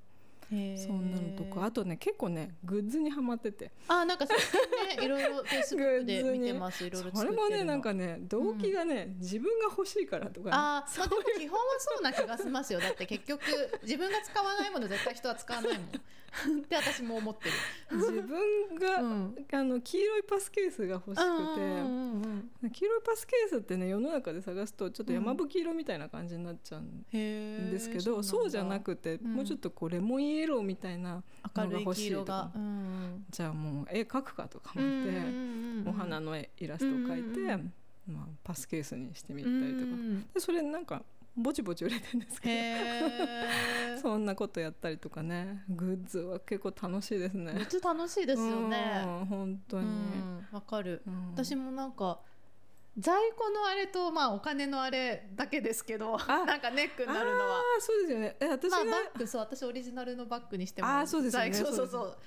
[0.49, 3.71] そんなのとかあとね結構ねグッズにはまってて。
[3.87, 12.79] あなんか最近ねいろいろフェイスブックで見てますいろいろそれもねなんかね動機がね、うん、自分が欲しいからとか、ね、あまあでも基本はそうな気がしますよ。
[12.79, 13.41] だって結局
[13.83, 15.87] 自分が使わないもの絶対人は使わないもん。
[16.63, 17.97] って私も思ってる。
[17.97, 31.23] 自分が、うん、あの黄色いパスケースが欲しくて、うんうん、黄色いパスケースってね世の中で探すとちょっと山吹色みたいな感じになっちゃうんですけど、そうじゃなくて、もうちょっとこうレモンイエローみたいな
[31.55, 32.51] のが欲しいとか、
[33.29, 37.63] じゃあもう絵描くかとか思って、お花の絵イラストを描いて、
[38.07, 41.03] まあ、パスケースにしてみたりとか、でそれなんか
[41.37, 43.99] ぼちぼち売れてるんですけど。
[44.01, 45.63] そんなことやったりとかね。
[45.69, 47.53] グッズは結構楽しいですね。
[47.53, 49.03] グッズ楽しいですよね。
[49.27, 49.87] 本当に。
[50.51, 52.19] わ、かる、うん、私もなんか
[52.97, 57.59] 在庫のあれとまあお金のあれだけですけど なんかネックになるのは。
[57.59, 58.37] あそうですよね。
[58.39, 62.17] え私が、まあ、バッグそう私オリジナルのバッグにしてもあそうですよねそうそうそう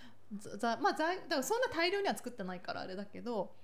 [0.82, 3.54] まあ在だからそんな大量には作ってないからあれだけど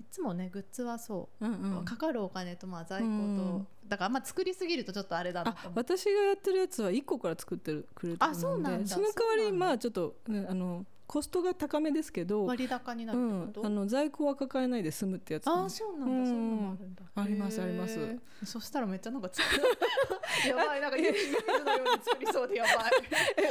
[0.00, 15.46] いつもねグッズはそう、うんうん、かかるお金とまあ在庫と、うん、だからまあ作りすぎるとちょっとあれだな私がやってるやつは1個から作ってるくれてるのでその代わりまあちょっと、ね、あのコストが高めですけど割高になるうん、あの在庫は抱えないで済むってやつ。
[15.48, 17.02] あそうなんだ、うん、そういうのもあるんだ。
[17.14, 18.18] ありますあります。
[18.44, 19.28] そしたらめっちゃなんか
[20.48, 22.74] やばいなんかユニーのように作りそうでやばい。
[23.36, 23.42] え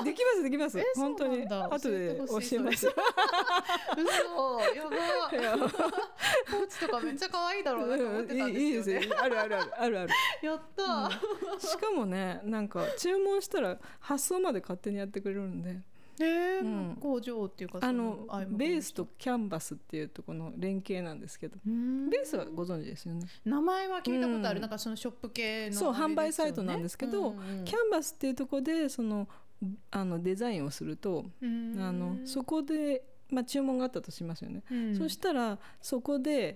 [0.00, 0.78] えできますできます。
[0.94, 1.46] 本当に。
[1.46, 2.86] 後で教えます。
[3.96, 5.68] 嘘やば。
[5.68, 9.72] ポーチとかめっちゃ可愛いだろうなと思ってたんですよ、ね、いいですあるあるある。
[9.78, 10.10] あるある。
[10.42, 15.80] やった、うん、しかもねなんか注文したら発送まで勝手にやってくれるんで
[16.20, 21.56] えー、うん、工場っていうかあのベースとキャンバスっていうとこの連携なんですけど。
[21.64, 23.26] ベースはご存知ですよね。
[23.44, 29.28] 名前は聞いたことある、うん、なんかそのショップ系の、そう販売サイトなんですけど、うんうん、キャンバスっていうとこでその
[29.90, 36.54] あのデザインをするとあのそこで、まあ、注文があったとしますよね、うん、そしたらそこで、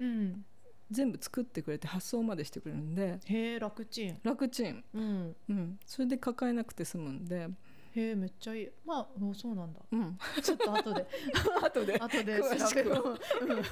[0.91, 3.21] 全部作ってくれて発送までしてくれるんで。
[3.25, 4.19] へえ楽ちん。
[4.23, 5.37] 楽ちん、うん。
[5.49, 7.49] うん、それで抱えなくて済むんで
[7.97, 8.69] へえめっちゃいい。
[8.85, 11.07] まあもうそうなんだ、うん、ちょっと後で。
[11.63, 11.99] 後で。
[11.99, 12.45] 後で調
[12.75, 13.65] べよう、うん、 や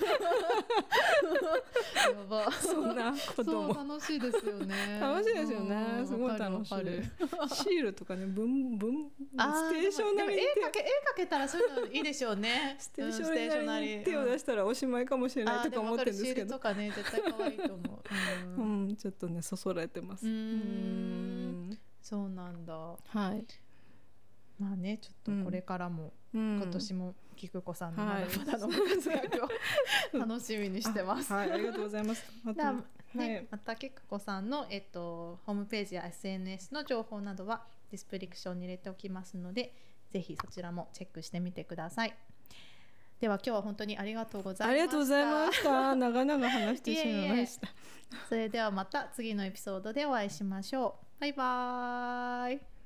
[2.28, 2.51] ば。
[2.53, 3.74] そんなことも。
[3.74, 4.99] 楽しいですよね。
[5.01, 6.03] 楽しいですよね。
[6.05, 6.74] すごい楽しい。
[6.74, 12.77] シールとかね文文あステーショナリーでも絵描け絵描けたらそういうのいいでしょうね。
[12.81, 16.55] ステーショナリーに手を出ししたらおしまいかもしれないとか思ってるんですけど。
[16.55, 18.03] とかね絶対可愛いと思
[18.57, 20.27] う、ううんん、ちょっとねそそられてます。
[20.27, 21.78] うん。
[22.01, 22.74] そうなんだ。
[22.74, 23.45] はい、
[24.59, 29.48] まあねちょっとこれからも、うん、今年も菊子さんのまはいだまだのご活躍を
[30.18, 31.32] 楽しみにしてます。
[31.32, 32.82] はいありがとうございますあとではね
[33.14, 39.74] はいまた菊子さんの、えっと、ホームページや SNS の情報などはディスプリクションに入れておきますので
[40.10, 42.14] ぜひそちらもチェックしてみてください。
[43.20, 44.74] では今日は本当にありがとうございました。
[44.74, 47.68] ありがとうございました長々話してしまいました
[48.28, 51.20] それではまた次のエピソードでお会いしましょう。
[51.20, 52.77] バイバーイ。